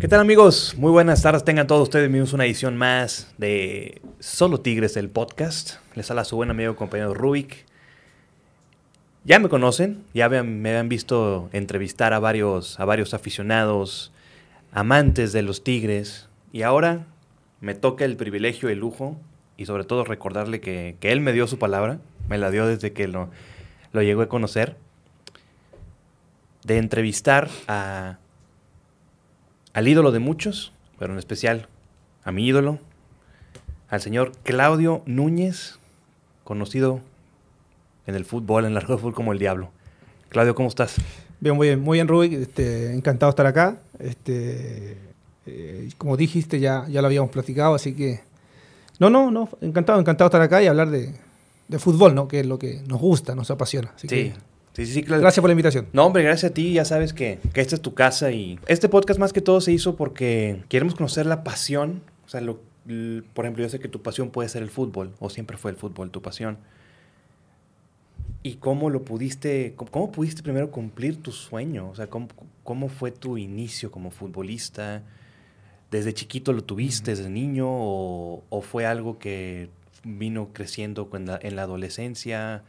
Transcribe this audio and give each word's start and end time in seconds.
¿Qué 0.00 0.06
tal 0.06 0.20
amigos? 0.20 0.76
Muy 0.78 0.92
buenas 0.92 1.22
tardes, 1.22 1.42
tengan 1.42 1.66
todos 1.66 1.82
ustedes 1.82 2.04
bienvenidos 2.04 2.32
a 2.32 2.36
una 2.36 2.44
edición 2.44 2.76
más 2.76 3.34
de 3.36 4.00
Solo 4.20 4.60
Tigres, 4.60 4.96
el 4.96 5.10
podcast. 5.10 5.78
Les 5.96 6.08
habla 6.08 6.22
su 6.22 6.36
buen 6.36 6.52
amigo 6.52 6.76
compañero 6.76 7.14
Rubik. 7.14 7.66
Ya 9.24 9.40
me 9.40 9.48
conocen, 9.48 10.04
ya 10.14 10.28
me, 10.28 10.76
han 10.76 10.88
visto 10.88 11.50
entrevistar 11.52 12.12
a 12.12 12.20
varios, 12.20 12.78
a 12.78 12.84
varios 12.84 13.12
aficionados, 13.12 14.12
amantes 14.70 15.32
de 15.32 15.42
los 15.42 15.64
Tigres. 15.64 16.28
Y 16.52 16.62
ahora 16.62 17.06
me 17.60 17.74
toca 17.74 18.04
el 18.04 18.16
privilegio, 18.16 18.68
el 18.68 18.78
lujo 18.78 19.16
y 19.56 19.66
sobre 19.66 19.82
todo 19.82 20.04
recordarle 20.04 20.60
que, 20.60 20.94
que 21.00 21.10
él 21.10 21.20
me 21.20 21.32
dio 21.32 21.48
su 21.48 21.58
palabra, 21.58 21.98
me 22.28 22.38
la 22.38 22.52
dio 22.52 22.68
desde 22.68 22.92
que 22.92 23.08
lo, 23.08 23.30
lo 23.90 24.02
llegó 24.02 24.22
a 24.22 24.28
conocer, 24.28 24.76
de 26.62 26.78
entrevistar 26.78 27.48
a 27.66 28.18
al 29.78 29.86
ídolo 29.86 30.10
de 30.10 30.18
muchos, 30.18 30.72
pero 30.98 31.12
en 31.12 31.20
especial 31.20 31.68
a 32.24 32.32
mi 32.32 32.44
ídolo, 32.44 32.80
al 33.88 34.00
señor 34.00 34.32
Claudio 34.42 35.02
Núñez, 35.06 35.78
conocido 36.42 37.00
en 38.08 38.16
el 38.16 38.24
fútbol, 38.24 38.64
en 38.64 38.70
el 38.70 38.74
largo 38.74 38.98
fútbol 38.98 39.14
como 39.14 39.32
el 39.32 39.38
diablo. 39.38 39.70
Claudio, 40.30 40.56
¿cómo 40.56 40.68
estás? 40.68 40.96
Bien, 41.38 41.54
muy 41.54 41.68
bien, 41.68 41.80
muy 41.80 41.98
bien, 41.98 42.08
Rubik. 42.08 42.32
Este, 42.32 42.92
encantado 42.92 43.30
de 43.30 43.34
estar 43.34 43.46
acá. 43.46 43.78
Este, 44.00 44.96
eh, 45.46 45.88
como 45.96 46.16
dijiste, 46.16 46.58
ya, 46.58 46.84
ya 46.88 47.00
lo 47.00 47.06
habíamos 47.06 47.30
platicado, 47.30 47.76
así 47.76 47.94
que. 47.94 48.20
No, 48.98 49.10
no, 49.10 49.30
no, 49.30 49.48
encantado, 49.60 50.00
encantado 50.00 50.28
de 50.28 50.30
estar 50.30 50.42
acá 50.42 50.60
y 50.60 50.66
hablar 50.66 50.90
de, 50.90 51.14
de 51.68 51.78
fútbol, 51.78 52.16
¿no? 52.16 52.26
Que 52.26 52.40
es 52.40 52.46
lo 52.46 52.58
que 52.58 52.82
nos 52.88 53.00
gusta, 53.00 53.36
nos 53.36 53.48
apasiona. 53.52 53.92
Así 53.94 54.08
Sí, 54.08 54.32
que, 54.32 54.34
sí, 54.86 54.94
sí, 54.94 55.02
claro. 55.02 55.22
gracias 55.22 55.40
por 55.40 55.48
la 55.48 55.52
invitación. 55.52 55.88
No, 55.92 56.06
hombre, 56.06 56.22
gracias 56.22 56.50
a 56.50 56.54
ti. 56.54 56.72
Ya 56.72 56.84
sabes 56.84 57.12
que, 57.12 57.38
que 57.52 57.60
esta 57.60 57.74
es 57.74 57.82
tu 57.82 57.94
casa 57.94 58.30
y 58.30 58.58
este 58.66 58.88
podcast 58.88 59.20
más 59.20 59.32
que 59.32 59.40
todo 59.40 59.60
se 59.60 59.72
hizo 59.72 59.96
porque 59.96 60.62
queremos 60.68 60.94
conocer 60.94 61.26
la 61.26 61.44
pasión. 61.44 62.02
O 62.26 62.28
sea, 62.28 62.40
lo, 62.40 62.60
por 63.34 63.44
ejemplo, 63.44 63.62
yo 63.62 63.68
sé 63.68 63.80
que 63.80 63.88
tu 63.88 64.02
pasión 64.02 64.30
puede 64.30 64.48
ser 64.48 64.62
el 64.62 64.70
fútbol 64.70 65.12
o 65.20 65.28
siempre 65.28 65.56
fue 65.56 65.70
el 65.70 65.76
fútbol 65.76 66.10
tu 66.10 66.22
pasión. 66.22 66.58
¿Y 68.42 68.54
cómo 68.54 68.88
lo 68.88 69.04
pudiste, 69.04 69.74
cómo, 69.76 69.90
cómo 69.90 70.12
pudiste 70.12 70.42
primero 70.42 70.70
cumplir 70.70 71.22
tu 71.22 71.32
sueño? 71.32 71.90
O 71.90 71.94
sea, 71.94 72.06
¿cómo, 72.06 72.28
cómo 72.64 72.88
fue 72.88 73.10
tu 73.10 73.36
inicio 73.36 73.90
como 73.90 74.10
futbolista? 74.10 75.02
¿Desde 75.90 76.14
chiquito 76.14 76.52
lo 76.52 76.62
tuviste, 76.62 77.10
desde 77.10 77.28
niño? 77.28 77.66
¿O, 77.68 78.44
o 78.48 78.60
fue 78.62 78.86
algo 78.86 79.18
que 79.18 79.68
vino 80.04 80.50
creciendo 80.52 81.10
en 81.12 81.26
la, 81.26 81.38
en 81.42 81.56
la 81.56 81.62
adolescencia? 81.62 82.62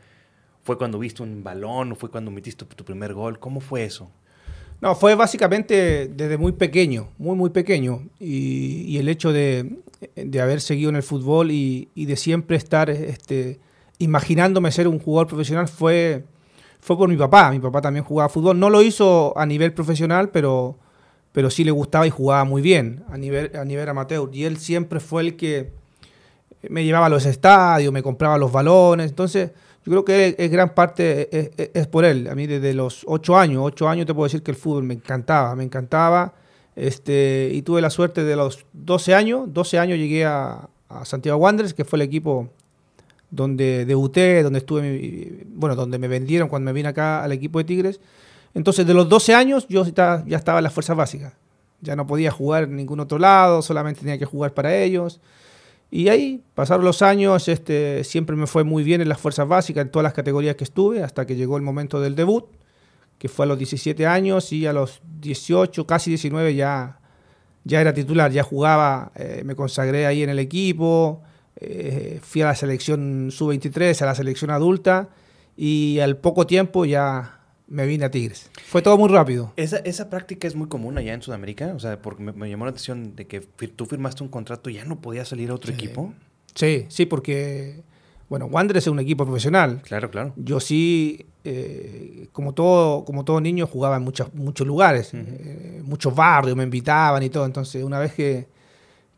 ¿Fue 0.70 0.78
cuando 0.78 1.00
viste 1.00 1.24
un 1.24 1.44
balón 1.44 1.94
o 1.94 1.96
fue 1.96 2.12
cuando 2.12 2.30
metiste 2.30 2.64
tu 2.64 2.86
primer 2.86 3.16
gol? 3.16 3.40
¿Cómo 3.40 3.60
fue 3.60 3.86
eso? 3.86 4.12
No, 4.82 4.94
fue 4.94 5.16
básicamente 5.16 6.08
desde 6.08 6.38
muy 6.38 6.52
pequeño, 6.52 7.10
muy, 7.18 7.36
muy 7.36 7.50
pequeño. 7.50 8.04
Y, 8.20 8.84
y 8.88 9.00
el 9.00 9.10
hecho 9.10 9.34
de, 9.34 9.80
de 10.16 10.42
haber 10.42 10.62
seguido 10.62 10.92
en 10.92 10.98
el 10.98 11.02
fútbol 11.02 11.50
y, 11.50 11.90
y 11.96 12.06
de 12.06 12.16
siempre 12.16 12.56
estar 12.56 12.92
este, 12.92 13.60
imaginándome 13.98 14.72
ser 14.72 14.88
un 14.88 15.00
jugador 15.00 15.26
profesional 15.26 15.68
fue, 15.68 16.26
fue 16.80 16.96
por 16.96 17.10
mi 17.10 17.18
papá. 17.18 17.50
Mi 17.50 17.60
papá 17.60 17.82
también 17.82 18.06
jugaba 18.06 18.30
fútbol. 18.30 18.60
No 18.60 18.70
lo 18.70 18.84
hizo 18.84 19.36
a 19.40 19.48
nivel 19.48 19.74
profesional, 19.74 20.30
pero, 20.30 20.78
pero 21.32 21.50
sí 21.50 21.64
le 21.64 21.72
gustaba 21.72 22.06
y 22.06 22.12
jugaba 22.12 22.44
muy 22.44 22.62
bien 22.62 23.04
a 23.10 23.18
nivel, 23.18 23.56
a 23.56 23.66
nivel 23.66 23.90
amateur. 23.90 24.30
Y 24.32 24.44
él 24.44 24.58
siempre 24.58 25.00
fue 25.00 25.24
el 25.24 25.36
que 25.36 25.72
me 26.70 26.84
llevaba 26.84 27.08
a 27.08 27.10
los 27.10 27.26
estadios, 27.26 27.92
me 27.92 28.04
compraba 28.04 28.38
los 28.38 28.52
balones. 28.52 29.10
Entonces, 29.10 29.50
yo 29.86 29.92
creo 29.92 30.06
que 30.06 30.36
es, 30.38 30.52
gran 30.52 30.74
parte 30.76 31.30
es, 31.38 31.52
es- 31.58 31.70
es 31.74 31.88
por 31.88 32.06
él. 32.06 32.28
A 32.28 32.36
mí 32.36 32.48
desde 32.48 32.74
los 32.74 33.04
ocho 33.08 33.38
años, 33.38 33.62
ocho 33.64 33.88
años 33.90 34.06
te 34.06 34.14
puedo 34.14 34.26
decir 34.26 34.44
que 34.44 34.52
el 34.52 34.58
fútbol 34.58 34.84
me 34.84 34.94
encantaba, 34.94 35.56
me 35.56 35.64
encantaba. 35.64 36.34
Este, 36.76 37.50
y 37.54 37.62
tuve 37.62 37.82
la 37.82 37.90
suerte 37.90 38.24
de 38.24 38.36
los 38.36 38.66
12 38.74 39.14
años, 39.14 39.54
12 39.54 39.80
años 39.80 39.98
llegué 39.98 40.26
a, 40.26 40.70
a 40.88 41.06
Santiago 41.06 41.38
Wanderers, 41.40 41.74
que 41.74 41.84
fue 41.86 41.98
el 41.98 42.04
equipo 42.04 42.50
donde 43.32 43.86
debuté, 43.86 44.42
donde 44.44 44.60
estuve, 44.60 45.46
bueno, 45.50 45.76
donde 45.76 46.00
me 46.00 46.08
vendieron 46.08 46.48
cuando 46.50 46.66
me 46.66 46.74
vine 46.74 46.90
acá 46.90 47.24
al 47.24 47.32
equipo 47.32 47.60
de 47.60 47.66
Tigres. 47.66 48.00
Entonces, 48.54 48.88
de 48.88 48.94
los 48.94 49.08
12 49.08 49.34
años, 49.36 49.68
yo 49.68 49.86
ya 49.86 50.26
estaba 50.38 50.60
en 50.60 50.64
las 50.64 50.74
fuerzas 50.74 50.96
básicas. 50.98 51.34
Ya 51.82 51.96
no 51.96 52.08
podía 52.08 52.32
jugar 52.32 52.64
en 52.64 52.76
ningún 52.76 53.00
otro 53.00 53.20
lado, 53.20 53.62
solamente 53.62 54.00
tenía 54.02 54.18
que 54.18 54.26
jugar 54.26 54.54
para 54.54 54.76
ellos. 54.76 55.20
Y 55.92 56.10
ahí 56.10 56.44
pasaron 56.54 56.86
los 56.86 57.02
años, 57.02 57.48
este, 57.48 58.04
siempre 58.04 58.36
me 58.36 58.46
fue 58.46 58.64
muy 58.64 58.84
bien 58.84 59.02
en 59.02 59.10
las 59.10 59.20
fuerzas 59.20 59.48
básicas, 59.48 59.82
en 59.84 59.92
todas 59.92 60.04
las 60.04 60.14
categorías 60.14 60.56
que 60.56 60.64
estuve, 60.64 61.04
hasta 61.04 61.26
que 61.26 61.36
llegó 61.36 61.58
el 61.58 61.64
momento 61.64 62.00
del 62.00 62.16
debut, 62.16 62.46
que 63.18 63.28
fue 63.28 63.46
a 63.46 63.48
los 63.48 63.58
17 63.58 64.06
años 64.06 64.54
y 64.54 64.68
a 64.68 64.74
los 64.74 65.02
18, 65.20 65.88
casi 65.88 66.12
19 66.12 66.54
ya, 66.54 67.00
ya 67.64 67.82
era 67.82 67.94
titular, 67.94 68.32
ya 68.32 68.44
jugaba, 68.44 69.12
eh, 69.16 69.42
me 69.44 69.56
consagré 69.56 70.06
ahí 70.06 70.22
en 70.22 70.30
el 70.30 70.40
equipo, 70.40 71.24
eh, 71.56 72.20
fui 72.22 72.44
a 72.44 72.46
la 72.46 72.56
selección 72.56 73.30
sub-23, 73.32 74.00
a 74.02 74.06
la 74.06 74.16
selección 74.16 74.52
adulta 74.52 75.10
y 75.58 76.00
al 76.00 76.18
poco 76.18 76.46
tiempo 76.46 76.86
ya 76.86 77.39
me 77.70 77.86
vine 77.86 78.06
a 78.06 78.12
Tigres. 78.12 78.50
Fue 78.66 78.82
todo 78.82 78.98
muy 78.98 79.10
rápido. 79.10 79.54
¿Esa, 79.56 79.78
esa 79.78 80.10
práctica 80.10 80.48
es 80.48 80.56
muy 80.56 80.68
común 80.68 80.98
allá 80.98 81.14
en 81.14 81.22
Sudamérica? 81.22 81.72
O 81.76 81.80
sea, 81.80 82.02
porque 82.02 82.24
me, 82.24 82.32
me 82.34 82.50
llamó 82.50 82.66
la 82.66 82.72
atención 82.72 83.16
de 83.16 83.28
que 83.28 83.42
fir- 83.42 83.74
tú 83.76 83.86
firmaste 83.86 84.24
un 84.24 84.30
contrato 84.30 84.70
y 84.70 84.74
ya 84.74 84.86
no 84.86 85.00
podías 85.02 85.28
salir 85.28 85.52
a 85.52 85.54
otro 85.54 85.72
Sí. 85.72 85.76
equipo. 85.76 86.14
Sí, 86.56 86.86
sí, 86.90 87.06
porque, 87.06 87.84
bueno, 88.28 88.48
Wanderers 88.48 88.86
es 88.86 88.92
un 88.92 89.00
equipo 89.00 89.24
profesional, 89.26 89.82
Claro, 89.84 90.10
claro. 90.10 90.34
Yo 90.36 90.60
sí, 90.60 91.26
eh, 91.44 92.28
como, 92.32 92.54
todo, 92.54 93.06
como 93.06 93.24
todo 93.24 93.40
niño, 93.40 93.68
jugaba 93.68 93.98
en 93.98 94.04
muchos, 94.04 94.34
muchos 94.34 94.66
lugares, 94.68 95.12
eh, 95.14 95.82
muchos 95.86 96.14
barrios, 96.16 96.58
me 96.58 96.64
invitaban 96.64 97.22
y 97.24 97.30
todo. 97.30 97.46
Entonces, 97.46 97.84
una 97.84 98.00
vez 98.00 98.14
que, 98.14 98.48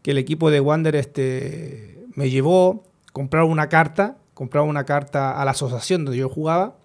que 0.01 0.11
el 0.11 0.17
equipo 0.17 0.51
de 0.51 0.59
Wander 0.59 0.95
este, 0.97 2.03
me 2.15 2.29
llevó, 2.29 2.83
compraron 3.13 3.49
una 3.49 3.69
carta, 3.69 4.17
compraron 4.33 4.69
una 4.69 4.83
carta 4.85 5.39
a 5.41 5.45
la 5.45 5.51
asociación 5.51 6.03
donde 6.05 6.19
yo 6.19 6.27
jugaba. 6.29 6.75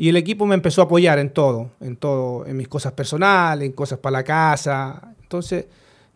Y 0.00 0.08
el 0.08 0.16
equipo 0.16 0.46
me 0.46 0.54
empezó 0.54 0.80
a 0.80 0.84
apoyar 0.84 1.18
en 1.18 1.30
todo, 1.30 1.72
en 1.80 1.96
todo, 1.96 2.46
en 2.46 2.56
mis 2.56 2.68
cosas 2.68 2.92
personales, 2.92 3.66
en 3.66 3.72
cosas 3.72 3.98
para 3.98 4.18
la 4.18 4.22
casa. 4.22 5.12
Entonces, 5.20 5.66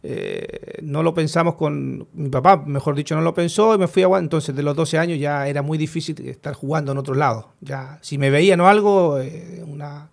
eh, 0.04 0.78
no 0.82 1.02
lo 1.02 1.12
pensamos 1.12 1.56
con 1.56 2.06
mi 2.12 2.28
papá, 2.28 2.58
mejor 2.64 2.94
dicho, 2.94 3.16
no 3.16 3.22
lo 3.22 3.34
pensó 3.34 3.74
y 3.74 3.78
me 3.78 3.88
fui 3.88 4.04
a 4.04 4.08
Wander. 4.08 4.26
Entonces, 4.26 4.54
de 4.54 4.62
los 4.62 4.76
12 4.76 4.98
años 4.98 5.18
ya 5.18 5.48
era 5.48 5.62
muy 5.62 5.78
difícil 5.78 6.28
estar 6.28 6.54
jugando 6.54 6.92
en 6.92 6.98
otro 6.98 7.16
lado. 7.16 7.54
Ya, 7.60 7.98
si 8.02 8.18
me 8.18 8.30
veían 8.30 8.60
o 8.60 8.68
algo, 8.68 9.18
eh, 9.18 9.64
una, 9.66 10.10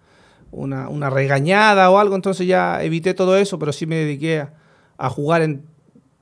una, 0.50 0.90
una 0.90 1.12
regañada 1.12 1.92
o 1.92 2.00
algo, 2.00 2.16
entonces 2.16 2.48
ya 2.48 2.84
evité 2.84 3.14
todo 3.14 3.38
eso, 3.38 3.60
pero 3.60 3.72
sí 3.72 3.86
me 3.86 3.98
dediqué 3.98 4.48
a, 4.98 5.10
jugar 5.12 5.44
en 5.44 5.64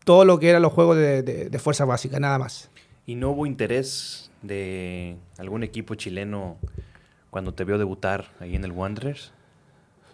todo 0.03 0.25
lo 0.25 0.38
que 0.38 0.50
eran 0.50 0.62
los 0.62 0.74
juegos 0.74 0.97
de, 0.97 1.24
de 1.24 1.59
fuerza 1.59 1.85
básica, 1.85 2.19
nada 2.19 2.40
más. 2.40 2.69
¿Y 3.06 3.16
no 3.16 3.29
hubo 3.29 3.46
interés 3.46 4.31
de 4.41 5.16
algún 5.38 5.64
equipo 5.64 5.96
chileno 5.96 6.58
cuando 7.37 7.53
te 7.53 7.63
vio 7.65 7.77
debutar 7.77 8.31
ahí 8.39 8.55
en 8.55 8.63
el 8.65 8.71
Wanderers? 8.71 9.31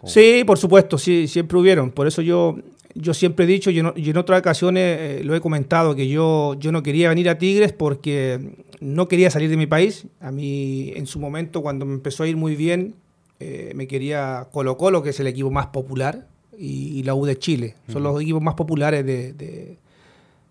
¿O- 0.02 0.06
Sí, 0.08 0.42
por 0.46 0.58
supuesto, 0.58 0.98
sí, 0.98 1.26
siempre 1.26 1.56
hubieron. 1.56 1.90
Por 1.90 2.06
eso 2.06 2.20
yo, 2.20 2.58
yo 2.94 3.14
siempre 3.14 3.46
he 3.46 3.48
dicho, 3.48 3.70
y 3.70 3.78
en, 3.78 3.86
o- 3.86 3.94
y 3.96 4.10
en 4.10 4.16
otras 4.18 4.40
ocasiones 4.40 4.98
eh, 5.00 5.20
lo 5.24 5.34
he 5.34 5.40
comentado, 5.40 5.94
que 5.96 6.06
yo, 6.06 6.54
yo 6.60 6.70
no 6.70 6.82
quería 6.82 7.08
venir 7.08 7.30
a 7.30 7.38
Tigres 7.38 7.72
porque 7.72 8.38
no 8.80 9.08
quería 9.08 9.30
salir 9.30 9.48
de 9.48 9.56
mi 9.56 9.66
país. 9.66 10.06
A 10.20 10.30
mí, 10.30 10.92
en 10.94 11.06
su 11.06 11.18
momento, 11.18 11.62
cuando 11.62 11.86
me 11.86 11.94
empezó 11.94 12.24
a 12.24 12.28
ir 12.28 12.36
muy 12.36 12.56
bien, 12.56 12.94
eh, 13.40 13.72
me 13.74 13.86
quería 13.86 14.48
Colo 14.52 14.76
Colo, 14.76 15.02
que 15.02 15.08
es 15.10 15.20
el 15.20 15.26
equipo 15.26 15.50
más 15.50 15.68
popular, 15.68 16.26
y, 16.58 16.98
y 16.98 17.02
la 17.04 17.14
U 17.14 17.24
de 17.24 17.38
Chile. 17.38 17.74
Son 17.90 18.02
los 18.02 18.20
equipos 18.20 18.42
más 18.42 18.54
populares 18.54 19.04
de, 19.06 19.32
de- 19.32 19.78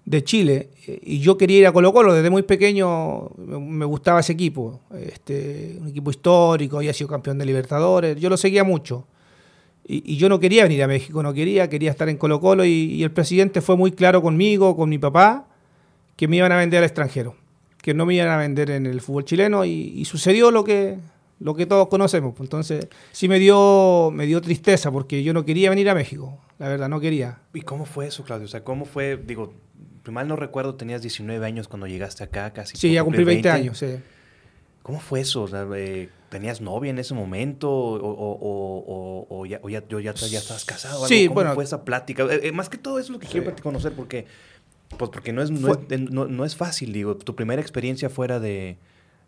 de 0.06 0.24
Chile. 0.24 0.69
Y 1.02 1.19
yo 1.19 1.38
quería 1.38 1.59
ir 1.59 1.68
a 1.68 1.72
Colo 1.72 1.94
Colo, 1.94 2.14
desde 2.14 2.30
muy 2.30 2.44
pequeño 2.44 3.30
me 3.38 3.59
me 3.59 3.86
gustaba 3.86 4.19
ese 4.19 4.34
equipo. 4.34 4.81
Este, 5.00 5.78
un 5.80 5.88
equipo 5.88 6.11
histórico, 6.11 6.78
había 6.78 6.94
sido 6.94 7.09
campeón 7.09 7.38
de 7.38 7.46
Libertadores, 7.46 8.20
yo 8.20 8.29
lo 8.29 8.38
seguía 8.38 8.64
mucho. 8.64 9.08
Y, 9.85 10.14
y 10.14 10.17
yo 10.17 10.29
no 10.29 10.40
quería 10.40 10.64
venir 10.64 10.82
a 10.84 10.88
México, 10.88 11.22
no 11.22 11.34
quería, 11.34 11.70
quería 11.70 11.91
estar 11.91 12.08
en 12.08 12.17
Colo 12.17 12.40
Colo 12.40 12.64
y, 12.64 12.70
y 12.70 13.03
el 13.03 13.11
presidente 13.11 13.59
fue 13.59 13.76
muy 13.76 13.91
claro 13.91 14.22
conmigo, 14.22 14.78
con 14.78 14.90
mi 14.90 14.97
papá, 14.97 15.47
que 16.16 16.28
me 16.28 16.38
iban 16.38 16.52
a 16.53 16.58
vender 16.58 16.78
al 16.79 16.85
extranjero, 16.85 17.35
que 17.82 17.94
no 17.94 18.05
me 18.05 18.16
iban 18.16 18.29
a 18.29 18.38
vender 18.38 18.70
en 18.72 18.85
el 18.85 19.02
fútbol 19.02 19.26
chileno 19.26 19.66
y, 19.66 19.72
y 19.72 20.05
sucedió 20.05 20.52
lo 20.52 20.64
que, 20.64 21.00
lo 21.40 21.53
que 21.53 21.66
todos 21.66 21.90
conocemos. 21.90 22.34
pues. 22.34 22.47
Entonces 22.47 22.88
sí 23.11 23.28
me 23.28 23.40
dio, 23.40 24.09
me 24.14 24.26
dio 24.26 24.40
tristeza 24.40 24.90
porque 24.90 25.22
yo 25.22 25.34
no 25.34 25.44
quería 25.44 25.70
venir 25.70 25.90
a 25.90 25.96
México, 25.96 26.40
la 26.59 26.70
verdad, 26.70 26.88
no 26.88 27.02
quería. 27.02 27.40
¿Y 27.53 27.61
cómo 27.61 27.85
fue 27.85 28.08
eso, 28.08 28.23
Claudio? 28.23 28.46
O 28.46 28.50
sea, 28.50 28.64
¿cómo 28.64 28.85
fue? 28.85 29.17
Digo, 29.17 29.53
mal 30.11 30.28
no 30.28 30.35
recuerdo, 30.35 30.76
tenías 30.76 31.02
19 31.02 31.46
años 31.46 31.67
cuando 31.67 31.88
llegaste 31.88 32.23
acá, 32.23 32.52
casi. 32.52 32.76
Sí, 32.78 32.91
ya 32.94 33.03
cumplí 33.03 33.20
cumplir 33.20 33.35
20 33.44 33.50
años, 33.50 33.78
sí. 33.78 33.96
¿Cómo 34.82 35.00
fue 35.00 35.22
eso? 35.22 35.44
O 35.44 35.47
sea, 35.47 35.66
eh, 35.76 36.09
¿Tenías 36.29 36.61
novia 36.61 36.90
en 36.90 36.97
ese 36.97 37.14
momento? 37.14 37.70
¿O, 37.72 39.46
ya, 39.46 39.61
ya, 39.61 39.84
ya, 39.88 40.14
ya 40.14 40.40
estabas 40.40 40.66
casado? 40.66 41.08
Sí, 41.08 41.26
¿Cómo 41.28 41.35
bueno. 41.35 41.53
fue 41.53 41.64
esa 41.64 41.85
plática? 41.85 42.23
Eh, 42.23 42.47
eh, 42.47 42.52
más 42.52 42.70
que 42.70 42.78
todo 42.78 42.97
eso 43.00 43.05
es 43.08 43.09
lo 43.11 43.20
que 43.20 43.28
Sí. 43.28 43.34
quiero 43.34 43.55
conocer 43.61 43.94
porque, 43.94 44.26
pues 44.97 45.11
porque 45.11 45.32
no, 45.32 45.41
es, 45.41 45.52
no, 45.52 45.72
es, 45.73 46.00
no- 46.11 46.26
no 46.28 46.44
es 46.46 46.55
fácil, 46.55 46.91
digo. 46.91 47.16
Tu 47.16 47.35
primera 47.35 47.61
experiencia 47.61 48.09
fuera 48.09 48.40
de, 48.40 48.78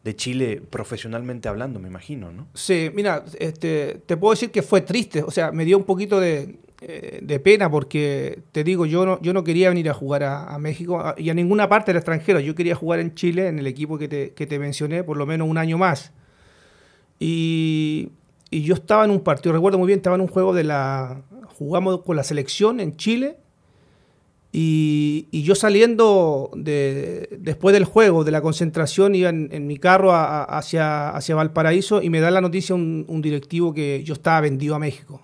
de 0.03 0.15
Chile, 0.15 0.61
profesionalmente 0.69 1.47
hablando, 1.47 1.79
me 1.79 1.87
imagino, 1.87 2.31
¿no? 2.31 2.47
Sí, 2.53 2.89
mira, 2.93 3.23
este, 3.39 4.01
te 4.05 4.17
puedo 4.17 4.33
decir 4.33 4.49
que 4.51 4.61
fue 4.63 4.81
triste, 4.81 5.21
o 5.23 5.31
sea, 5.31 5.51
me 5.51 5.63
dio 5.63 5.77
un 5.77 5.83
poquito 5.85 6.19
de, 6.19 6.57
eh, 6.87 7.17
de 7.23 7.39
pena 7.39 7.67
porque, 7.71 8.43
te 8.51 8.63
digo, 8.63 8.85
yo 8.85 9.07
no, 9.07 9.19
yo 9.19 9.33
no 9.33 9.43
quería 9.43 9.69
venir 9.69 9.89
a 9.89 9.95
jugar 9.95 10.21
a, 10.21 10.55
México 10.59 11.15
y 11.17 11.31
a 11.31 11.33
ninguna 11.33 11.67
parte 11.67 11.91
del 11.91 11.97
extranjero. 11.97 12.39
Yo 12.39 12.53
quería 12.53 12.75
jugar 12.75 12.99
en 12.99 13.15
Chile, 13.15 13.47
en 13.47 13.57
el 13.57 13.65
equipo 13.65 13.97
que 13.97 14.07
te, 14.07 14.33
que 14.33 14.45
te 14.45 14.59
mencioné, 14.59 15.03
por 15.03 15.17
lo 15.17 15.25
menos 15.25 15.49
un 15.49 15.57
año 15.57 15.79
más. 15.79 16.11
Y, 17.19 18.09
y, 18.51 18.61
yo 18.61 18.75
estaba 18.75 19.03
en 19.03 19.09
un 19.09 19.21
partido, 19.21 19.53
recuerdo 19.53 19.79
muy 19.79 19.87
bien, 19.87 19.97
estaba 19.97 20.15
en 20.15 20.21
un 20.21 20.27
juego 20.27 20.53
de 20.53 20.63
la... 20.63 21.23
Jugamos 21.57 22.03
con 22.03 22.17
la 22.17 22.23
selección 22.23 22.79
en 22.79 22.95
Chile 22.97 23.37
y, 24.51 25.27
y 25.31 25.41
yo 25.41 25.55
saliendo 25.55 26.51
de, 26.55 27.29
después 27.39 27.73
del 27.73 27.85
juego, 27.85 28.23
de 28.23 28.31
la 28.31 28.41
concentración, 28.41 29.15
iba 29.15 29.29
en, 29.29 29.65
mi 29.65 29.77
carro 29.77 30.11
hacia, 30.13 31.09
hacia 31.09 31.33
Valparaíso 31.33 32.03
y 32.03 32.11
me 32.11 32.19
da 32.19 32.29
la 32.29 32.41
noticia 32.41 32.75
un, 32.75 33.05
un 33.07 33.21
directivo 33.23 33.73
que 33.73 34.03
yo 34.03 34.13
estaba 34.13 34.41
vendido 34.41 34.75
a 34.75 34.79
México. 34.79 35.19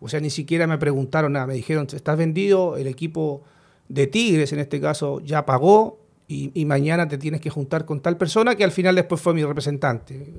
O 0.00 0.08
sea, 0.08 0.20
ni 0.20 0.30
siquiera 0.30 0.66
me 0.66 0.78
preguntaron 0.78 1.32
nada, 1.32 1.46
me 1.46 1.54
dijeron, 1.54 1.86
estás 1.92 2.16
vendido, 2.16 2.76
el 2.76 2.86
equipo 2.86 3.42
de 3.88 4.06
Tigres 4.06 4.52
en 4.52 4.60
este 4.60 4.80
caso 4.80 5.20
ya 5.20 5.44
pagó 5.44 5.98
y, 6.26 6.50
y, 6.54 6.64
mañana 6.64 7.08
te 7.08 7.18
tienes 7.18 7.40
que 7.40 7.50
juntar 7.50 7.84
con 7.84 8.00
tal 8.00 8.16
persona 8.16 8.54
que 8.54 8.64
al 8.64 8.70
final 8.70 8.94
después 8.94 9.20
fue 9.20 9.34
mi 9.34 9.44
representante, 9.44 10.32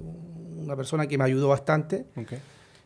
una 0.57 0.75
persona 0.75 1.05
que 1.05 1.17
me 1.17 1.25
ayudó 1.25 1.49
bastante. 1.49 2.05
Okay. 2.15 2.39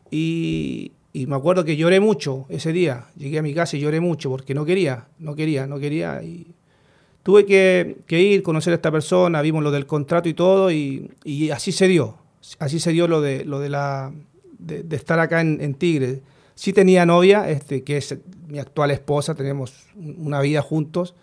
Y, 0.10 0.92
y 1.16 1.28
me 1.28 1.38
acuerdo 1.38 1.64
que 1.64 1.78
lloré 1.78 2.02
mucho 2.02 2.46
ese 2.50 2.74
día. 2.74 3.06
Llegué 3.16 3.40
a 3.40 3.42
mi 3.42 3.54
casa 3.54 3.78
y 3.78 3.80
lloré 3.80 4.02
mucho 4.02 4.30
porque 4.30 4.54
no 4.54 4.66
quería, 4.66 5.08
no 5.18 5.34
quería, 5.34 5.66
no 5.66 5.80
quería. 5.80 6.22
Y 6.22 6.54
tuve 7.24 7.46
que, 7.46 8.04
ir, 8.10 8.44
conocer 8.44 8.74
a 8.74 8.76
esta 8.76 8.92
persona, 8.92 9.42
vimos 9.42 9.64
lo 9.64 9.72
del 9.72 9.86
contrato 9.86 10.28
y 10.28 10.34
todo, 10.34 10.70
y, 10.70 11.10
así 11.54 11.72
se 11.72 11.88
dio. 11.88 12.18
Así 12.60 12.82
se 12.82 12.92
dio 12.92 13.08
lo 13.08 13.22
de, 13.22 13.46
lo 13.46 13.62
de, 13.62 13.70
la, 13.70 14.12
de, 14.60 14.94
estar 14.94 15.18
acá 15.22 15.40
en, 15.40 15.62
en, 15.62 15.76
Tigre. 15.76 16.20
Sí 16.56 16.74
tenía 16.74 17.06
novia, 17.06 17.50
este, 17.50 17.84
que 17.84 17.98
es 17.98 18.18
mi 18.48 18.60
actual 18.60 18.92
esposa, 18.92 19.36
tenemos 19.36 19.74
una 19.96 20.42
vida 20.42 20.62
juntos 20.62 21.14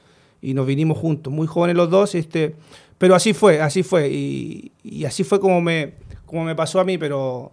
y 0.41 0.55
nos 0.55 0.67
vinimos 0.67 0.99
juntos, 0.99 1.33
muy 1.33 1.47
jóvenes 1.47 1.77
los 1.77 1.91
dos, 1.91 2.15
este, 2.15 2.55
pero 2.99 3.15
así 3.15 3.33
fue, 3.33 3.61
así 3.61 3.83
fue. 3.83 4.11
Y, 4.11 4.73
y 4.85 5.05
así 5.05 5.25
fue 5.25 5.41
como 5.41 5.61
me, 5.61 5.95
como 6.27 6.45
me 6.45 6.55
pasó 6.55 6.81
a 6.81 6.85
mí, 6.85 6.99
pero 6.99 7.53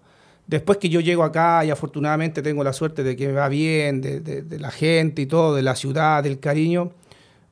Después 0.49 0.79
que 0.79 0.89
yo 0.89 0.99
llego 0.99 1.23
acá 1.23 1.63
y 1.63 1.69
afortunadamente 1.69 2.41
tengo 2.41 2.63
la 2.63 2.73
suerte 2.73 3.03
de 3.03 3.15
que 3.15 3.27
me 3.27 3.33
va 3.33 3.49
bien, 3.49 4.01
de, 4.01 4.57
la 4.57 4.71
gente 4.71 5.21
y 5.21 5.27
todo, 5.27 5.53
de 5.53 5.61
la 5.61 5.75
ciudad, 5.75 6.23
del 6.23 6.39
cariño, 6.39 6.91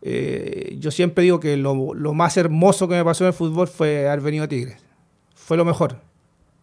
eh, 0.01 0.75
yo 0.79 0.89
siempre 0.89 1.24
digo 1.24 1.39
que 1.39 1.57
lo, 1.57 1.75
más 1.75 2.38
hermoso 2.38 2.88
que 2.88 2.95
me 2.95 3.06
pasó 3.06 3.24
en 3.24 3.27
el 3.27 3.33
fútbol 3.33 3.68
fue 3.68 4.07
haber 4.07 4.21
venido 4.21 4.45
a 4.45 4.47
Tigres. 4.47 4.83
Fue 5.35 5.57
lo 5.57 5.63
mejor. 5.63 5.97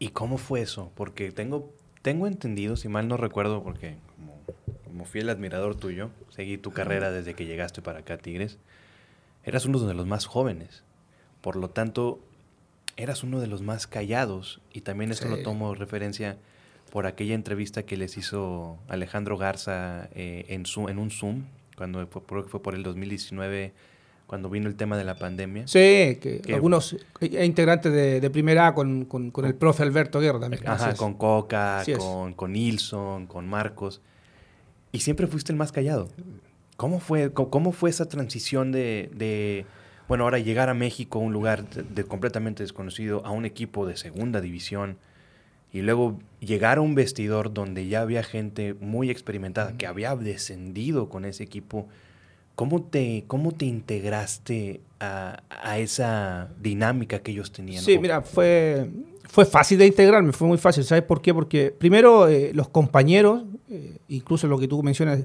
¿Y 0.01 0.09
cómo 0.09 0.37
fue 0.37 0.63
eso? 0.63 0.91
Porque 0.97 1.31
tengo, 1.31 1.71
tengo 2.05 2.27
entendido, 2.27 2.77
si 2.77 2.89
mal 2.89 3.09
no 3.09 3.17
recuerdo, 3.17 3.63
porque 3.63 3.97
como, 4.15 4.39
como 4.85 5.05
fiel 5.07 5.31
admirador 5.31 5.75
tuyo, 5.75 6.11
seguí 6.29 6.59
tu 6.59 6.71
carrera 6.71 7.11
desde 7.11 7.33
que 7.33 7.47
llegaste 7.47 7.81
para 7.81 8.01
acá 8.01 8.19
Tigres, 8.19 8.59
eras 9.43 9.65
uno 9.65 9.79
de 9.79 9.95
los 9.95 10.07
más 10.07 10.27
jóvenes. 10.27 10.85
Por 11.41 11.57
lo 11.57 11.71
tanto, 11.71 12.21
eras 12.99 13.23
uno 13.23 13.41
de 13.41 13.47
los 13.47 13.63
más 13.63 13.87
callados 13.87 14.61
y 14.71 14.83
también 14.83 15.13
esto 15.13 15.29
lo 15.29 15.43
tomo 15.43 15.75
referencia 15.75 16.37
por 16.93 17.07
aquella 17.07 17.35
entrevista 17.35 17.85
que 17.85 17.97
les 17.97 18.19
hizo 18.19 18.77
Alejandro 18.87 19.39
Garza 19.39 20.11
eh, 20.15 20.45
en, 20.49 20.65
en 20.91 20.99
un 20.99 21.11
Zoom, 21.11 21.45
cuando 21.75 22.07
fue, 22.07 22.43
fue 22.43 22.63
por 22.63 22.75
el 22.75 22.83
2019, 22.83 23.73
cuando 24.35 24.51
vino 24.51 24.69
el 24.69 24.75
tema 24.75 24.97
de 24.97 25.05
la 25.05 25.15
pandemia. 25.15 25.69
Sí, 25.69 26.19
que, 26.21 26.43
algunos 26.53 26.97
eh, 27.21 27.45
integrantes 27.45 27.93
de, 27.93 28.21
de 28.21 28.31
primera 28.31 28.67
A 28.67 28.75
con, 28.75 29.05
con, 29.05 29.31
con, 29.31 29.45
el 29.45 29.55
profe 29.55 29.85
Alberto 29.85 30.19
Guerra 30.19 30.41
también. 30.41 30.67
Ajá, 30.67 30.95
con 30.95 31.15
Coca, 31.15 31.85
con, 31.97 32.35
con 32.35 32.53
Nilsson, 32.53 33.29
con 33.29 33.47
Marcos. 33.47 34.01
Y 34.91 34.99
siempre 34.99 35.29
fuiste 35.29 35.53
el 35.53 35.57
más 35.57 35.71
callado. 35.71 36.09
¿Cómo 36.77 36.99
fue, 36.99 37.33
cómo, 37.33 37.71
fue 37.71 37.91
esa 37.91 38.07
transición 38.09 38.73
de, 38.73 39.09
de 39.15 39.67
bueno, 40.09 40.25
ahora 40.25 40.41
llegar 40.41 40.69
a 40.69 40.75
México, 40.75 41.21
un 41.21 41.33
lugar 41.33 41.69
de, 41.69 42.03
completamente 42.03 42.65
desconocido, 42.65 43.25
a 43.25 43.31
un 43.31 43.45
equipo 43.45 43.87
de 43.87 43.97
segunda 43.97 44.41
división, 44.41 44.99
y 45.73 45.83
luego 45.83 46.19
llegar 46.41 46.79
a 46.79 46.81
un 46.81 46.97
vestidor 46.97 47.55
donde 47.55 47.87
ya 47.87 48.01
había 48.01 48.25
gente 48.25 48.75
muy 48.75 49.11
experimentada, 49.11 49.77
que 49.77 49.87
había 49.87 50.17
descendido 50.17 51.09
con 51.09 51.25
ese 51.25 51.45
equipo, 51.45 51.87
¿cómo 52.55 52.83
te, 52.83 53.25
cómo 53.27 53.53
te 53.53 53.67
integraste 53.67 54.81
a, 55.01 55.43
esa 55.79 56.49
dinámica 56.61 57.19
que 57.19 57.33
ellos 57.33 57.53
tenían? 57.53 57.83
Sí, 57.83 57.99
mira, 57.99 58.23
fue, 58.23 58.89
fue 59.25 59.45
fácil 59.45 59.79
de 59.79 59.87
integrarme, 59.87 60.33
fue 60.33 60.49
muy 60.49 60.59
fácil. 60.59 60.85
¿Sabes 60.85 61.05
por 61.05 61.21
qué? 61.21 61.35
Porque 61.35 61.75
primero 61.77 62.29
eh, 62.29 62.53
los 62.55 62.69
compañeros, 62.69 63.45
eh, 63.71 63.99
incluso 64.09 64.47
lo 64.47 64.59
que 64.59 64.69
tú 64.69 64.83
mencionas, 64.83 65.21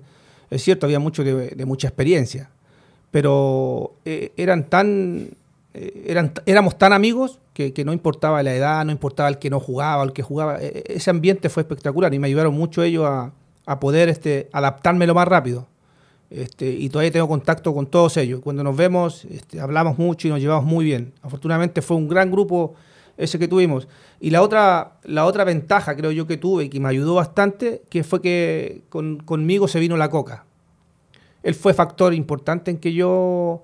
es 0.50 0.64
cierto, 0.64 0.86
había 0.86 1.00
mucho 1.00 1.24
de 1.24 1.66
mucha 1.66 1.88
experiencia 1.88 2.50
pero 3.12 3.94
eh, 4.06 4.32
eran 4.38 4.66
tan, 4.66 5.30
eran, 5.74 6.34
éramos 6.46 6.78
tan 6.78 6.94
amigos 6.94 7.40
que, 7.54 7.74
no 7.84 7.92
importaba 7.92 8.42
la 8.42 8.54
edad, 8.54 8.86
no 8.86 8.92
importaba 8.94 9.28
el 9.28 9.38
que 9.38 9.50
no 9.50 9.60
jugaba, 9.60 10.04
el 10.04 10.14
que 10.14 10.24
jugaba. 10.24 10.62
E, 10.62 10.68
e, 10.68 10.94
ese 10.96 11.10
ambiente 11.10 11.50
fue 11.50 11.62
espectacular 11.64 12.14
y 12.14 12.20
me 12.20 12.28
ayudaron 12.28 12.54
mucho 12.54 12.84
ellos 12.84 13.06
a, 13.06 13.34
a 13.66 13.80
poder 13.82 14.08
este, 14.08 14.48
adaptarme 14.54 15.06
lo 15.06 15.14
más 15.14 15.28
rápido. 15.28 15.68
Este, 16.30 16.70
y 16.70 16.90
todavía 16.90 17.12
tengo 17.12 17.28
contacto 17.28 17.74
con 17.74 17.88
todos 17.88 18.18
ellos. 18.18 18.42
Cuando 18.42 18.64
nos 18.64 18.76
vemos, 18.76 19.26
este, 19.26 19.60
hablamos 19.60 19.98
mucho 19.98 20.28
y 20.28 20.32
nos 20.32 20.40
llevamos 20.40 20.66
muy 20.66 20.86
bien. 20.86 21.14
Afortunadamente 21.22 21.82
fue 21.82 21.98
un 21.98 22.08
gran 22.08 22.32
grupo 22.32 22.76
ese 23.18 23.40
que 23.40 23.48
tuvimos. 23.48 23.88
Y 24.20 24.30
la 24.30 24.42
otra, 24.42 25.00
la 25.04 25.26
otra 25.26 25.44
ventaja, 25.44 25.96
creo 25.96 26.12
yo, 26.12 26.28
que 26.28 26.38
tuve 26.38 26.66
y 26.66 26.70
que 26.70 26.80
me 26.80 26.90
ayudó 26.90 27.16
bastante, 27.16 27.82
que 27.90 28.04
fue 28.04 28.22
que 28.22 28.84
conmigo 28.90 29.68
se 29.68 29.80
vino 29.80 29.98
la 29.98 30.10
coca 30.10 30.46
él 31.44 31.56
fue 31.56 31.74
factor 31.74 32.14
importante 32.14 32.72
en 32.72 32.78
que 32.78 32.94
yo 32.94 33.64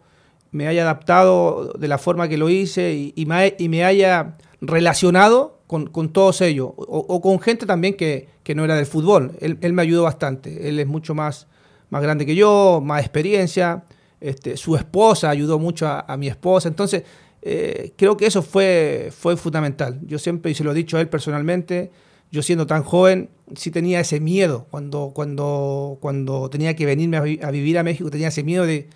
me 0.51 0.67
haya 0.67 0.83
adaptado 0.83 1.73
de 1.77 1.87
la 1.87 1.97
forma 1.97 2.29
que 2.29 2.37
lo 2.37 2.49
hice 2.49 2.93
y, 3.15 3.25
me, 3.25 3.83
haya 3.83 4.35
relacionado 4.61 5.59
con, 5.67 5.89
todos 6.09 6.39
ellos, 6.41 6.71
o, 6.77 7.21
con 7.21 7.39
gente 7.39 7.65
también 7.65 7.95
que, 7.95 8.29
no 8.55 8.63
era 8.63 8.75
del 8.75 8.85
fútbol. 8.85 9.33
Él, 9.41 9.73
me 9.73 9.81
ayudó 9.81 10.03
bastante, 10.03 10.69
él 10.69 10.79
es 10.79 10.87
mucho 10.87 11.13
más, 11.13 11.47
más 11.95 12.03
grande 12.03 12.25
que 12.25 12.35
yo, 12.35 12.81
más 12.83 12.99
experiencia, 12.99 13.85
este, 14.19 14.57
su 14.57 14.75
esposa 14.75 15.29
ayudó 15.29 15.59
mucho 15.59 15.87
a, 15.87 16.17
mi 16.17 16.27
esposa, 16.27 16.67
entonces 16.67 17.03
eh, 17.41 17.93
creo 17.95 18.17
que 18.17 18.25
eso 18.25 18.41
fue, 18.41 19.13
fue 19.17 19.37
fundamental. 19.37 20.01
Yo 20.05 20.19
siempre, 20.19 20.51
y 20.51 20.55
se 20.55 20.65
lo 20.65 20.73
he 20.73 20.75
dicho 20.75 20.97
a 20.97 20.99
él 20.99 21.07
personalmente, 21.07 21.91
yo 22.33 22.41
siendo 22.41 22.67
tan 22.67 22.83
joven, 22.83 23.29
sí 23.55 23.71
tenía 23.71 24.01
ese 24.01 24.19
miedo. 24.19 24.67
Cuando, 24.71 25.13
cuando, 25.15 25.97
cuando 26.01 26.49
tenía 26.49 26.75
que 26.75 26.85
venirme 26.85 27.15
a, 27.15 27.21
vivir 27.51 27.77
a 27.77 27.83
México, 27.83 28.11
tenía 28.11 28.27
ese 28.27 28.43
miedo 28.43 28.65
de 28.65 28.89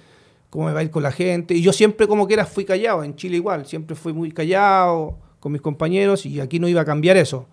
cómo 0.50 0.66
me 0.66 0.74
va 0.74 0.82
a 0.82 0.84
ir 0.84 0.92
con 0.92 1.04
la 1.04 1.14
gente. 1.14 1.54
Y 1.54 1.62
yo 1.62 1.72
siempre 1.72 2.06
como 2.06 2.28
que 2.28 2.34
era 2.34 2.46
fui 2.46 2.66
callado, 2.66 3.06
en 3.06 3.16
Chile 3.16 3.38
igual, 3.38 3.66
siempre 3.66 3.96
fui 3.96 4.12
muy 4.12 4.34
callado 4.34 5.20
con 5.40 5.54
mis 5.54 5.62
compañeros 5.62 6.26
y 6.26 6.42
aquí 6.42 6.60
no 6.60 6.68
iba 6.68 6.82
a 6.82 6.86
cambiar 6.86 7.16
eso. 7.16 7.48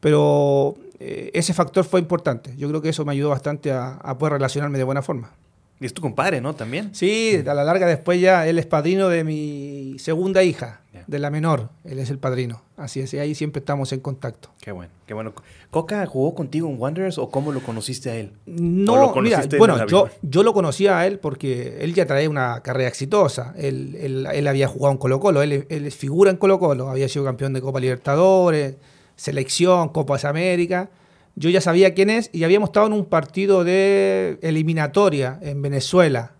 Pero 0.00 0.74
eh, 0.98 1.30
ese 1.34 1.54
factor 1.54 1.84
fue 1.84 2.00
importante. 2.00 2.54
Yo 2.56 2.68
creo 2.68 2.82
que 2.82 2.90
eso 2.90 3.04
me 3.04 3.12
ayudó 3.12 3.30
bastante 3.30 3.72
a 3.72 4.16
poder 4.18 4.34
relacionarme 4.34 4.78
de 4.78 4.84
buena 4.84 5.02
forma. 5.02 5.32
Y 5.78 5.84
es 5.84 5.92
tu 5.92 6.00
compadre, 6.00 6.40
¿no? 6.40 6.54
También. 6.54 6.94
Sí, 6.94 7.42
a 7.46 7.52
la 7.52 7.62
larga 7.62 7.86
después 7.86 8.18
ya 8.18 8.46
él 8.46 8.58
es 8.58 8.64
padrino 8.64 9.08
de 9.08 9.24
mi 9.24 9.96
segunda 9.98 10.42
hija, 10.42 10.80
de 11.06 11.18
la 11.18 11.28
menor. 11.28 11.68
Él 11.84 11.98
es 11.98 12.08
el 12.08 12.18
padrino. 12.18 12.62
Así 12.78 13.00
es, 13.00 13.12
y 13.12 13.18
ahí 13.18 13.34
siempre 13.34 13.60
estamos 13.60 13.92
en 13.92 14.00
contacto. 14.00 14.50
Qué 14.60 14.72
bueno, 14.72 14.90
qué 15.06 15.12
bueno. 15.12 15.34
¿Coca 15.70 16.04
jugó 16.06 16.34
contigo 16.34 16.68
en 16.70 16.80
Wanderers 16.80 17.18
o 17.18 17.28
cómo 17.28 17.52
lo 17.52 17.60
conociste 17.60 18.10
a 18.10 18.16
él? 18.16 18.32
No, 18.46 19.14
mira, 19.16 19.44
bueno, 19.58 19.86
yo, 19.86 20.08
yo 20.22 20.42
lo 20.42 20.54
conocía 20.54 20.98
a 20.98 21.06
él 21.06 21.18
porque 21.18 21.78
él 21.80 21.92
ya 21.92 22.06
traía 22.06 22.30
una 22.30 22.62
carrera 22.62 22.88
exitosa. 22.88 23.54
Él, 23.58 23.96
él, 24.00 24.46
había 24.46 24.68
jugado 24.68 24.92
en 24.92 24.98
Colo 24.98 25.20
Colo, 25.20 25.42
él, 25.42 25.66
él 25.68 25.92
figura 25.92 26.30
en 26.30 26.38
Colo 26.38 26.58
Colo, 26.58 26.88
había 26.88 27.08
sido 27.08 27.24
campeón 27.26 27.52
de 27.52 27.60
Copa 27.60 27.80
Libertadores, 27.80 28.76
selección, 29.16 29.88
Copas 29.88 30.24
América 30.24 30.90
yo 31.36 31.50
ya 31.50 31.60
sabía 31.60 31.94
quién 31.94 32.08
es 32.08 32.30
y 32.32 32.44
habíamos 32.44 32.70
estado 32.70 32.86
en 32.86 32.94
un 32.94 33.04
partido 33.04 33.62
de 33.62 34.38
eliminatoria 34.40 35.38
en 35.42 35.60
Venezuela. 35.60 36.32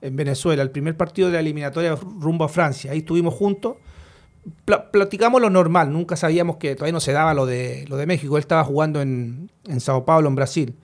En 0.00 0.16
Venezuela, 0.16 0.62
el 0.62 0.70
primer 0.70 0.96
partido 0.96 1.28
de 1.28 1.34
la 1.34 1.40
eliminatoria 1.40 1.94
rumbo 1.94 2.44
a 2.44 2.48
Francia. 2.48 2.92
Ahí 2.92 2.98
estuvimos 2.98 3.34
juntos. 3.34 3.76
platicamos 4.90 5.42
lo 5.42 5.50
normal, 5.50 5.92
nunca 5.92 6.16
sabíamos 6.16 6.56
que 6.56 6.74
todavía 6.74 6.94
no 6.94 7.00
se 7.00 7.12
daba 7.12 7.34
lo 7.34 7.44
de, 7.44 7.84
lo 7.88 7.98
de 7.98 8.06
México. 8.06 8.38
Él 8.38 8.40
estaba 8.40 8.64
jugando 8.64 9.02
en, 9.02 9.50
Sao 9.80 10.06
Paulo, 10.06 10.28
en 10.28 10.34
Brasil. 10.34 10.74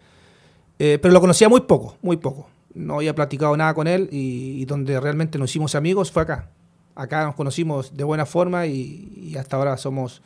Eh, 0.78 0.98
pero 1.00 1.14
lo 1.14 1.20
conocía 1.22 1.48
muy 1.48 1.62
poco, 1.62 1.96
muy 2.02 2.18
poco. 2.18 2.50
No 2.74 2.96
había 2.96 3.14
platicado 3.14 3.56
nada 3.56 3.72
con 3.72 3.86
él 3.86 4.10
y, 4.12 4.62
donde 4.66 5.00
realmente 5.00 5.38
nos 5.38 5.50
hicimos 5.50 5.74
amigos 5.74 6.12
fue 6.12 6.22
acá. 6.22 6.50
Acá 6.96 7.24
nos 7.24 7.34
conocimos 7.34 7.96
de 7.96 8.04
buena 8.04 8.26
forma 8.26 8.66
y 8.66 9.34
hasta 9.38 9.56
ahora 9.56 9.78
somos 9.78 10.20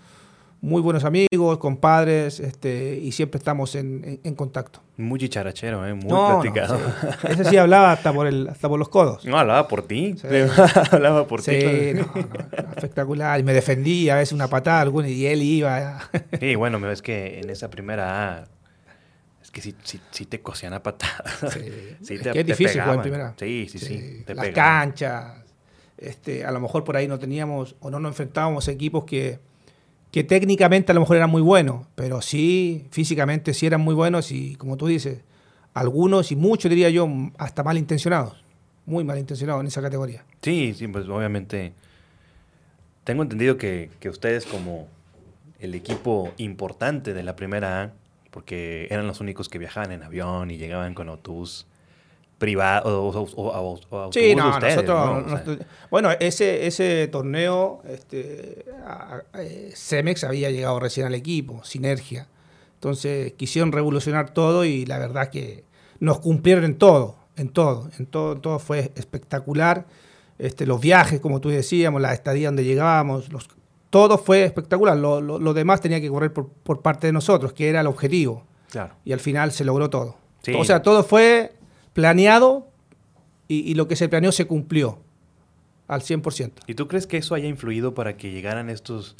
muy 0.60 0.82
buenos 0.82 1.04
amigos, 1.04 1.58
compadres, 1.58 2.40
este, 2.40 2.96
y 2.96 3.12
siempre 3.12 3.38
estamos 3.38 3.74
en, 3.76 4.18
contacto. 4.34 4.82
Muy 4.96 5.18
chicharachero, 5.20 5.86
¿eh? 5.86 5.94
muy 5.94 6.08
platicado. 6.08 6.80
Ese 7.28 7.44
sí 7.44 7.56
hablaba 7.56 7.92
hasta 7.92 8.12
por, 8.12 8.26
el, 8.26 8.48
hasta 8.48 8.68
por 8.68 8.78
los 8.78 8.88
codos. 8.88 9.24
No, 9.24 9.38
hablaba 9.38 9.68
por 9.68 9.86
ti. 9.86 10.16
hablaba 10.90 11.26
por 11.26 11.42
ti. 11.42 11.52
Sí, 11.52 12.00
espectacular. 12.76 13.38
Y 13.38 13.44
me 13.44 13.52
defendía, 13.52 14.14
a 14.14 14.18
veces 14.18 14.32
una 14.32 14.48
patada 14.48 14.80
alguna, 14.80 15.08
y 15.08 15.26
él 15.26 15.42
iba. 15.42 16.00
sí, 16.40 16.54
bueno, 16.56 16.90
es 16.90 17.02
que 17.02 17.38
en 17.38 17.50
esa 17.50 17.70
primera 17.70 18.48
Es 19.40 19.52
que 19.52 19.60
sí, 19.60 19.74
te 20.26 20.40
cosían 20.40 20.72
a 20.72 20.82
patadas. 20.82 21.54
Sí. 22.02 22.14
es 22.14 22.20
que 22.20 22.40
es 22.40 22.46
difícil 22.46 22.80
jugar 22.80 22.96
en 22.96 23.02
primera. 23.02 23.34
Sí, 23.38 23.68
sí, 23.70 23.78
sí. 23.78 24.24
Las 24.26 24.48
canchas. 24.48 25.44
Este, 25.96 26.44
a 26.44 26.50
lo 26.50 26.60
mejor 26.60 26.84
por 26.84 26.96
ahí 26.96 27.08
no 27.08 27.18
teníamos 27.18 27.76
o 27.80 27.90
no 27.90 27.98
nos 27.98 28.10
enfrentábamos 28.10 28.68
a 28.68 28.70
equipos 28.70 29.04
que, 29.04 29.40
que 30.10 30.24
técnicamente 30.24 30.92
a 30.92 30.94
lo 30.94 31.00
mejor 31.00 31.16
eran 31.16 31.30
muy 31.30 31.42
buenos, 31.42 31.86
pero 31.94 32.22
sí, 32.22 32.86
físicamente 32.90 33.54
sí 33.54 33.66
eran 33.66 33.80
muy 33.80 33.94
buenos 33.94 34.32
y 34.32 34.56
como 34.56 34.76
tú 34.76 34.86
dices, 34.86 35.20
algunos 35.74 36.32
y 36.32 36.36
muchos 36.36 36.70
diría 36.70 36.90
yo 36.90 37.08
hasta 37.36 37.62
malintencionados, 37.62 38.42
muy 38.86 39.04
malintencionados 39.04 39.60
en 39.60 39.66
esa 39.66 39.82
categoría. 39.82 40.24
Sí, 40.42 40.74
sí, 40.76 40.88
pues 40.88 41.06
obviamente 41.08 41.72
tengo 43.04 43.22
entendido 43.22 43.58
que, 43.58 43.90
que 44.00 44.08
ustedes 44.08 44.46
como 44.46 44.88
el 45.60 45.74
equipo 45.74 46.32
importante 46.38 47.12
de 47.12 47.22
la 47.22 47.36
primera 47.36 47.82
A, 47.82 47.92
porque 48.30 48.86
eran 48.90 49.06
los 49.06 49.20
únicos 49.20 49.48
que 49.48 49.58
viajaban 49.58 49.92
en 49.92 50.02
avión 50.02 50.50
y 50.50 50.56
llegaban 50.56 50.94
con 50.94 51.08
autobús 51.08 51.66
privado 52.38 53.04
o, 53.04 53.80
o, 53.90 54.12
sí, 54.12 54.34
no, 54.34 54.58
nosotros, 54.60 55.58
bueno, 55.90 56.10
ese, 56.20 56.66
ese 56.66 57.08
torneo, 57.08 57.82
este, 57.88 58.64
eh, 59.34 59.72
Cemex 59.74 60.22
había 60.22 60.50
llegado 60.50 60.78
recién 60.78 61.06
al 61.06 61.14
equipo, 61.14 61.62
Sinergia. 61.64 62.28
Entonces 62.74 63.32
quisieron 63.32 63.72
revolucionar 63.72 64.32
todo 64.32 64.64
y 64.64 64.86
la 64.86 64.98
verdad 64.98 65.30
que 65.30 65.64
nos 65.98 66.20
cumplieron 66.20 66.64
en 66.64 66.78
todo, 66.78 67.16
en 67.36 67.48
todo, 67.48 67.90
en 67.98 68.06
todo, 68.06 68.38
todo 68.38 68.60
fue 68.60 68.92
espectacular. 68.94 69.86
Este, 70.38 70.64
los 70.64 70.80
viajes, 70.80 71.18
como 71.18 71.40
tú 71.40 71.48
decíamos, 71.48 72.00
la 72.00 72.12
estadía 72.12 72.48
donde 72.48 72.64
llegábamos, 72.64 73.32
los 73.32 73.48
todo 73.90 74.18
fue 74.18 74.44
espectacular. 74.44 74.96
Lo, 74.96 75.54
demás 75.54 75.80
tenía 75.80 76.00
que 76.00 76.08
correr 76.08 76.32
por, 76.32 76.82
parte 76.82 77.08
de 77.08 77.12
nosotros, 77.12 77.52
que 77.52 77.68
era 77.68 77.80
el 77.80 77.86
objetivo. 77.86 78.44
Claro. 78.70 78.94
Y 79.04 79.12
al 79.12 79.20
final 79.20 79.50
se 79.50 79.64
logró 79.64 79.90
todo. 79.90 80.16
O 80.56 80.64
sea, 80.64 80.82
todo 80.82 81.02
fue 81.02 81.57
planeado 81.92 82.68
y, 83.48 83.74
lo 83.74 83.88
que 83.88 83.96
se 83.96 84.08
planeó 84.08 84.32
se 84.32 84.46
cumplió 84.46 84.98
al 85.86 86.02
100%. 86.02 86.52
¿Y 86.66 86.74
tú 86.74 86.86
crees 86.86 87.06
que 87.06 87.16
eso 87.16 87.34
haya 87.34 87.48
influido 87.48 87.94
para 87.94 88.16
que 88.16 88.30
llegaran 88.30 88.68
estos, 88.68 89.16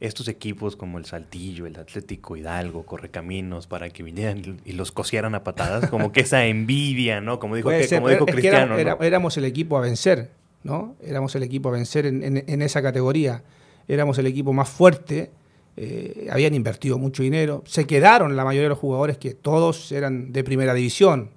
estos 0.00 0.26
equipos 0.28 0.74
como 0.74 0.98
el 0.98 1.04
Saltillo, 1.04 1.66
el 1.66 1.76
Atlético 1.76 2.36
Hidalgo, 2.36 2.86
Correcaminos, 2.86 3.66
para 3.66 3.90
que 3.90 4.02
vinieran 4.02 4.60
y 4.64 4.72
los 4.72 4.90
cosieran 4.90 5.34
a 5.34 5.44
patadas? 5.44 5.90
Como 5.90 6.12
que 6.12 6.20
esa 6.20 6.46
envidia, 6.46 7.20
¿no? 7.20 7.38
Como 7.38 7.56
dijo, 7.56 7.68
Cristiano. 7.68 8.76
éramos 9.00 9.36
el 9.36 9.44
equipo 9.44 9.76
a 9.76 9.80
vencer, 9.80 10.30
¿no? 10.62 10.96
Éramos 11.02 11.34
el 11.34 11.42
equipo 11.42 11.68
a 11.68 11.72
vencer 11.72 12.06
en 12.06 12.62
esa 12.62 12.80
categoría 12.80 13.42
éramos 13.88 14.18
el 14.18 14.26
equipo 14.26 14.52
más 14.52 14.68
fuerte, 14.68 15.30
eh, 15.76 16.28
habían 16.30 16.54
invertido 16.54 16.98
mucho 16.98 17.22
dinero, 17.22 17.64
se 17.66 17.86
quedaron 17.86 18.36
la 18.36 18.44
mayoría 18.44 18.64
de 18.64 18.68
los 18.70 18.78
jugadores 18.78 19.16
que 19.16 19.34
todos 19.34 19.90
eran 19.90 20.32
de 20.32 20.44
primera 20.44 20.74
división, 20.74 21.30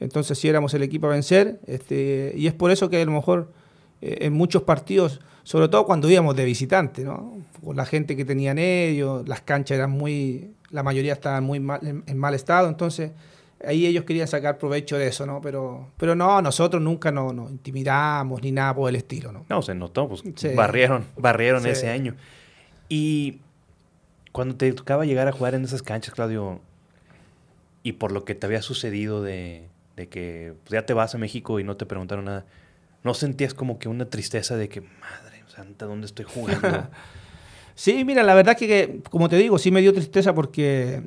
entonces 0.00 0.38
sí 0.38 0.48
éramos 0.48 0.74
el 0.74 0.82
equipo 0.82 1.06
a 1.06 1.10
vencer, 1.10 1.60
este, 1.66 2.32
y 2.36 2.46
es 2.46 2.54
por 2.54 2.70
eso 2.70 2.90
que 2.90 3.00
a 3.00 3.04
lo 3.04 3.12
mejor 3.12 3.52
eh, 4.02 4.18
en 4.22 4.32
muchos 4.32 4.62
partidos, 4.62 5.20
sobre 5.42 5.68
todo 5.68 5.86
cuando 5.86 6.10
íbamos 6.10 6.36
de 6.36 6.44
visitante, 6.44 7.04
¿no? 7.04 7.38
con 7.64 7.76
la 7.76 7.86
gente 7.86 8.16
que 8.16 8.24
tenían 8.24 8.58
ellos, 8.58 9.26
las 9.28 9.40
canchas 9.40 9.76
eran 9.76 9.90
muy, 9.90 10.52
la 10.70 10.82
mayoría 10.82 11.12
estaban 11.12 11.44
muy 11.44 11.60
mal, 11.60 11.80
en 11.82 12.18
mal 12.18 12.34
estado, 12.34 12.68
entonces 12.68 13.12
ahí 13.64 13.86
ellos 13.86 14.04
querían 14.04 14.28
sacar 14.28 14.58
provecho 14.58 14.96
de 14.98 15.08
eso, 15.08 15.26
¿no? 15.26 15.40
Pero, 15.40 15.88
pero 15.96 16.14
no, 16.14 16.42
nosotros 16.42 16.82
nunca 16.82 17.10
nos 17.10 17.34
no 17.34 17.48
intimidamos 17.48 18.42
ni 18.42 18.52
nada 18.52 18.74
por 18.74 18.88
el 18.88 18.96
estilo, 18.96 19.32
¿no? 19.32 19.44
No, 19.48 19.62
se 19.62 19.74
notó, 19.74 20.08
pues 20.08 20.22
barrieron, 20.54 21.06
barrieron 21.16 21.66
ese 21.66 21.88
año. 21.88 22.14
Y 22.88 23.40
cuando 24.32 24.56
te 24.56 24.72
tocaba 24.72 25.04
llegar 25.04 25.28
a 25.28 25.32
jugar 25.32 25.54
en 25.54 25.64
esas 25.64 25.82
canchas, 25.82 26.14
Claudio, 26.14 26.60
y 27.82 27.92
por 27.92 28.12
lo 28.12 28.24
que 28.24 28.34
te 28.34 28.46
había 28.46 28.62
sucedido 28.62 29.22
de, 29.22 29.68
de 29.96 30.08
que 30.08 30.54
pues, 30.64 30.72
ya 30.72 30.86
te 30.86 30.94
vas 30.94 31.14
a 31.14 31.18
México 31.18 31.58
y 31.58 31.64
no 31.64 31.76
te 31.76 31.86
preguntaron 31.86 32.26
nada, 32.26 32.46
¿no 33.02 33.14
sentías 33.14 33.54
como 33.54 33.78
que 33.78 33.88
una 33.88 34.06
tristeza 34.06 34.56
de 34.56 34.68
que, 34.68 34.82
madre 34.82 35.36
santa, 35.56 35.86
¿dónde 35.86 36.06
estoy 36.06 36.26
jugando? 36.26 36.88
sí, 37.74 38.04
mira, 38.04 38.22
la 38.22 38.34
verdad 38.34 38.56
que, 38.56 39.00
como 39.10 39.28
te 39.28 39.36
digo, 39.36 39.58
sí 39.58 39.70
me 39.70 39.80
dio 39.80 39.92
tristeza 39.92 40.34
porque 40.34 41.02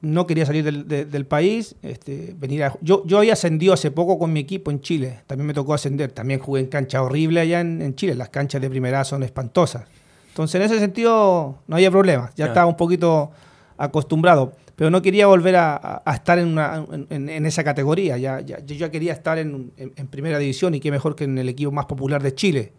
no 0.00 0.26
quería 0.26 0.46
salir 0.46 0.86
del, 0.86 1.26
país. 1.26 1.74
Este, 1.82 2.34
venir 2.38 2.64
yo, 2.80 3.04
yo 3.04 3.18
había 3.18 3.32
ascendido 3.32 3.72
hace 3.72 3.90
poco 3.90 4.18
con 4.18 4.32
mi 4.32 4.40
equipo 4.40 4.70
en 4.70 4.80
Chile, 4.80 5.20
también 5.26 5.46
me 5.46 5.54
tocó 5.54 5.74
ascender, 5.74 6.12
también 6.12 6.38
jugué 6.38 6.60
en 6.60 6.66
cancha 6.68 7.02
horrible 7.02 7.40
allá 7.40 7.60
en, 7.60 7.94
Chile, 7.96 8.14
las 8.14 8.28
canchas 8.28 8.60
de 8.60 8.70
primera 8.70 9.04
son 9.04 9.22
espantosas. 9.22 9.84
Entonces 10.28 10.54
en 10.54 10.62
ese 10.62 10.78
sentido 10.78 11.58
no 11.66 11.76
había 11.76 11.90
problema, 11.90 12.30
ya 12.36 12.46
estaba 12.46 12.66
un 12.66 12.76
poquito 12.76 13.32
acostumbrado, 13.76 14.52
pero 14.82 14.90
no 14.90 15.00
quería 15.00 15.28
volver 15.28 15.54
a, 15.54 16.02
estar 16.12 16.40
en, 16.40 16.48
una, 16.48 16.84
en, 17.08 17.46
esa 17.46 17.62
categoría, 17.62 18.18
ya, 18.18 18.40
ya, 18.40 18.58
yo 18.66 18.74
ya 18.74 18.90
quería 18.90 19.12
estar 19.12 19.38
en, 19.38 19.70
primera 20.10 20.40
división 20.40 20.74
y 20.74 20.80
qué 20.80 20.90
mejor 20.90 21.14
que 21.14 21.22
en 21.22 21.38
el 21.38 21.48
equipo 21.48 21.70
más 21.70 21.86
popular 21.86 22.20
de 22.20 22.34
Chile. 22.34 22.72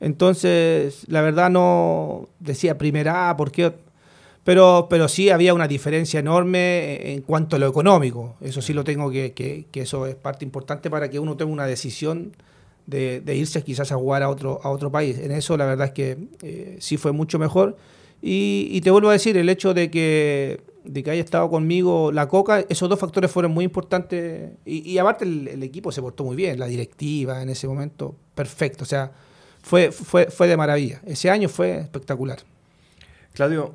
Entonces, 0.00 1.06
la 1.08 1.22
verdad 1.22 1.48
no 1.48 2.28
decía 2.40 2.76
primera 2.76 3.30
A, 3.30 3.38
¿por 3.38 3.52
qué? 3.52 3.72
Pero, 4.44 4.86
pero 4.90 5.08
sí 5.08 5.30
había 5.30 5.54
una 5.54 5.66
diferencia 5.66 6.20
enorme 6.20 7.14
en 7.14 7.22
cuanto 7.22 7.56
a 7.56 7.58
lo 7.58 7.68
económico. 7.68 8.36
Eso 8.42 8.60
sí 8.60 8.74
lo 8.74 8.84
tengo 8.84 9.10
que, 9.10 9.32
que, 9.32 9.80
eso 9.80 10.06
es 10.06 10.16
parte 10.16 10.44
importante 10.44 10.90
para 10.90 11.08
que 11.08 11.18
uno 11.18 11.38
tenga 11.38 11.50
una 11.50 11.64
decisión 11.64 12.36
de, 12.84 13.22
irse 13.34 13.64
quizás 13.64 13.90
a 13.92 13.94
jugar 13.94 14.22
a 14.22 14.28
otro, 14.28 14.60
a 14.62 14.68
otro 14.68 14.92
país. 14.92 15.18
En 15.18 15.30
eso 15.30 15.56
la 15.56 15.64
verdad 15.64 15.86
es 15.86 15.92
que 15.94 16.18
eh, 16.42 16.76
sí 16.80 16.98
fue 16.98 17.12
mucho 17.12 17.38
mejor. 17.38 17.78
Y, 18.26 18.80
te 18.80 18.90
vuelvo 18.90 19.10
a 19.10 19.12
decir, 19.12 19.36
el 19.36 19.50
hecho 19.50 19.74
de 19.74 19.90
que, 19.90 20.60
de 20.84 21.02
que 21.02 21.10
haya 21.10 21.22
estado 21.22 21.50
conmigo 21.50 22.12
la 22.12 22.28
Coca, 22.28 22.64
esos 22.68 22.88
dos 22.88 22.98
factores 22.98 23.30
fueron 23.30 23.52
muy 23.52 23.64
importantes. 23.64 24.52
Y, 24.64 24.90
y 24.90 24.98
aparte 24.98 25.24
el, 25.24 25.48
el, 25.48 25.62
equipo 25.62 25.90
se 25.92 26.02
portó 26.02 26.24
muy 26.24 26.36
bien, 26.36 26.58
la 26.58 26.66
directiva 26.66 27.42
en 27.42 27.48
ese 27.48 27.66
momento, 27.66 28.14
perfecto. 28.34 28.84
O 28.84 28.86
sea, 28.86 29.12
fue, 29.62 29.90
fue, 29.90 30.26
fue 30.26 30.46
de 30.46 30.56
maravilla. 30.56 31.00
Ese 31.06 31.30
año 31.30 31.48
fue 31.48 31.78
espectacular. 31.78 32.38
Claudio, 33.32 33.74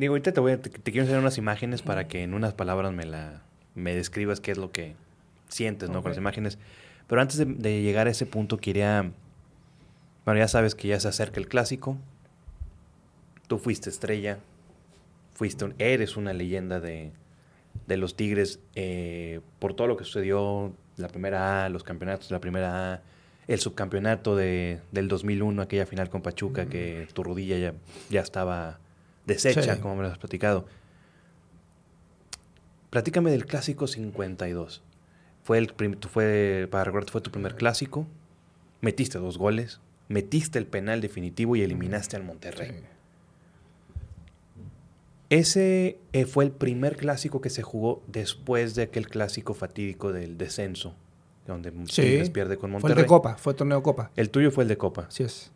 Digo, 0.00 0.14
ahorita 0.14 0.32
te, 0.32 0.40
voy 0.40 0.56
te, 0.56 0.70
quiero 0.70 1.02
enseñar 1.02 1.20
unas 1.20 1.36
imágenes 1.36 1.82
para 1.82 2.08
que 2.08 2.22
en 2.22 2.32
unas 2.32 2.54
palabras 2.54 2.90
me, 2.90 3.04
la, 3.04 3.42
me 3.74 3.94
describas 3.94 4.40
qué 4.40 4.50
es 4.50 4.56
lo 4.56 4.72
que 4.72 4.94
sientes, 5.48 5.90
¿no? 5.90 6.00
Con 6.00 6.12
las 6.12 6.16
imágenes. 6.16 6.56
Pero 7.06 7.20
antes 7.20 7.36
de, 7.36 7.82
llegar 7.82 8.06
a 8.06 8.10
ese 8.10 8.24
punto, 8.24 8.56
quería... 8.56 9.12
Bueno, 10.24 10.40
ya 10.40 10.48
sabes 10.48 10.74
que 10.74 10.88
ya 10.88 10.98
se 10.98 11.08
acerca 11.08 11.38
el 11.38 11.48
clásico. 11.48 11.98
Tú 13.50 13.58
fuiste 13.58 13.90
estrella. 13.90 14.38
Fuiste 15.34 15.74
eres 15.80 16.16
una 16.16 16.32
leyenda 16.32 16.78
de, 16.78 17.10
de 17.88 17.96
los 17.96 18.14
Tigres 18.14 18.60
eh, 18.76 19.40
por 19.58 19.74
todo 19.74 19.88
lo 19.88 19.96
que 19.96 20.04
sucedió 20.04 20.72
la 20.96 21.08
primera 21.08 21.64
A, 21.64 21.68
los 21.68 21.82
campeonatos 21.82 22.28
de 22.28 22.34
la 22.36 22.40
primera 22.40 22.92
A, 22.92 23.02
el 23.48 23.58
subcampeonato 23.58 24.36
de, 24.36 24.78
del 24.92 25.08
2001, 25.08 25.62
aquella 25.62 25.84
final 25.84 26.10
con 26.10 26.22
Pachuca, 26.22 26.66
que 26.66 27.08
tu 27.12 27.24
rodilla 27.24 27.58
ya, 27.58 27.74
ya 28.08 28.20
estaba 28.20 28.78
deshecha, 29.26 29.80
como 29.80 29.96
me 29.96 30.02
lo 30.04 30.10
has 30.10 30.18
platicado. 30.18 30.68
Platícame 32.90 33.32
del 33.32 33.46
clásico 33.46 33.88
52. 33.88 34.80
Fue 35.42 35.58
el 35.58 35.74
fue, 36.08 36.68
para 36.70 36.84
recordar, 36.84 37.10
fue 37.10 37.20
tu 37.20 37.32
primer 37.32 37.56
clásico. 37.56 38.06
Metiste 38.80 39.18
dos 39.18 39.38
goles, 39.38 39.80
metiste 40.06 40.60
el 40.60 40.66
penal 40.66 41.00
definitivo 41.00 41.56
y 41.56 41.62
eliminaste 41.62 42.14
al 42.14 42.22
Monterrey. 42.22 42.84
Ese 45.30 45.98
eh, 46.12 46.26
fue 46.26 46.44
el 46.44 46.50
primer 46.50 46.96
clásico 46.96 47.40
que 47.40 47.50
se 47.50 47.62
jugó 47.62 48.02
después 48.06 48.74
de 48.74 48.82
aquel 48.82 49.08
clásico 49.08 49.54
fatídico 49.54 50.12
del 50.12 50.36
descenso, 50.36 50.94
donde 51.46 51.72
sí, 51.88 52.22
pierde 52.32 52.58
con 52.58 52.70
Monterrey. 52.70 52.94
Fue 52.94 53.00
el 53.00 53.06
de 53.06 53.06
Copa, 53.06 53.36
fue 53.36 53.52
el 53.52 53.56
torneo 53.56 53.82
Copa. 53.82 54.10
El 54.16 54.30
tuyo 54.30 54.50
fue 54.50 54.64
el 54.64 54.68
de 54.68 54.76
Copa. 54.76 55.06
Sí 55.08 55.22
es. 55.22 55.52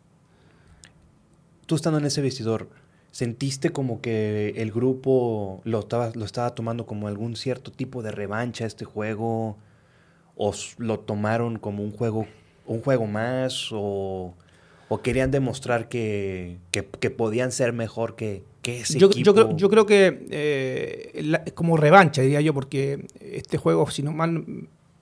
Tú 1.67 1.75
estando 1.75 1.99
en 1.99 2.05
ese 2.05 2.21
vestidor, 2.21 2.69
¿Sentiste 3.15 3.69
como 3.69 4.01
que 4.01 4.49
el 4.57 4.73
grupo 4.73 5.61
lo 5.63 5.79
estaba, 5.79 6.11
lo 6.15 6.25
estaba 6.25 6.53
tomando 6.53 6.85
como 6.85 7.07
algún 7.07 7.37
cierto 7.37 7.71
tipo 7.71 8.03
de 8.03 8.11
revancha 8.11 8.65
este 8.65 8.83
juego? 8.83 9.55
¿O 10.35 10.53
lo 10.79 10.99
tomaron 10.99 11.57
como 11.57 11.81
un 11.81 11.91
juego, 11.91 12.27
un 12.65 12.81
juego 12.81 13.07
más? 13.07 13.69
¿O, 13.71 14.33
querían 15.01 15.31
demostrar 15.31 15.87
que, 15.87 16.57
podían 17.15 17.53
ser 17.53 17.71
mejor 17.71 18.17
que, 18.17 18.43
ese 18.67 18.99
yo, 18.99 19.07
equipo? 19.07 19.25
Yo 19.25 19.33
creo, 19.33 19.57
yo 19.57 19.69
creo 19.69 19.85
que 19.85 20.27
eh, 20.29 21.51
como 21.53 21.77
revancha, 21.77 22.21
diría 22.21 22.41
yo, 22.41 22.53
porque 22.53 23.05
este 23.19 23.57
juego, 23.57 23.89
si 23.89 24.03
no 24.03 24.11
mal, 24.11 24.45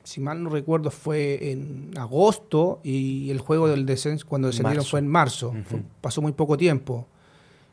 si 0.03 0.22
mal 0.22 0.43
no 0.43 0.50
recuerdo, 0.50 0.91
fue 0.91 1.51
en 1.51 1.91
agosto 1.98 2.79
y 2.84 3.29
el 3.29 3.39
juego 3.39 3.67
del 3.67 3.86
descenso, 3.86 4.25
cuando 4.27 4.48
descendieron, 4.48 4.86
fue 4.86 5.00
en 5.00 5.08
marzo. 5.08 5.53
pasó 6.01 6.22
muy 6.22 6.34
poco 6.34 6.58
tiempo. 6.58 7.08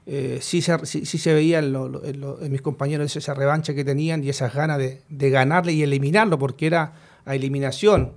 Eh, 0.06 0.38
sí, 0.40 0.62
se, 0.62 0.86
se 0.86 1.34
veía 1.34 1.58
en, 1.58 2.50
mis 2.50 2.62
compañeros 2.62 3.14
esa 3.14 3.34
revancha 3.34 3.74
que 3.74 3.84
tenían 3.84 4.24
y 4.24 4.28
esas 4.28 4.54
ganas 4.54 4.78
de, 4.78 5.30
ganarle 5.30 5.72
y 5.72 5.82
eliminarlo, 5.82 6.38
porque 6.38 6.66
era 6.66 6.94
a 7.24 7.34
eliminación. 7.34 8.12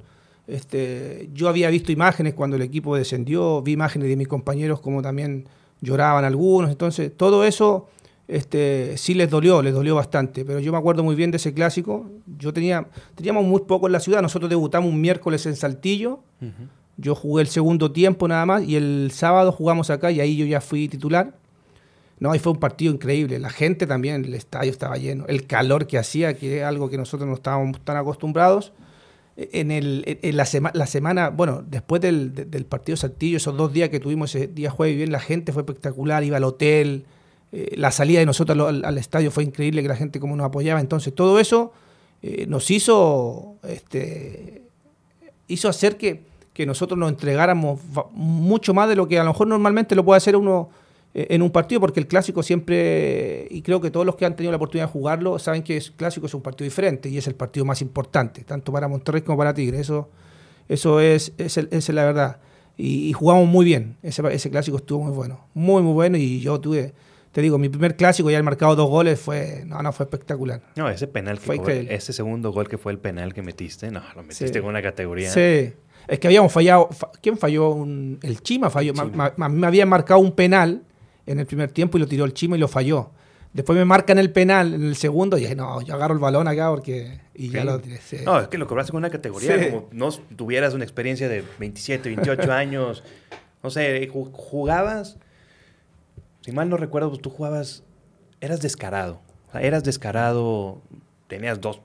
Este, 0.47 1.29
yo 1.33 1.49
había 1.49 1.69
visto 1.69 1.91
imágenes 1.91 2.33
cuando 2.33 2.55
el 2.55 2.61
equipo 2.61 2.95
descendió, 2.95 3.61
vi 3.61 3.73
imágenes 3.73 4.09
de 4.09 4.15
mis 4.15 4.27
compañeros 4.27 4.79
como 4.79 5.01
también 5.01 5.45
lloraban 5.83 6.25
algunos, 6.25 6.71
entonces 6.71 7.11
todo 7.15 7.43
eso 7.43 7.89
este, 8.27 8.97
sí 8.97 9.13
les 9.13 9.29
dolió, 9.29 9.61
les 9.61 9.73
dolió 9.73 9.95
bastante. 9.95 10.45
Pero 10.45 10.59
yo 10.59 10.71
me 10.71 10.77
acuerdo 10.77 11.03
muy 11.03 11.15
bien 11.15 11.31
de 11.31 11.37
ese 11.37 11.53
clásico. 11.53 12.09
Yo 12.39 12.53
tenía, 12.53 12.87
teníamos 13.15 13.45
muy 13.45 13.61
poco 13.61 13.87
en 13.87 13.93
la 13.93 13.99
ciudad. 13.99 14.21
Nosotros 14.21 14.49
debutamos 14.49 14.89
un 14.89 15.01
miércoles 15.01 15.45
en 15.45 15.55
Saltillo. 15.55 16.19
Yo 16.97 17.15
jugué 17.15 17.41
el 17.41 17.47
segundo 17.47 17.91
tiempo 17.91 18.27
nada 18.27 18.45
más 18.45 18.63
y 18.63 18.75
el 18.75 19.11
sábado 19.11 19.51
jugamos 19.51 19.89
acá 19.89 20.11
y 20.11 20.19
ahí 20.19 20.37
yo 20.37 20.45
ya 20.45 20.61
fui 20.61 20.87
titular. 20.87 21.35
No, 22.19 22.31
ahí 22.31 22.39
fue 22.39 22.53
un 22.53 22.59
partido 22.59 22.93
increíble. 22.93 23.39
La 23.39 23.49
gente 23.49 23.85
también, 23.85 24.23
el 24.23 24.33
estadio 24.33 24.71
estaba 24.71 24.95
lleno. 24.97 25.25
El 25.27 25.45
calor 25.45 25.87
que 25.87 25.97
hacía, 25.97 26.35
que 26.35 26.59
es 26.59 26.63
algo 26.63 26.89
que 26.89 26.97
nosotros 26.97 27.27
no 27.27 27.35
estábamos 27.35 27.81
tan 27.81 27.97
acostumbrados. 27.97 28.71
En, 29.35 29.71
el, 29.71 30.03
en 30.05 30.37
la, 30.37 30.45
la, 30.73 30.85
semana, 30.85 31.29
bueno, 31.29 31.63
después 31.67 31.99
del, 32.01 32.35
del, 32.51 32.65
partido 32.65 32.95
Saltillo, 32.95 33.37
esos 33.37 33.57
dos 33.57 33.73
días 33.73 33.89
que 33.89 33.99
tuvimos 33.99 34.35
ese 34.35 34.45
día 34.45 34.69
jueves 34.69 34.95
bien, 34.95 35.11
la 35.11 35.19
gente 35.19 35.51
fue 35.51 35.63
espectacular, 35.63 36.23
iba 36.23 36.37
al 36.37 36.43
hotel, 36.43 37.05
eh, 37.55 37.75
la 37.77 37.91
salida 37.91 38.19
de 38.19 38.25
nosotros 38.25 38.83
al, 38.83 38.97
estadio 38.97 39.29
fue 39.29 39.43
increíble, 39.43 39.83
que 39.83 39.87
la 39.87 39.95
gente 39.95 40.19
como 40.19 40.35
nos 40.35 40.45
apoyaba. 40.45 40.79
Entonces, 40.81 41.13
todo 41.13 41.39
eso 41.39 41.71
eh, 42.23 42.45
nos 42.47 42.71
hizo, 42.71 43.57
este, 43.61 44.63
hizo 45.47 45.69
hacer 45.69 45.97
que, 45.97 46.23
que 46.53 46.65
nosotros 46.65 46.97
nos 46.97 47.09
entregáramos 47.09 47.79
mucho 48.11 48.73
más 48.73 48.89
de 48.89 48.95
lo 48.95 49.07
que 49.07 49.19
a 49.19 49.23
lo 49.23 49.31
mejor 49.31 49.47
normalmente 49.47 49.93
lo 49.93 50.03
puede 50.03 50.17
hacer 50.17 50.35
uno 50.35 50.69
en 51.13 51.41
un 51.43 51.51
partido, 51.51 51.79
porque 51.79 52.00
el 52.00 52.08
clásico 52.08 52.41
siempre, 52.41 53.48
y 53.51 53.62
creo 53.62 53.79
que 53.79 53.91
todos 53.91 54.05
los 54.05 54.15
que 54.15 54.25
han 54.25 54.36
tenido 54.36 54.51
la 54.51 54.58
oportunidad 54.58 54.88
de 54.88 54.91
jugarlo, 54.91 55.38
saben 55.38 55.62
que 55.62 55.77
el 55.77 55.91
clásico 55.91 56.25
es 56.25 56.34
un 56.34 56.41
partido 56.41 56.65
diferente 56.65 57.08
y 57.08 57.17
es 57.17 57.27
el 57.27 57.36
partido 57.36 57.65
más 57.65 57.82
importante, 57.82 58.43
tanto 58.43 58.72
para 58.72 58.88
Monterrey 58.88 59.22
como 59.22 59.38
para 59.38 59.53
Tigre. 59.53 59.79
Eso, 59.79 60.10
eso 60.67 61.00
es, 61.00 61.34
es, 61.38 61.58
es 61.58 61.89
la 61.89 62.05
verdad. 62.05 62.38
Y, 62.77 63.10
y, 63.10 63.13
jugamos 63.13 63.48
muy 63.48 63.63
bien. 63.63 63.98
Ese, 64.01 64.24
ese 64.34 64.50
clásico 64.50 64.77
estuvo 64.77 65.03
muy 65.03 65.13
bueno. 65.13 65.46
Muy, 65.53 65.84
muy 65.84 65.93
bueno. 65.93 66.17
Y 66.17 66.39
yo 66.39 66.60
tuve, 66.60 66.93
te 67.32 67.41
digo, 67.43 67.60
mi 67.60 67.70
primer 67.70 67.96
clásico, 67.96 68.32
ya 68.32 68.38
el 68.38 68.43
marcado 68.43 68.75
dos 68.75 68.89
goles, 68.89 69.20
fue, 69.20 69.63
no, 69.67 69.84
no, 69.84 69.93
fue 69.93 70.05
espectacular. 70.05 70.62
No, 70.75 70.89
ese 70.89 71.05
penal 71.05 71.38
que 71.38 71.46
fue 71.46 71.58
increíble. 71.58 71.93
ese 71.93 72.12
segundo 72.13 72.51
gol 72.51 72.67
que 72.67 72.79
fue 72.79 72.91
el 72.91 72.98
penal 72.98 73.36
que 73.36 73.43
metiste, 73.43 73.91
no, 73.91 74.01
lo 74.15 74.24
metiste 74.24 74.48
sí. 74.48 74.60
con 74.60 74.70
una 74.70 74.82
categoría. 74.82 75.29
Sí. 75.29 75.74
Es 76.08 76.20
que 76.20 76.27
habíamos 76.27 76.51
fallado, 76.51 76.89
¿quién 77.22 77.38
falló? 77.38 77.70
Un, 77.70 78.17
el 78.24 78.41
Chima 78.41 78.72
falló. 78.72 78.93
Chima. 78.93 79.32
Me, 79.38 79.48
me, 79.48 79.55
me 79.55 79.67
había 79.67 79.86
marcado 79.86 80.20
un 80.20 80.32
penal 80.32 80.82
en 81.25 81.39
el 81.39 81.45
primer 81.45 81.71
tiempo 81.71 81.97
y 81.97 82.01
lo 82.01 82.07
tiró 82.07 82.25
el 82.25 82.33
Chimo 82.33 82.55
y 82.55 82.59
lo 82.59 82.67
falló. 82.67 83.11
Después 83.53 83.77
me 83.77 83.85
marcan 83.85 84.17
el 84.17 84.31
penal 84.31 84.73
en 84.73 84.83
el 84.83 84.95
segundo 84.95 85.37
y 85.37 85.41
dije, 85.41 85.55
no, 85.55 85.81
yo 85.81 85.93
agarro 85.93 86.15
el 86.15 86.19
balón 86.19 86.47
acá 86.47 86.69
porque... 86.69 87.19
Y 87.35 87.47
sí. 87.47 87.53
ya 87.53 87.63
lo 87.63 87.79
tiré. 87.79 87.97
Sí. 87.97 88.17
No, 88.25 88.39
es 88.39 88.47
que 88.47 88.57
lo 88.57 88.67
cobraste 88.67 88.91
con 88.91 88.99
una 88.99 89.11
categoría, 89.11 89.59
sí. 89.59 89.69
como 89.69 89.89
no 89.91 90.09
tuvieras 90.35 90.73
una 90.73 90.83
experiencia 90.83 91.29
de 91.29 91.43
27, 91.59 92.09
28 92.09 92.51
años. 92.51 93.03
No 93.61 93.69
sé, 93.69 94.09
jugabas, 94.11 95.17
si 96.41 96.51
mal 96.51 96.67
no 96.67 96.77
recuerdo, 96.77 97.09
pues 97.09 97.21
tú 97.21 97.29
jugabas, 97.29 97.83
eras 98.41 98.59
descarado. 98.61 99.21
O 99.49 99.51
sea, 99.51 99.61
eras 99.61 99.83
descarado, 99.83 100.81
tenías 101.27 101.61
dos, 101.61 101.79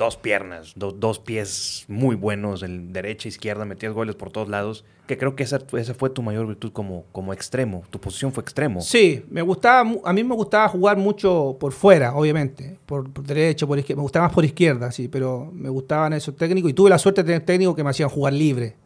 dos 0.00 0.16
piernas, 0.16 0.72
do, 0.74 0.90
dos 0.90 1.18
pies 1.18 1.84
muy 1.86 2.16
buenos, 2.16 2.62
en 2.62 2.92
derecha, 2.92 3.28
izquierda, 3.28 3.64
metías 3.64 3.92
goles 3.92 4.16
por 4.16 4.32
todos 4.32 4.48
lados 4.48 4.84
que 5.10 5.18
creo 5.18 5.34
que 5.34 5.42
esa, 5.42 5.58
esa, 5.72 5.92
fue 5.92 6.08
tu 6.10 6.22
mayor 6.22 6.46
virtud 6.46 6.70
como, 6.70 7.04
como 7.10 7.32
extremo. 7.32 7.82
Tu 7.90 8.00
posición 8.00 8.32
fue 8.32 8.44
extremo. 8.44 8.80
Sí, 8.80 9.24
me 9.28 9.42
gustaba, 9.42 9.90
a 10.04 10.12
mí 10.12 10.22
me 10.22 10.36
gustaba 10.36 10.68
jugar 10.68 10.98
mucho 10.98 11.56
por 11.58 11.72
fuera, 11.72 12.14
obviamente. 12.14 12.78
Por, 12.86 13.10
por 13.10 13.24
derecho, 13.24 13.66
por 13.66 13.76
izquierda. 13.76 13.98
Me 13.98 14.02
gustaba 14.02 14.26
más 14.26 14.34
por 14.34 14.44
izquierda, 14.44 14.92
sí, 14.92 15.08
pero 15.08 15.50
me 15.52 15.68
gustaban 15.68 16.12
esos 16.12 16.36
técnicos. 16.36 16.70
Y 16.70 16.74
tuve 16.74 16.90
la 16.90 16.98
suerte 17.00 17.24
de 17.24 17.26
tener 17.26 17.44
técnicos 17.44 17.74
que 17.74 17.82
me 17.82 17.90
hacían 17.90 18.08
jugar 18.08 18.34
libre. 18.34 18.76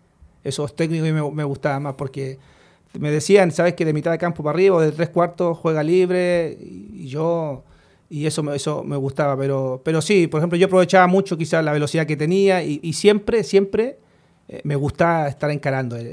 Esos 0.42 0.75
técnicos 0.75 1.11
me, 1.11 1.30
me 1.30 1.44
gustaban 1.44 1.83
más 1.83 1.94
porque 1.94 2.38
me 2.99 3.11
decían, 3.11 3.52
sabes 3.52 3.75
que 3.75 3.85
de 3.85 3.92
mitad 3.92 4.11
de 4.11 4.16
campo 4.16 4.42
para 4.42 4.54
arriba 4.54 4.76
o 4.76 4.80
de 4.80 4.92
tres 4.92 5.11
cuartos 5.11 5.59
juega 5.59 5.83
libre. 5.83 6.56
Y 6.59 7.06
yo. 7.06 7.65
Y 8.15 8.27
eso, 8.27 8.55
eso 8.55 8.85
me 8.85 8.97
gustaba. 8.97 9.37
Pero, 9.37 9.83
pero 9.85 10.00
sí, 10.00 10.29
por 10.29 10.39
ejemplo, 10.39 10.57
yo 10.57 10.67
aprovechaba 10.67 11.09
mucho 11.09 11.37
quizás 11.37 11.65
la 11.65 11.73
velocidad 11.73 12.07
que 12.07 12.17
tenía 12.17 12.63
y, 12.63 12.93
siempre, 12.93 13.43
siempre 13.43 13.99
eh, 14.47 14.61
me 14.63 14.77
gustaba 14.77 15.27
estar 15.27 15.50
encarando 15.50 15.97
el, 15.97 16.07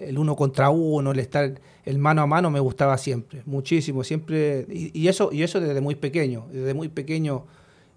el, 0.00 0.18
uno 0.18 0.34
contra 0.34 0.70
uno, 0.70 1.12
el 1.12 1.20
estar 1.20 1.60
el 1.84 1.98
mano 1.98 2.22
a 2.22 2.26
mano 2.26 2.50
me 2.50 2.58
gustaba 2.58 2.98
siempre, 2.98 3.42
muchísimo, 3.46 4.02
siempre, 4.02 4.66
y, 4.68 5.06
eso, 5.06 5.30
y 5.32 5.44
eso 5.44 5.60
desde 5.60 5.80
muy 5.80 5.94
pequeño, 5.94 6.46
desde 6.50 6.74
muy 6.74 6.88
pequeño 6.88 7.46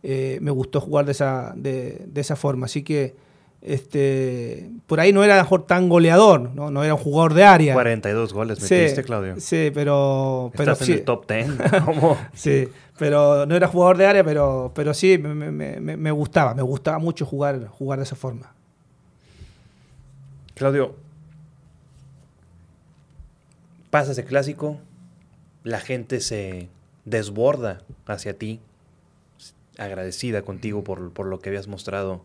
eh, 0.03 0.37
me 0.39 0.51
gustó 0.51 0.79
jugar 0.79 1.05
de 1.05 1.13
esa, 1.13 1.53
de, 1.55 2.07
esa 2.13 2.35
forma, 2.35 2.67
así 2.67 2.83
que 2.83 3.15
este, 3.61 4.71
por 4.87 4.99
ahí 4.99 5.13
no 5.13 5.23
era 5.23 5.37
mejor 5.37 5.65
tan 5.65 5.87
goleador, 5.87 6.49
¿no? 6.55 6.71
no 6.71 6.83
era 6.83 6.95
un 6.95 6.99
jugador 6.99 7.33
de 7.33 7.43
área. 7.43 7.73
42 7.73 8.33
goles 8.33 8.61
metiste, 8.61 8.95
sí, 8.95 9.03
Claudio. 9.03 9.35
Sí, 9.39 9.71
pero... 9.73 10.51
Estás 10.53 10.79
pero 10.79 10.91
en 10.91 10.99
el 10.99 11.05
top 11.05 11.27
10. 11.27 11.47
¿Cómo? 11.85 12.17
sí, 12.33 12.67
pero 12.97 13.45
no 13.45 13.55
era 13.55 13.67
jugador 13.67 13.97
de 13.97 14.05
área, 14.07 14.23
pero, 14.23 14.71
pero 14.73 14.93
sí, 14.93 15.17
me, 15.17 15.33
me, 15.33 15.79
me, 15.79 15.97
me 15.97 16.11
gustaba, 16.11 16.55
me 16.55 16.63
gustaba 16.63 16.97
mucho 16.97 17.25
jugar, 17.25 17.67
jugar 17.67 17.99
de 17.99 18.05
esa 18.05 18.15
forma. 18.15 18.53
Claudio, 20.55 20.95
pasa 23.91 24.13
ese 24.13 24.25
clásico, 24.25 24.79
la 25.63 25.79
gente 25.79 26.19
se 26.19 26.69
desborda 27.05 27.81
hacia 28.07 28.37
ti, 28.37 28.59
agradecida 29.77 30.41
contigo 30.41 30.83
por, 30.83 31.11
por 31.11 31.27
lo 31.27 31.39
que 31.39 31.49
habías 31.49 31.67
mostrado. 31.67 32.23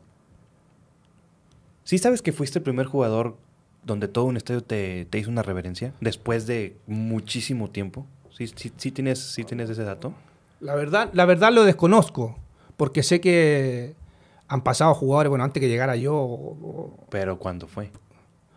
¿Sí 1.86 1.98
sabes 1.98 2.20
que 2.20 2.32
fuiste 2.32 2.58
el 2.58 2.64
primer 2.64 2.86
jugador 2.86 3.36
donde 3.84 4.08
todo 4.08 4.24
un 4.24 4.36
estadio 4.36 4.60
te, 4.60 5.04
te 5.04 5.18
hizo 5.18 5.30
una 5.30 5.42
reverencia 5.42 5.92
después 6.00 6.48
de 6.48 6.76
muchísimo 6.88 7.70
tiempo? 7.70 8.04
¿Sí, 8.36 8.48
sí, 8.48 8.72
sí, 8.76 8.90
tienes, 8.90 9.20
¿Sí 9.20 9.44
tienes 9.44 9.70
ese 9.70 9.84
dato? 9.84 10.12
La 10.58 10.74
verdad, 10.74 11.10
la 11.12 11.24
verdad 11.26 11.52
lo 11.52 11.62
desconozco, 11.62 12.36
porque 12.76 13.04
sé 13.04 13.20
que 13.20 13.94
han 14.48 14.64
pasado 14.64 14.94
jugadores, 14.94 15.30
bueno, 15.30 15.44
antes 15.44 15.60
que 15.60 15.68
llegara 15.68 15.94
yo. 15.94 16.16
O, 16.16 17.06
Pero 17.08 17.38
¿cuándo 17.38 17.68
fue? 17.68 17.92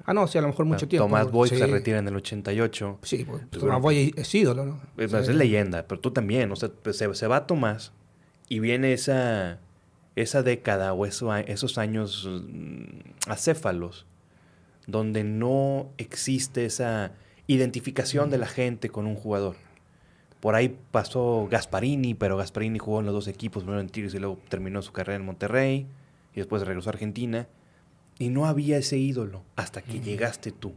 Ah, 0.06 0.14
no, 0.16 0.26
sí, 0.26 0.40
a 0.40 0.42
lo 0.42 0.48
mejor 0.48 0.66
mucho 0.66 0.88
tiempo. 0.88 1.06
Tomás 1.06 1.32
Boy 1.32 1.50
sí. 1.50 1.58
se 1.58 1.68
retira 1.68 2.00
en 2.00 2.08
el 2.08 2.16
88. 2.16 2.98
Sí, 3.04 3.26
pues, 3.30 3.44
pues 3.48 3.62
Tomás 3.62 3.80
Boy 3.80 4.12
es 4.18 4.34
ídolo, 4.34 4.66
¿no? 4.66 4.82
Es, 4.98 5.14
es, 5.14 5.28
leyenda, 5.30 5.86
pero 5.88 6.02
tú 6.02 6.10
también. 6.10 6.52
O 6.52 6.56
sea, 6.56 6.70
pues, 6.70 6.98
se, 6.98 7.14
se, 7.14 7.28
va 7.28 7.46
Tomás 7.46 7.92
y 8.48 8.60
viene 8.60 8.94
esa, 8.94 9.60
esa 10.22 10.44
década 10.44 10.94
o 10.94 11.06
eso, 11.06 11.36
esos 11.36 11.78
años 11.78 12.28
mm, 12.30 13.30
acéfalos 13.30 14.06
donde 14.88 15.24
no 15.24 15.90
existe 15.98 16.66
esa 16.66 17.12
identificación 17.48 18.30
de 18.30 18.38
la 18.38 18.48
gente 18.48 18.90
con 18.90 19.06
un 19.06 19.16
jugador. 19.16 19.56
Por 20.40 20.56
ahí 20.56 20.78
pasó 20.92 21.48
Gasparini, 21.50 22.14
pero 22.14 22.38
Gasparini 22.38 22.80
jugó 22.80 23.00
en 23.00 23.06
los 23.06 23.14
dos 23.14 23.28
equipos, 23.28 23.64
primero 23.64 23.82
en 23.82 23.90
Tigres 23.90 24.14
y 24.14 24.20
luego 24.20 24.40
terminó 24.50 24.82
su 24.82 24.92
carrera 24.92 25.18
en 25.18 25.26
Monterrey 25.26 25.88
y 26.34 26.38
después 26.38 26.66
regresó 26.66 26.90
a 26.90 26.94
Argentina. 26.94 27.48
Y 28.18 28.30
no 28.30 28.46
había 28.46 28.78
ese 28.78 28.98
ídolo 28.98 29.44
hasta 29.56 29.82
que 29.82 30.00
mm. 30.00 30.04
llegaste 30.04 30.52
tú. 30.52 30.74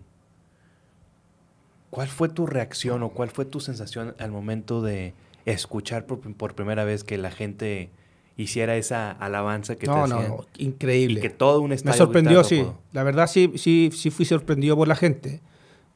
¿Cuál 1.90 2.08
fue 2.08 2.28
tu 2.28 2.46
reacción 2.46 3.02
o 3.02 3.10
cuál 3.10 3.30
fue 3.30 3.44
tu 3.44 3.60
sensación 3.60 4.14
al 4.18 4.30
momento 4.30 4.82
de 4.82 5.14
escuchar 5.44 6.06
por, 6.06 6.20
por 6.34 6.54
primera 6.54 6.84
vez 6.84 7.04
que 7.04 7.18
la 7.18 7.30
gente 7.30 7.90
hiciera 8.36 8.76
esa 8.76 9.10
alabanza 9.10 9.76
que 9.76 9.86
no, 9.86 9.94
te 9.94 10.00
hacían? 10.00 10.28
No, 10.28 10.46
increíble. 10.58 11.18
Y 11.18 11.22
que 11.22 11.30
todo 11.30 11.60
un 11.60 11.72
estadio 11.72 11.92
Me 11.92 11.98
sorprendió, 11.98 12.44
sí. 12.44 12.60
Pudo. 12.60 12.78
La 12.92 13.02
verdad 13.02 13.26
sí, 13.26 13.52
sí, 13.56 13.90
sí 13.92 14.10
fui 14.10 14.24
sorprendido 14.24 14.76
por 14.76 14.88
la 14.88 14.96
gente. 14.96 15.40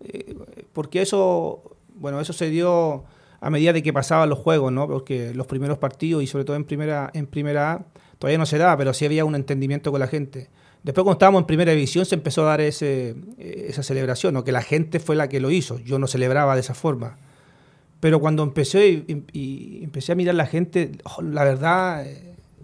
Eh, 0.01 0.37
porque 0.73 1.03
eso, 1.03 1.77
bueno, 1.95 2.21
eso 2.21 2.33
se 2.33 2.51
dio 2.51 3.05
a 3.41 3.51
medida 3.51 3.73
de 3.73 3.83
que 3.83 3.93
pasaban 3.93 4.29
los 4.29 4.39
juegos, 4.39 4.73
¿no? 4.73 4.87
Porque 4.87 5.35
los 5.35 5.47
primeros 5.47 5.79
partidos 5.79 6.23
y 6.23 6.27
sobre 6.27 6.45
todo 6.45 6.57
en 6.57 6.65
primera, 6.65 7.11
en 7.15 7.27
primera 7.27 7.73
A 7.73 7.87
todavía 8.19 8.39
no 8.39 8.47
se 8.47 8.59
daba, 8.59 8.77
pero 8.77 8.95
sí 8.95 9.05
había 9.05 9.25
un 9.25 9.35
entendimiento 9.35 9.91
con 9.91 10.01
la 10.01 10.07
gente. 10.07 10.49
Después 10.83 11.03
cuando 11.03 11.15
estábamos 11.17 11.43
en 11.43 11.47
primera 11.47 11.73
división 11.73 12.07
se 12.07 12.15
empezó 12.15 12.43
a 12.43 12.51
dar 12.51 12.61
ese, 12.61 13.17
esa 13.39 13.83
celebración, 13.83 14.35
¿no? 14.35 14.45
que 14.45 14.53
la 14.53 14.63
gente 14.63 15.01
fue 15.01 15.17
la 15.17 15.29
que 15.29 15.41
lo 15.41 15.51
hizo, 15.51 15.79
yo 15.81 15.99
no 15.99 16.07
celebraba 16.07 16.55
de 16.55 16.61
esa 16.61 16.75
forma. 16.75 17.19
Pero 18.01 18.21
cuando 18.21 18.43
empecé 18.43 18.89
y, 18.89 19.25
y 19.33 19.85
empecé 19.85 20.13
a 20.13 20.15
mirar 20.15 20.35
la 20.35 20.47
gente, 20.47 20.93
oh, 21.05 21.23
la 21.23 21.45
verdad, 21.45 22.07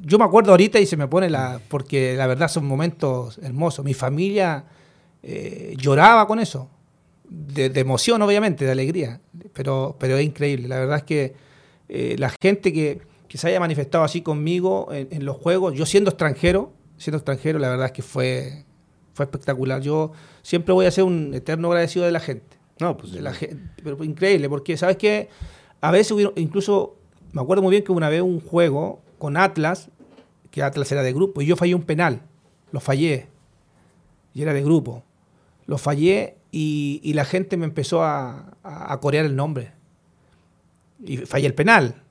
yo 0.05 0.19
me 0.19 0.25
acuerdo 0.25 0.51
ahorita 0.51 0.81
y 0.81 0.87
se 0.87 0.97
me 0.97 1.07
pone 1.07 1.31
la, 1.31 1.61
porque 1.69 2.17
la 2.17 2.27
verdad 2.27 2.49
son 2.49 2.67
momentos 2.67 3.38
hermosos. 3.38 3.85
Mi 3.85 3.95
familia 3.95 4.65
eh, 5.23 5.75
lloraba 5.79 6.27
con 6.27 6.41
eso, 6.41 6.69
de, 7.29 7.71
de, 7.71 7.81
emoción 7.81 8.21
obviamente, 8.21 8.65
de 8.65 8.73
alegría, 8.73 9.21
pero, 9.53 9.97
pero 9.99 10.17
es 10.17 10.25
increíble. 10.25 10.69
La 10.69 10.79
verdad 10.79 10.99
es 10.99 11.05
que 11.05 11.35
eh, 11.88 12.17
la 12.19 12.33
gente 12.43 12.73
que, 12.73 13.01
que, 13.29 13.38
se 13.38 13.49
haya 13.49 13.61
manifestado 13.61 14.05
así 14.05 14.23
conmigo 14.23 14.88
en, 14.93 15.09
en 15.11 15.25
los 15.25 15.37
juegos, 15.37 15.75
yo 15.75 15.87
siendo 15.87 16.11
extranjero, 16.11 16.73
siendo 16.97 17.19
extranjero, 17.19 17.59
la 17.59 17.69
verdad 17.69 17.87
es 17.87 17.93
que 17.93 18.03
fue, 18.03 18.65
fue 19.15 19.25
espectacular. 19.25 19.81
Yo 19.81 20.12
siempre 20.43 20.75
voy 20.75 20.87
a 20.87 20.91
ser 20.91 21.05
un 21.05 21.33
eterno 21.33 21.69
agradecido 21.69 22.05
de 22.05 22.12
la 22.12 22.21
gente. 22.21 22.59
No, 22.81 22.97
pues. 22.97 23.12
De 23.12 23.23
la 23.23 23.33
gente, 23.33 23.83
pero 23.83 24.03
increíble, 24.03 24.49
porque, 24.49 24.77
¿sabes 24.77 24.97
qué? 24.97 25.29
A 25.81 25.91
veces, 25.93 26.17
incluso, 26.37 26.97
me 27.33 27.41
acuerdo 27.41 27.62
muy 27.62 27.71
bien 27.71 27.85
que 27.85 27.93
una 27.93 28.09
vez 28.09 28.23
un 28.23 28.41
juego 28.41 29.03
con 29.19 29.37
Atlas, 29.37 29.88
que 30.53 30.62
Atlas 30.62 30.93
era 30.93 31.03
de 31.03 31.12
grupo, 31.12 31.43
y 31.43 31.47
yo 31.47 31.57
fallé 31.57 31.75
un 31.75 31.83
penal. 31.83 32.23
Lo 32.71 32.79
fallé. 32.79 33.27
Y 34.35 34.43
era 34.43 34.53
de 34.53 34.62
grupo. 34.62 35.03
Lo 35.67 35.79
fallé 35.79 36.37
y, 36.53 37.01
y 37.03 37.15
la 37.15 37.25
gente 37.25 37.57
me 37.57 37.65
empezó 37.65 38.05
a, 38.05 38.55
a, 38.62 38.93
a 38.93 39.01
corear 39.01 39.25
el 39.25 39.35
nombre. 39.35 39.73
Y 41.05 41.17
fallé 41.17 41.47
el 41.47 41.55
penal 41.55 42.03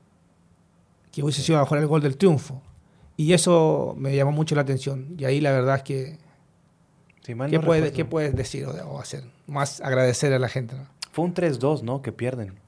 que 1.12 1.24
hubiese 1.24 1.42
sido 1.42 1.60
a 1.60 1.66
jugar 1.66 1.82
el 1.82 1.88
gol 1.88 2.02
del 2.02 2.18
triunfo. 2.18 2.62
Y 3.16 3.34
eso 3.34 3.96
me 3.98 4.16
llamó 4.16 4.32
mucho 4.32 4.56
la 4.56 4.62
atención. 4.62 5.16
Y 5.18 5.26
ahí 5.26 5.40
la 5.40 5.52
verdad 5.52 5.78
es 5.78 5.84
que... 5.84 6.18
Mal 7.36 7.50
¿Qué, 7.50 7.60
no 7.60 7.64
puedes. 7.64 7.92
¿Qué 7.94 8.04
puedes 8.04 8.36
decir 8.36 8.66
o, 8.66 8.72
o 8.72 9.00
hacer? 9.00 9.24
Más 9.46 9.80
agradecer 9.80 10.34
a 10.34 10.40
la 10.40 10.50
gente. 10.50 10.76
¿no? 10.76 10.88
Fue 11.12 11.24
un 11.24 11.34
3-2, 11.34 11.84
¿no? 11.84 12.02
Que 12.02 12.12
pierden. 12.12 12.60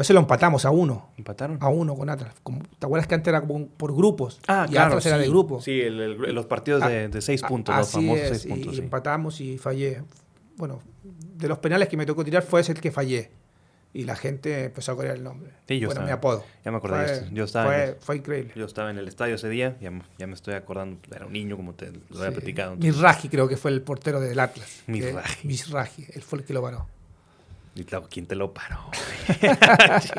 No 0.00 0.04
se 0.04 0.14
lo 0.14 0.20
empatamos 0.20 0.64
a 0.64 0.70
uno. 0.70 1.10
¿Empataron? 1.18 1.58
A 1.60 1.68
uno 1.68 1.94
con 1.94 2.08
Atlas. 2.08 2.32
Como- 2.42 2.62
¿Te 2.78 2.86
acuerdas 2.86 3.06
que 3.06 3.14
antes 3.16 3.28
era 3.28 3.42
como 3.42 3.66
por 3.68 3.94
grupos? 3.94 4.40
Ah, 4.48 4.64
y 4.66 4.72
claro. 4.72 4.86
Atlas 4.92 5.04
era 5.04 5.18
de 5.18 5.28
grupo. 5.28 5.60
Sí, 5.60 5.78
el- 5.78 6.00
el- 6.00 6.34
los 6.34 6.46
partidos 6.46 6.86
de, 6.88 7.08
de 7.08 7.20
seis 7.20 7.44
A- 7.44 7.48
puntos, 7.48 7.76
los 7.76 7.90
famosos 7.90 8.18
es, 8.24 8.40
seis 8.40 8.46
puntos. 8.50 8.72
Y 8.72 8.76
sí. 8.76 8.82
empatamos 8.82 9.40
y 9.42 9.58
fallé. 9.58 10.02
Bueno, 10.56 10.80
de 11.04 11.48
los 11.48 11.58
penales 11.58 11.88
que 11.88 11.98
me 11.98 12.06
tocó 12.06 12.24
tirar 12.24 12.42
fue 12.42 12.62
ese 12.62 12.72
el 12.72 12.80
que 12.80 12.90
fallé. 12.90 13.30
Y 13.92 14.04
la 14.04 14.16
gente 14.16 14.64
empezó 14.64 14.92
a 14.92 14.96
correr 14.96 15.16
el 15.16 15.22
nombre. 15.22 15.50
Sí, 15.68 15.78
yo 15.78 15.88
bueno, 15.88 16.00
estaba- 16.00 16.06
mi 16.06 16.12
apodo. 16.12 16.44
ya 16.64 16.70
me 16.70 16.78
acordé, 16.78 17.06
Fue, 17.06 17.28
yo- 17.28 17.34
yo 17.34 17.44
estaba 17.44 17.66
Fue, 17.66 17.84
el- 17.84 17.94
fue 17.96 18.16
increíble. 18.16 18.52
Yo 18.56 18.64
estaba 18.64 18.90
en 18.90 18.96
el 18.96 19.06
estadio 19.06 19.34
ese 19.34 19.50
día, 19.50 19.76
ya, 19.82 19.90
me- 19.90 20.02
ya 20.16 20.26
me 20.26 20.32
estoy 20.32 20.54
acordando, 20.54 20.96
era 21.14 21.26
un 21.26 21.34
niño 21.34 21.58
como 21.58 21.74
te 21.74 21.92
lo 22.08 22.20
había 22.20 22.32
platicado. 22.32 22.74
Misraji 22.76 23.28
creo 23.28 23.48
que 23.48 23.58
fue 23.58 23.70
el 23.72 23.82
portero 23.82 24.18
del 24.18 24.40
Atlas. 24.40 24.82
Misraji. 24.86 25.46
Misraji, 25.46 26.06
él 26.14 26.22
fue 26.22 26.38
el 26.38 26.46
que 26.46 26.54
lo 26.54 26.62
paró. 26.62 26.86
Y 27.74 27.84
claro, 27.84 28.06
¿quién 28.10 28.26
te 28.26 28.34
lo 28.34 28.52
paró? 28.52 28.78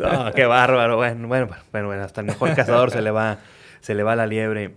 no, 0.00 0.32
qué 0.32 0.46
bárbaro. 0.46 0.96
Bueno, 0.96 1.28
bueno, 1.28 1.48
bueno, 1.70 1.86
bueno, 1.88 2.02
hasta 2.02 2.20
el 2.22 2.26
mejor 2.26 2.54
cazador 2.54 2.90
se 2.90 3.02
le 3.02 3.10
va, 3.10 3.38
se 3.80 3.94
le 3.94 4.02
va 4.02 4.16
la 4.16 4.26
liebre. 4.26 4.74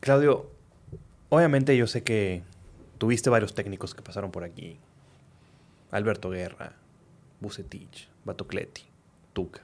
Claudio, 0.00 0.50
obviamente 1.28 1.76
yo 1.76 1.86
sé 1.86 2.02
que 2.02 2.42
tuviste 2.98 3.30
varios 3.30 3.54
técnicos 3.54 3.94
que 3.94 4.02
pasaron 4.02 4.30
por 4.30 4.44
aquí. 4.44 4.78
Alberto 5.90 6.30
Guerra, 6.30 6.72
Bucetich, 7.40 8.08
Batocleti, 8.24 8.82
Tuca. 9.32 9.60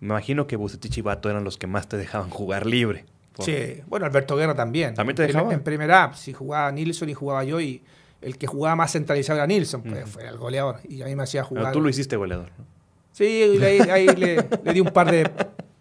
Me 0.00 0.08
imagino 0.08 0.46
que 0.48 0.56
Bucetich 0.56 0.98
y 0.98 1.00
Bato 1.02 1.30
eran 1.30 1.44
los 1.44 1.56
que 1.56 1.68
más 1.68 1.88
te 1.88 1.96
dejaban 1.96 2.30
jugar 2.30 2.66
libre. 2.66 3.04
Por- 3.34 3.44
Sí, 3.46 3.80
bueno, 3.86 4.04
Alberto 4.06 4.36
Guerra 4.36 4.54
también. 4.54 4.94
¿También 4.94 5.14
te 5.16 5.22
En- 5.22 5.28
dejaba? 5.28 5.54
En, 5.54 5.62
primera 5.62 6.12
si 6.14 6.32
jugaba 6.32 6.72
Nilsson 6.72 7.08
y 7.08 7.14
jugaba 7.14 7.44
yo, 7.44 7.60
y 7.60 7.82
el 8.22 8.38
que 8.38 8.46
jugaba 8.46 8.76
más 8.76 8.92
centralizado 8.92 9.38
era 9.38 9.46
Nilsson, 9.46 9.82
pues 9.82 10.08
fue 10.08 10.26
el 10.26 10.36
goleador. 10.38 10.78
Y 10.88 11.02
a 11.02 11.06
mí 11.06 11.14
me 11.16 11.24
hacía 11.24 11.42
Pero 11.42 11.60
jugar. 11.60 11.72
tú 11.72 11.80
lo 11.80 11.88
hiciste 11.88 12.16
goleador, 12.16 12.50
¿no? 12.58 12.64
Sí, 13.12 13.24
ahí, 13.62 13.78
ahí 13.90 14.06
le, 14.06 14.36
le 14.64 14.72
di 14.72 14.80
un 14.80 14.88
par 14.88 15.10
de, 15.10 15.28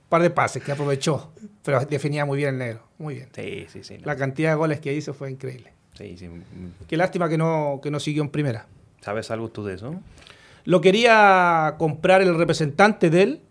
par 0.10 0.22
de 0.22 0.30
pases 0.30 0.62
que 0.64 0.72
aprovechó. 0.72 1.32
Pero 1.64 1.80
definía 1.86 2.26
muy 2.26 2.38
bien 2.38 2.50
el 2.50 2.58
negro. 2.58 2.82
Muy 2.98 3.16
bien. 3.16 3.30
Sí, 3.34 3.66
sí, 3.70 3.84
sí. 3.84 3.98
no. 4.00 4.06
La 4.06 4.16
cantidad 4.16 4.50
de 4.50 4.56
goles 4.56 4.80
que 4.80 4.94
hizo 4.94 5.14
fue 5.14 5.32
increíble. 5.32 5.72
Sí, 5.94 6.18
sí. 6.18 6.28
Qué 6.88 6.98
lástima 6.98 7.30
que 7.30 7.38
no, 7.38 7.80
que 7.82 7.92
no 7.92 8.00
siguió 8.00 8.24
en 8.24 8.30
primera. 8.30 8.66
¿Sabes 9.02 9.30
algo 9.32 9.50
tú 9.50 9.64
de 9.64 9.76
eso? 9.76 9.96
Lo 10.66 10.82
quería 10.82 11.76
comprar 11.78 12.22
el 12.22 12.36
representante 12.38 13.10
de 13.10 13.22
él. 13.24 13.42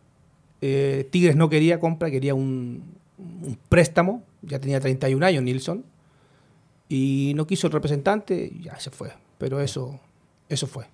eh, 0.60 1.08
Tigres 1.10 1.36
no 1.36 1.48
quería 1.48 1.78
compra, 1.80 2.10
quería 2.10 2.34
un, 2.34 2.82
un 3.18 3.58
préstamo. 3.68 4.22
Ya 4.42 4.58
tenía 4.58 4.80
31 4.80 5.24
años 5.24 5.42
Nilsson. 5.42 5.84
Y 6.90 7.32
no 7.36 7.46
quiso 7.46 7.68
el 7.68 7.72
representante 7.72 8.52
ya 8.60 8.78
se 8.80 8.90
fue. 8.90 9.12
Pero 9.38 9.60
eso, 9.60 9.98
eso 10.48 10.66
fue. 10.66 10.86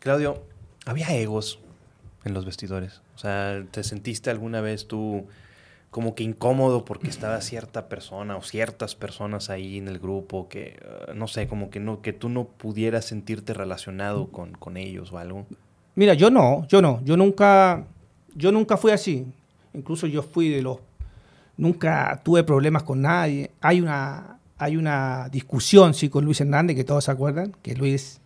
Claudio, 0.00 0.42
¿había 0.84 1.14
egos 1.14 1.60
en 2.24 2.34
los 2.34 2.44
vestidores? 2.44 3.00
O 3.14 3.18
sea, 3.18 3.64
¿te 3.70 3.84
sentiste 3.84 4.28
alguna 4.28 4.60
vez 4.60 4.88
tú 4.88 5.24
como 5.90 6.16
que 6.16 6.24
incómodo 6.24 6.84
porque 6.84 7.08
estaba 7.08 7.40
cierta 7.40 7.88
persona 7.88 8.36
o 8.36 8.42
ciertas 8.42 8.96
personas 8.96 9.50
ahí 9.50 9.78
en 9.78 9.86
el 9.86 10.00
grupo 10.00 10.48
que, 10.48 10.80
eh, 10.82 11.14
no 11.14 11.28
sé, 11.28 11.46
como 11.46 11.70
que, 11.70 11.78
no, 11.78 12.02
que 12.02 12.12
tú 12.12 12.28
no 12.28 12.44
pudieras 12.44 13.04
sentirte 13.04 13.54
relacionado 13.54 14.26
con, 14.32 14.52
con 14.52 14.76
ellos 14.76 15.12
o 15.12 15.18
algo? 15.18 15.46
Mira, 15.94 16.14
yo 16.14 16.28
no, 16.28 16.66
yo 16.66 16.82
no, 16.82 17.00
yo 17.04 17.16
nunca, 17.16 17.86
yo 18.34 18.50
nunca 18.50 18.76
fui 18.76 18.90
así. 18.90 19.26
Incluso 19.74 20.08
yo 20.08 20.24
fui 20.24 20.48
de 20.48 20.60
los, 20.60 20.78
nunca 21.56 22.20
tuve 22.24 22.42
problemas 22.42 22.82
con 22.82 23.02
nadie. 23.02 23.52
Hay 23.60 23.80
una, 23.80 24.37
hay 24.58 24.76
una 24.76 25.28
discusión, 25.30 25.94
sí, 25.94 26.08
con 26.08 26.24
Luis 26.24 26.40
Hernández, 26.40 26.76
que 26.76 26.84
todos 26.84 27.04
se 27.04 27.10
acuerdan, 27.10 27.52
que 27.62 27.74
Luis 27.76 28.20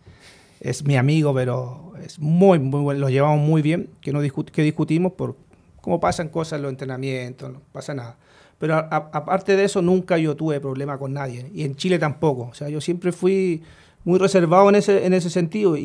es 0.60 0.84
mi 0.84 0.96
amigo, 0.96 1.34
pero 1.34 1.92
es 2.04 2.18
muy, 2.18 2.58
muy 2.58 2.80
bueno, 2.80 3.00
lo 3.00 3.08
llevamos 3.10 3.40
muy 3.46 3.62
bien, 3.62 3.88
que, 4.00 4.12
no 4.12 4.22
discu- 4.22 4.50
que 4.50 4.62
discutimos 4.62 5.12
por 5.12 5.36
cómo 5.80 6.00
pasan 6.00 6.28
cosas 6.28 6.56
en 6.58 6.62
los 6.62 6.70
entrenamientos, 6.70 7.52
no 7.52 7.60
pasa 7.72 7.94
nada. 7.94 8.16
Pero 8.58 8.76
aparte 8.76 9.56
de 9.56 9.64
eso, 9.64 9.82
nunca 9.82 10.18
yo 10.18 10.36
tuve 10.36 10.60
problema 10.60 10.96
con 10.98 11.12
nadie, 11.12 11.50
y 11.52 11.64
en 11.64 11.74
Chile 11.74 11.98
tampoco. 11.98 12.42
O 12.50 12.54
sea, 12.54 12.68
yo 12.68 12.80
siempre 12.80 13.10
fui 13.12 13.62
muy 14.04 14.18
reservado 14.20 14.68
en 14.68 14.76
ese, 14.76 15.04
en 15.04 15.14
ese 15.14 15.30
sentido, 15.30 15.76
y, 15.76 15.82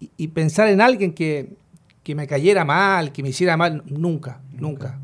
y- 0.00 0.10
y 0.16 0.28
pensar 0.28 0.68
en 0.68 0.80
alguien 0.80 1.12
que, 1.12 1.54
que 2.04 2.14
me 2.14 2.26
cayera 2.26 2.64
mal, 2.64 3.10
que 3.12 3.22
me 3.22 3.30
hiciera 3.30 3.56
mal, 3.56 3.82
nunca, 3.86 4.40
nunca. 4.52 5.00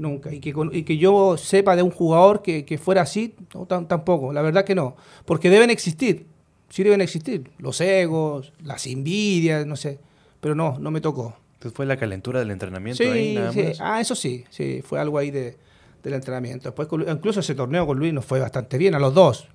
Nunca. 0.00 0.32
Y 0.32 0.40
que, 0.40 0.54
y 0.72 0.82
que 0.82 0.96
yo 0.96 1.36
sepa 1.36 1.76
de 1.76 1.82
un 1.82 1.90
jugador 1.90 2.40
que, 2.40 2.64
que 2.64 2.78
fuera 2.78 3.02
así, 3.02 3.34
no, 3.54 3.66
tampoco. 3.66 4.32
La 4.32 4.40
verdad 4.40 4.64
que 4.64 4.74
no. 4.74 4.96
Porque 5.26 5.50
deben 5.50 5.68
existir. 5.68 6.26
Sí 6.70 6.82
deben 6.82 7.02
existir. 7.02 7.50
Los 7.58 7.80
egos, 7.82 8.52
las 8.64 8.86
envidias, 8.86 9.66
no 9.66 9.76
sé. 9.76 9.98
Pero 10.40 10.54
no, 10.54 10.78
no 10.78 10.90
me 10.90 11.02
tocó. 11.02 11.36
Entonces 11.54 11.76
fue 11.76 11.84
la 11.84 11.98
calentura 11.98 12.38
del 12.40 12.50
entrenamiento 12.50 13.02
Sí, 13.02 13.10
ahí 13.10 13.34
nada 13.34 13.52
sí. 13.52 13.62
más. 13.62 13.80
Ah, 13.80 14.00
eso 14.00 14.14
sí. 14.14 14.44
Sí, 14.48 14.80
fue 14.82 14.98
algo 14.98 15.18
ahí 15.18 15.30
de, 15.30 15.58
del 16.02 16.14
entrenamiento. 16.14 16.70
Después, 16.70 16.88
incluso 17.08 17.40
ese 17.40 17.54
torneo 17.54 17.86
con 17.86 17.98
Luis 17.98 18.14
nos 18.14 18.24
fue 18.24 18.40
bastante 18.40 18.78
bien, 18.78 18.94
a 18.94 18.98
los 18.98 19.12
dos. 19.12 19.48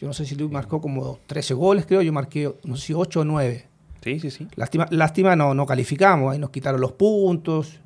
Yo 0.00 0.08
no 0.08 0.12
sé 0.12 0.26
si 0.26 0.34
Luis 0.34 0.50
marcó 0.50 0.80
como 0.80 1.20
13 1.26 1.54
goles, 1.54 1.86
creo. 1.86 2.02
Yo 2.02 2.12
marqué, 2.12 2.52
no 2.64 2.76
sé 2.76 2.86
si 2.88 2.94
8 2.94 3.20
o 3.20 3.24
9. 3.24 3.66
Sí, 4.02 4.18
sí, 4.18 4.30
sí. 4.32 4.48
Lástima, 4.56 4.88
lástima 4.90 5.36
no, 5.36 5.54
no 5.54 5.64
calificamos. 5.66 6.32
Ahí 6.32 6.40
nos 6.40 6.50
quitaron 6.50 6.80
los 6.80 6.92
puntos. 6.92 7.78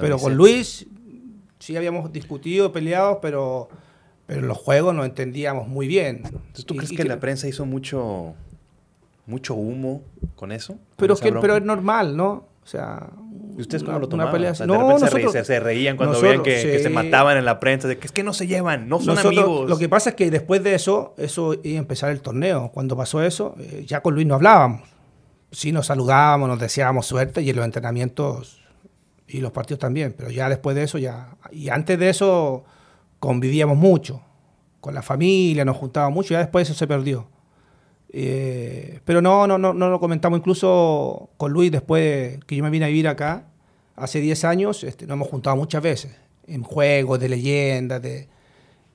Pero 0.00 0.18
con. 0.18 0.34
Luis 0.34 0.86
sí 1.60 1.76
habíamos 1.76 2.12
discutido, 2.12 2.72
peleado, 2.72 3.20
pero, 3.20 3.68
pero 4.26 4.40
en 4.40 4.48
los 4.48 4.58
juegos 4.58 4.92
nos 4.94 5.06
entendíamos 5.06 5.68
muy 5.68 5.86
bien. 5.86 6.22
Entonces, 6.24 6.66
¿tú 6.66 6.74
Y- 6.74 6.78
crees 6.78 6.92
y 6.92 6.96
que 6.96 7.04
la 7.04 7.20
prensa 7.20 7.46
hizo 7.46 7.64
mucho, 7.66 8.34
mucho 9.26 9.54
humo 9.54 10.02
con 10.36 10.50
eso? 10.52 10.72
¿Con 10.74 10.80
Pero, 10.96 11.16
que, 11.16 11.30
bronca? 11.30 11.40
pero 11.40 11.56
es 11.56 11.62
normal, 11.62 12.16
¿no? 12.16 12.48
O 12.62 12.66
sea, 12.66 13.08
¿Y 13.56 13.60
ustedes 13.62 13.82
cómo 13.82 13.98
lo 13.98 14.06
una 14.06 14.10
tomaban? 14.10 14.32
pelea 14.32 14.52
O 14.52 14.54
sea, 14.54 14.64
así. 14.64 14.72
de 14.72 14.78
No, 14.78 14.84
repente 14.84 14.98
se, 14.98 15.04
nosotros- 15.16 15.34
reí- 15.34 15.44
se 15.44 15.60
reían 15.60 15.96
cuando 15.96 16.12
nosotros, 16.14 16.44
veían 16.44 16.62
que, 16.62 16.70
que 16.72 16.78
se 16.78 16.88
sí. 16.88 16.94
mataban 16.94 17.36
en 17.38 17.44
la 17.44 17.58
prensa, 17.58 17.88
de 17.88 17.98
que 17.98 18.06
es 18.06 18.12
que 18.12 18.22
no 18.22 18.32
se 18.32 18.46
llevan, 18.46 18.88
no 18.88 18.98
son 18.98 19.14
Nosotros, 19.16 19.38
amigos. 19.44 19.68
Lo 19.70 19.78
que 19.78 19.88
pasa 19.88 20.10
es 20.10 20.16
que 20.16 20.30
después 20.30 20.62
de 20.62 20.74
eso, 20.74 21.14
eso 21.16 21.54
iba 21.62 21.76
a 21.78 21.82
empezar 21.82 22.10
el 22.10 22.20
torneo. 22.20 22.70
Cuando 22.72 22.96
pasó 22.96 23.22
eso, 23.22 23.54
eh, 23.58 23.84
ya 23.86 24.02
con 24.02 24.14
Luis 24.14 24.26
no 24.26 24.34
hablábamos. 24.36 24.82
Sí 25.52 25.72
nos 25.72 25.86
saludábamos, 25.86 26.48
nos 26.48 26.60
deseábamos 26.60 27.06
suerte 27.06 27.42
y 27.42 27.50
en 27.50 27.56
los 27.56 27.64
entrenamientos 27.64 28.60
y 29.30 29.40
los 29.40 29.52
partidos 29.52 29.78
también. 29.78 30.14
Pero 30.16 30.30
ya 30.30 30.48
después 30.48 30.76
de 30.76 30.82
eso, 30.84 30.98
ya. 30.98 31.36
Y 31.50 31.68
antes 31.68 31.98
de 31.98 32.10
eso, 32.10 32.64
convivíamos 33.18 33.76
mucho. 33.76 34.22
Con 34.80 34.94
la 34.94 35.02
familia, 35.02 35.64
nos 35.64 35.76
juntábamos 35.76 36.14
mucho. 36.14 36.32
Ya 36.34 36.38
después 36.38 36.68
eso 36.68 36.76
se 36.78 36.86
perdió. 36.86 37.28
Eh, 38.12 39.00
pero 39.04 39.22
no, 39.22 39.46
no, 39.46 39.58
no, 39.58 39.72
no 39.74 39.88
lo 39.90 40.00
comentamos. 40.00 40.38
Incluso 40.38 41.30
con 41.36 41.52
Luis, 41.52 41.70
después 41.70 42.02
de 42.02 42.40
que 42.46 42.56
yo 42.56 42.62
me 42.64 42.70
vine 42.70 42.86
a 42.86 42.88
vivir 42.88 43.08
acá, 43.08 43.46
hace 43.96 44.20
10 44.20 44.44
años, 44.44 44.84
este, 44.84 45.06
nos 45.06 45.14
hemos 45.14 45.28
juntado 45.28 45.56
muchas 45.56 45.82
veces. 45.82 46.16
En 46.46 46.62
juegos, 46.62 47.20
de 47.20 47.28
leyendas, 47.28 48.02
de. 48.02 48.28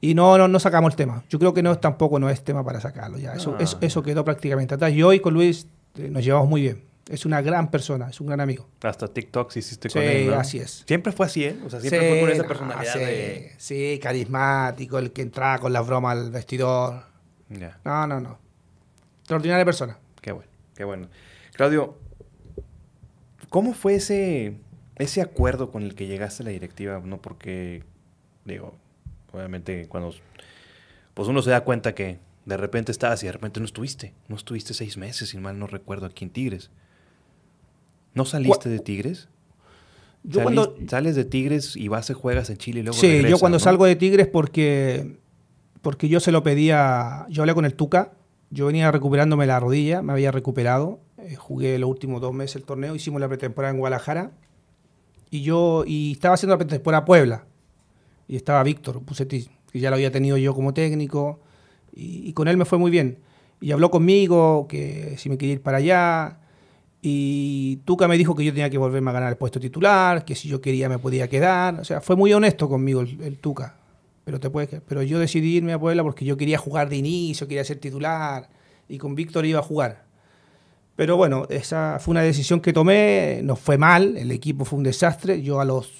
Y 0.02 0.14
no, 0.14 0.38
no, 0.38 0.48
no 0.48 0.60
sacamos 0.60 0.92
el 0.94 0.98
tema. 0.98 1.24
Yo 1.30 1.40
creo 1.40 1.54
que 1.54 1.64
no 1.64 1.72
es 1.72 1.80
tampoco 1.80 2.20
no 2.20 2.30
es 2.30 2.44
tema 2.44 2.64
para 2.66 2.82
sacarlo. 2.82 3.18
Ya. 3.18 3.34
Eso, 3.34 3.56
Ah. 3.58 3.64
eso, 3.64 3.78
eso 3.82 4.04
quedó 4.04 4.26
prácticamente 4.26 4.76
atrás. 4.76 4.92
Y 4.92 5.02
hoy 5.02 5.20
con 5.20 5.34
Luis 5.34 5.68
eh, 5.98 6.10
nos 6.10 6.24
llevamos 6.24 6.50
muy 6.50 6.62
bien. 6.62 6.84
Es 7.10 7.26
una 7.26 7.42
gran 7.42 7.70
persona, 7.70 8.10
es 8.10 8.20
un 8.20 8.28
gran 8.28 8.40
amigo. 8.42 8.68
Hasta 8.82 9.08
TikTok 9.08 9.56
hiciste 9.56 9.90
Sí, 9.90 9.94
con 10.00 10.04
él, 10.04 10.28
¿no? 10.28 10.36
así 10.36 10.58
es. 10.58 10.84
Siempre 10.88 11.12
fue 11.12 11.28
así, 11.28 11.44
¿eh? 11.46 11.56
O 11.64 11.70
sea, 11.70 11.80
siempre 11.80 12.00
Sí, 12.00 12.08
fue 12.10 12.20
con 12.22 12.30
esa 12.32 12.48
personalidad 12.48 12.94
sí, 12.94 13.00
de... 13.00 13.54
sí, 13.58 14.00
carismático, 14.02 14.98
el 14.98 15.12
que 15.12 15.22
entraba 15.22 15.60
con 15.60 15.72
las 15.72 15.86
bromas 15.86 16.18
al 16.18 16.32
vestidor. 16.32 17.04
No, 17.84 18.08
no, 18.08 18.20
no. 18.20 18.40
Extraordinaria 19.20 19.64
persona. 19.66 19.98
qué 20.22 20.32
bueno, 20.32 20.50
qué 20.76 20.84
bueno. 20.84 21.08
Claudio, 21.54 21.96
¿cómo 23.50 23.74
fue 23.74 23.96
ese, 23.96 24.58
ese 24.96 25.22
acuerdo 25.22 25.72
con 25.72 25.84
el 25.84 25.94
que 25.96 26.08
llegaste 26.08 26.42
a 26.42 26.46
la 26.46 26.52
directiva? 26.52 27.00
No 27.04 27.22
porque, 27.22 27.84
digo, 28.46 28.76
obviamente 29.32 29.88
cuando... 29.88 30.14
Pues 31.14 31.28
uno 31.30 31.42
se 31.44 31.52
da 31.52 31.62
cuenta 31.64 31.94
que 31.96 32.20
de 32.46 32.58
repente 32.58 32.92
estabas 32.92 33.22
y 33.24 33.28
de 33.28 33.32
repente 33.32 33.60
no 33.60 33.66
estuviste. 33.66 34.14
No 34.28 34.36
estuviste 34.36 34.74
seis 34.74 34.98
meses, 34.98 35.30
si 35.30 35.38
mal 35.38 35.58
no 35.60 35.68
recuerdo, 35.68 36.08
aquí 36.08 36.26
en 36.26 36.32
Tigres. 36.32 36.72
¿No 38.16 38.26
saliste 38.26 38.70
de 38.70 38.80
Tigres? 38.80 39.28
Yo 40.24 40.40
Salís- 40.40 40.44
cuando, 40.44 40.76
Sales 40.88 41.16
de 41.16 41.26
Tigres 41.26 41.76
y 41.76 41.88
vas 41.88 42.10
y 42.10 42.14
juegas 42.14 42.50
en 42.50 42.58
Chile 42.58 42.80
y 42.80 42.84
luego 42.84 42.98
sí, 42.98 43.22
yo 43.30 43.38
cuando 43.38 43.58
¿no? 43.58 43.64
salgo 43.64 43.86
de 43.86 43.96
Tigres 43.96 44.28
porque, 44.28 45.18
porque 45.82 46.10
yo 46.10 46.20
se 46.20 46.32
lo 46.32 46.42
pedía, 46.42 47.28
yo 47.30 47.44
hablé 47.44 47.54
con 47.54 47.66
el 47.66 47.76
Tuca, 47.76 48.14
yo 48.50 48.66
venía 48.66 48.90
recuperándome 48.92 49.46
la 49.46 49.60
rodilla, 49.60 50.02
me 50.02 50.14
había 50.14 50.32
recuperado, 50.32 51.00
eh, 51.20 51.36
jugué 51.36 51.78
los 51.78 51.90
últimos 51.90 52.22
dos 52.22 52.34
meses 52.34 52.56
el 52.56 52.64
torneo, 52.64 52.96
hicimos 52.96 53.22
la 53.22 53.28
pretemporada 53.28 53.72
en 53.74 53.80
Guadalajara 53.80 54.32
y 55.30 55.42
yo 55.42 55.84
y 55.86 56.14
estaba 56.14 56.34
haciendo 56.36 56.56
la 56.56 56.60
pretemporada 56.60 57.06
Puebla 57.06 57.46
y 58.28 58.36
estaba 58.36 58.64
Víctor 58.64 59.04
Pucetti, 59.04 59.48
que 59.72 59.80
ya 59.80 59.90
lo 59.92 59.96
había 59.98 60.12
tenido 60.12 60.38
yo 60.38 60.56
como 60.56 60.74
técnico 60.74 61.40
y, 61.94 62.28
y 62.28 62.34
con 62.34 62.48
él 62.48 62.58
me 62.58 62.66
fue 62.66 62.80
muy 62.80 62.90
bien 62.90 63.20
y 63.62 63.72
habló 63.72 63.92
conmigo 63.92 64.68
que 64.68 65.16
si 65.18 65.30
me 65.30 65.38
quería 65.38 65.54
ir 65.54 65.62
para 65.62 65.78
allá 65.78 66.40
Y 67.02 67.78
Tuca 67.86 68.08
me 68.08 68.18
dijo 68.18 68.36
que 68.36 68.44
yo 68.44 68.52
tenía 68.52 68.70
que 68.70 68.78
volverme 68.78 69.12
a 69.12 69.14
ganar 69.14 69.30
el 69.30 69.38
puesto 69.38 69.60
titular, 69.60 70.26
que 70.26 70.36
si 70.36 70.48
yo 70.48 70.60
quería 70.60 70.90
me 70.90 70.98
podía 70.98 71.28
quedar. 71.28 71.80
O 71.80 71.84
sea, 71.84 72.02
fue 72.02 72.16
muy 72.16 72.34
honesto 72.34 72.68
conmigo 72.68 73.02
el, 73.02 73.38
Tuca. 73.40 73.76
Pero, 74.24 74.40
te 74.40 74.50
puedes, 74.50 74.82
pero 74.88 75.04
yo 75.04 75.20
decidí 75.20 75.58
irme 75.58 75.74
a 75.74 75.80
Puebla 75.80 76.02
porque 76.02 76.26
yo 76.26 76.36
quería 76.36 76.58
jugar 76.58 76.90
de 76.90 76.96
inicio, 76.96 77.48
quería 77.48 77.64
ser 77.64 77.78
titular. 77.78 78.50
Y 78.90 78.98
con 78.98 79.14
Víctor 79.14 79.46
iba 79.46 79.60
a 79.60 79.64
jugar. 79.64 80.06
Pero 80.96 81.18
bueno, 81.18 81.46
esa 81.50 82.00
fue 82.00 82.14
una 82.14 82.22
decisión 82.22 82.62
que 82.62 82.74
tomé, 82.74 83.42
nos 83.44 83.60
fue 83.60 83.78
mal, 83.78 84.18
el 84.18 84.32
equipo 84.32 84.66
fue 84.66 84.78
un 84.78 84.84
desastre. 84.84 85.42
Yo 85.42 85.60
a 85.60 85.66
los 85.66 85.92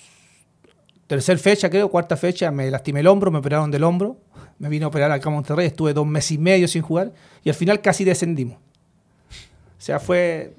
tercer 1.08 1.38
fecha, 1.38 1.70
creo, 1.70 1.90
cuarta 1.90 2.18
fecha, 2.18 2.52
me 2.52 2.70
lastimé 2.72 3.02
el 3.02 3.08
hombro, 3.08 3.32
me 3.32 3.40
operaron 3.40 3.70
del 3.72 3.84
hombro, 3.84 4.18
me 4.58 4.70
vine 4.70 4.86
a 4.86 4.88
operar 4.88 5.12
acá 5.12 5.30
a 5.30 5.32
Monterrey, 5.32 5.68
estuve 5.68 5.94
dos 5.94 6.08
meses 6.08 6.32
y 6.32 6.38
medio 6.38 6.68
sin 6.68 6.82
jugar 6.82 7.14
y 7.44 7.50
al 7.50 7.56
final 7.56 7.82
casi 7.82 8.04
descendimos. 8.04 8.58
O 8.58 9.82
sea, 9.86 10.00
fue 10.00 10.56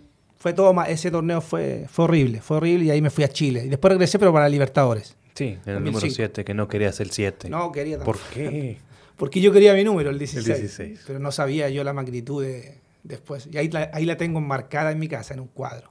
fue 0.47 0.53
todo 0.53 0.81
ese 0.85 1.11
torneo 1.11 1.41
fue, 1.41 1.87
fue 1.91 2.05
horrible, 2.05 2.41
fue 2.41 2.59
horrible 2.59 2.85
y 2.85 2.91
ahí 2.91 3.03
me 3.03 3.11
fui 3.11 3.25
a 3.25 3.29
Chile. 3.29 3.65
Y 3.65 3.69
después 3.69 3.91
regresé, 3.91 4.17
pero 4.17 4.33
para 4.33 4.49
Libertadores. 4.49 5.17
Sí, 5.35 5.59
en 5.67 5.77
el 5.77 5.85
número 5.85 6.09
7, 6.09 6.45
que 6.45 6.55
no 6.55 6.69
querías 6.69 7.01
el 7.01 7.11
7. 7.11 7.51
No, 7.51 7.73
quería 7.73 7.99
¿Por 7.99 8.17
qué? 8.33 8.79
Porque 9.17 9.41
yo 9.41 9.51
quería 9.53 9.75
mi 9.75 9.83
número, 9.83 10.11
el 10.11 10.21
16. 10.21 10.49
El 10.49 10.61
16. 10.61 11.05
Pero 11.05 11.19
no 11.19 11.33
sabía 11.33 11.69
yo 11.69 11.83
la 11.83 11.93
magnitud 11.93 12.45
de 12.45 12.79
después. 13.03 13.49
Y 13.51 13.59
ahí 13.59 13.69
la, 13.69 13.91
ahí 13.93 14.05
la 14.05 14.17
tengo 14.17 14.39
enmarcada 14.39 14.93
en 14.93 15.01
mi 15.01 15.09
casa, 15.09 15.35
en 15.35 15.41
un 15.41 15.49
cuadro. 15.49 15.91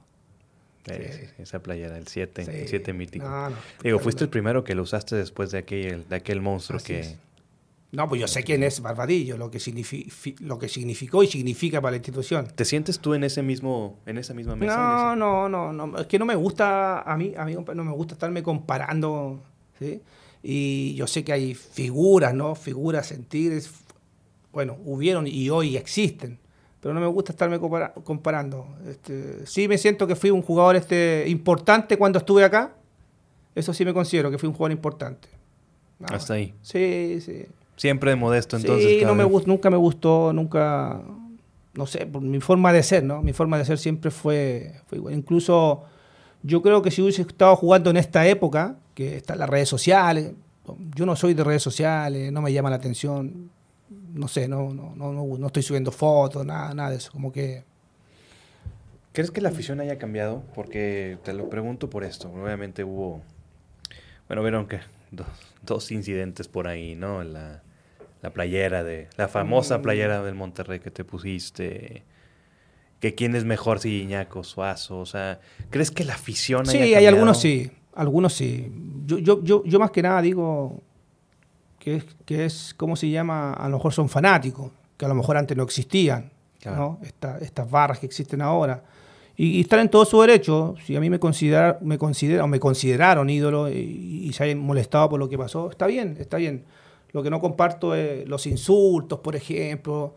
esa 1.36 1.62
playera, 1.62 1.98
el 1.98 2.06
7, 2.06 2.62
el 2.62 2.66
7 2.66 2.94
mítico. 2.94 3.26
Digo, 3.82 3.98
fuiste 3.98 4.24
el 4.24 4.30
primero 4.30 4.64
que 4.64 4.74
lo 4.74 4.84
usaste 4.84 5.16
después 5.16 5.50
de 5.50 5.58
aquel, 5.58 6.08
de 6.08 6.16
aquel 6.16 6.40
monstruo 6.40 6.80
que, 6.82 7.16
no, 7.96 8.06
pues 8.10 8.20
yo 8.20 8.28
sé 8.28 8.42
quién 8.42 8.62
es 8.62 8.82
Barbadillo, 8.82 9.38
lo 9.38 9.50
que, 9.50 9.58
lo 10.40 10.58
que 10.58 10.68
significó 10.68 11.22
y 11.22 11.28
significa 11.28 11.80
para 11.80 11.92
la 11.92 11.96
institución. 11.96 12.46
¿Te 12.54 12.66
sientes 12.66 12.98
tú 12.98 13.14
en 13.14 13.24
ese 13.24 13.42
mismo, 13.42 14.00
en 14.04 14.18
esa 14.18 14.34
misma 14.34 14.54
mesa? 14.54 15.16
No, 15.16 15.48
no, 15.48 15.72
no, 15.72 15.86
no, 15.86 15.98
es 15.98 16.06
que 16.06 16.18
no 16.18 16.26
me 16.26 16.34
gusta, 16.34 17.00
a 17.00 17.16
mí, 17.16 17.32
a 17.34 17.46
mí 17.46 17.54
no 17.54 17.84
me 17.84 17.92
gusta 17.92 18.12
estarme 18.12 18.42
comparando, 18.42 19.40
¿sí? 19.78 20.02
Y 20.42 20.94
yo 20.94 21.06
sé 21.06 21.24
que 21.24 21.32
hay 21.32 21.54
figuras, 21.54 22.34
¿no? 22.34 22.54
Figuras 22.54 23.12
en 23.12 23.24
Tigres, 23.24 23.72
bueno, 24.52 24.76
hubieron 24.84 25.26
y 25.26 25.48
hoy 25.48 25.78
existen, 25.78 26.38
pero 26.80 26.92
no 26.92 27.00
me 27.00 27.06
gusta 27.06 27.32
estarme 27.32 27.58
comparando. 27.58 28.76
Este, 28.86 29.46
sí 29.46 29.68
me 29.68 29.78
siento 29.78 30.06
que 30.06 30.16
fui 30.16 30.28
un 30.28 30.42
jugador 30.42 30.76
este, 30.76 31.24
importante 31.28 31.96
cuando 31.96 32.18
estuve 32.18 32.44
acá, 32.44 32.74
eso 33.54 33.72
sí 33.72 33.86
me 33.86 33.94
considero 33.94 34.30
que 34.30 34.36
fui 34.36 34.50
un 34.50 34.54
jugador 34.54 34.72
importante. 34.72 35.28
Hasta 36.10 36.34
ahí. 36.34 36.54
Sí, 36.60 37.22
sí. 37.22 37.46
Siempre 37.76 38.10
de 38.10 38.16
modesto, 38.16 38.56
entonces. 38.56 39.00
Sí, 39.00 39.04
no 39.04 39.14
me 39.14 39.24
nunca 39.24 39.70
me 39.70 39.76
gustó, 39.76 40.32
nunca, 40.32 41.02
no 41.74 41.86
sé, 41.86 42.06
por 42.06 42.22
mi 42.22 42.40
forma 42.40 42.72
de 42.72 42.82
ser, 42.82 43.04
¿no? 43.04 43.22
Mi 43.22 43.32
forma 43.32 43.58
de 43.58 43.64
ser 43.64 43.78
siempre 43.78 44.10
fue, 44.10 44.80
fue 44.86 44.98
igual. 44.98 45.14
Incluso 45.14 45.84
yo 46.42 46.62
creo 46.62 46.80
que 46.80 46.90
si 46.90 47.02
hubiese 47.02 47.22
estado 47.22 47.54
jugando 47.56 47.90
en 47.90 47.96
esta 47.96 48.26
época, 48.26 48.76
que 48.94 49.18
están 49.18 49.38
las 49.38 49.48
redes 49.48 49.68
sociales, 49.68 50.32
yo 50.94 51.06
no 51.06 51.16
soy 51.16 51.34
de 51.34 51.44
redes 51.44 51.62
sociales, 51.62 52.32
no 52.32 52.40
me 52.40 52.52
llama 52.52 52.70
la 52.70 52.76
atención, 52.76 53.50
no 54.14 54.28
sé, 54.28 54.48
no, 54.48 54.72
no, 54.72 54.94
no, 54.96 55.12
no, 55.12 55.46
estoy 55.46 55.62
subiendo 55.62 55.92
fotos, 55.92 56.44
nada, 56.44 56.74
nada 56.74 56.90
de 56.90 56.96
eso, 56.96 57.12
como 57.12 57.30
que... 57.30 57.64
¿Crees 59.12 59.30
que 59.30 59.40
la 59.40 59.48
afición 59.48 59.80
haya 59.80 59.98
cambiado? 59.98 60.42
Porque 60.54 61.18
te 61.22 61.32
lo 61.32 61.48
pregunto 61.48 61.88
por 61.88 62.04
esto. 62.04 62.30
Obviamente 62.30 62.84
hubo, 62.84 63.22
bueno, 64.28 64.42
vieron 64.42 64.66
que 64.66 64.80
dos, 65.10 65.26
dos 65.62 65.90
incidentes 65.92 66.48
por 66.48 66.66
ahí, 66.68 66.94
¿no? 66.94 67.22
La, 67.22 67.62
la 68.22 68.30
playera 68.30 68.82
de, 68.82 69.08
la 69.16 69.28
famosa 69.28 69.78
mm. 69.78 69.82
playera 69.82 70.22
del 70.22 70.34
Monterrey 70.34 70.80
que 70.80 70.90
te 70.90 71.04
pusiste, 71.04 72.02
que 73.00 73.14
quién 73.14 73.36
es 73.36 73.44
mejor 73.44 73.78
si 73.78 74.02
Iñaco, 74.02 74.42
Suazo, 74.42 74.98
o 74.98 75.06
sea, 75.06 75.40
¿crees 75.70 75.90
que 75.90 76.04
la 76.04 76.14
afición 76.14 76.66
Sí, 76.66 76.78
hay 76.78 77.06
algunos 77.06 77.40
sí, 77.40 77.70
algunos 77.94 78.34
sí. 78.34 78.72
Yo, 79.06 79.18
yo, 79.18 79.42
yo, 79.42 79.62
yo 79.64 79.78
más 79.78 79.90
que 79.90 80.02
nada 80.02 80.22
digo 80.22 80.80
que 81.78 81.96
es, 81.96 82.04
que 82.24 82.44
es, 82.44 82.74
¿cómo 82.76 82.96
se 82.96 83.08
llama? 83.08 83.52
A 83.52 83.68
lo 83.68 83.76
mejor 83.76 83.92
son 83.92 84.08
fanáticos, 84.08 84.72
que 84.96 85.04
a 85.04 85.08
lo 85.08 85.14
mejor 85.14 85.36
antes 85.36 85.56
no 85.56 85.62
existían, 85.62 86.32
¿no? 86.64 86.98
estas 87.02 87.70
barras 87.70 88.00
que 88.00 88.06
existen 88.06 88.42
ahora. 88.42 88.82
Y, 89.36 89.60
están 89.60 89.80
en 89.80 89.88
todo 89.88 90.04
su 90.04 90.20
derecho. 90.20 90.74
Si 90.84 90.96
a 90.96 91.00
mí 91.00 91.10
me, 91.10 91.18
considera, 91.18 91.78
me, 91.82 91.98
considera, 91.98 92.44
o 92.44 92.48
me 92.48 92.58
consideraron 92.58 93.28
ídolo 93.28 93.70
y, 93.70 94.24
y, 94.24 94.32
se 94.32 94.50
han 94.50 94.58
molestado 94.58 95.10
por 95.10 95.20
lo 95.20 95.28
que 95.28 95.36
pasó, 95.36 95.70
está 95.70 95.86
bien, 95.86 96.16
está 96.18 96.36
bien. 96.38 96.64
Lo 97.12 97.22
que 97.22 97.30
no 97.30 97.40
comparto 97.40 97.94
es 97.94 98.28
los 98.28 98.46
insultos, 98.46 99.20
por 99.20 99.36
ejemplo. 99.36 100.14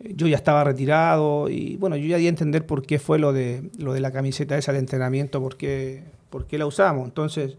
Yo 0.00 0.26
ya 0.26 0.36
estaba 0.36 0.64
retirado 0.64 1.48
y 1.48 1.76
bueno, 1.76 1.96
yo 1.96 2.06
ya 2.06 2.16
di 2.16 2.26
a 2.26 2.28
entender 2.28 2.66
por 2.66 2.84
qué 2.84 2.98
fue 2.98 3.18
lo 3.18 3.32
de, 3.32 3.70
lo 3.78 3.92
de 3.92 4.00
la 4.00 4.12
camiseta 4.12 4.58
esa 4.58 4.72
de 4.72 4.78
entrenamiento, 4.78 5.40
por 5.40 5.56
qué, 5.56 6.02
por 6.30 6.46
qué 6.46 6.58
la 6.58 6.66
usamos. 6.66 7.06
Entonces, 7.06 7.56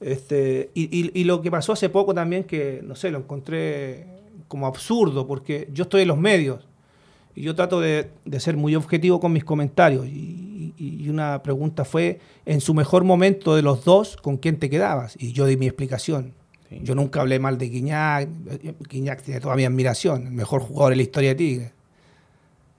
este, 0.00 0.70
y, 0.74 1.18
y, 1.18 1.24
lo 1.24 1.40
que 1.40 1.50
pasó 1.50 1.72
hace 1.72 1.88
poco 1.88 2.12
también, 2.12 2.44
que 2.44 2.82
no 2.82 2.96
sé, 2.96 3.10
lo 3.10 3.18
encontré 3.18 4.06
como 4.48 4.66
absurdo, 4.66 5.26
porque 5.26 5.68
yo 5.72 5.84
estoy 5.84 6.02
en 6.02 6.08
los 6.08 6.18
medios 6.18 6.66
y 7.34 7.42
yo 7.42 7.54
trato 7.54 7.80
de, 7.80 8.10
de 8.24 8.40
ser 8.40 8.56
muy 8.56 8.74
objetivo 8.74 9.20
con 9.20 9.32
mis 9.32 9.44
comentarios. 9.44 10.06
Y, 10.06 10.45
y, 10.76 11.08
una 11.08 11.42
pregunta 11.42 11.84
fue, 11.84 12.20
en 12.44 12.60
su 12.60 12.74
mejor 12.74 13.04
momento 13.04 13.54
de 13.56 13.62
los 13.62 13.84
dos, 13.84 14.16
¿con 14.16 14.36
quién 14.36 14.58
te 14.58 14.70
quedabas? 14.70 15.16
Y 15.18 15.32
yo 15.32 15.46
di 15.46 15.56
mi 15.56 15.66
explicación. 15.66 16.32
Yo 16.70 16.94
nunca 16.94 17.20
hablé 17.20 17.38
mal 17.38 17.58
de 17.58 17.68
Guiñac. 17.68 18.28
Guiñac 18.88 19.22
tiene 19.22 19.40
toda 19.40 19.54
mi 19.54 19.64
admiración, 19.64 20.26
el 20.26 20.32
mejor 20.32 20.60
jugador 20.60 20.90
de 20.90 20.96
la 20.96 21.02
historia 21.02 21.30
de 21.30 21.34
Tigre. 21.36 21.72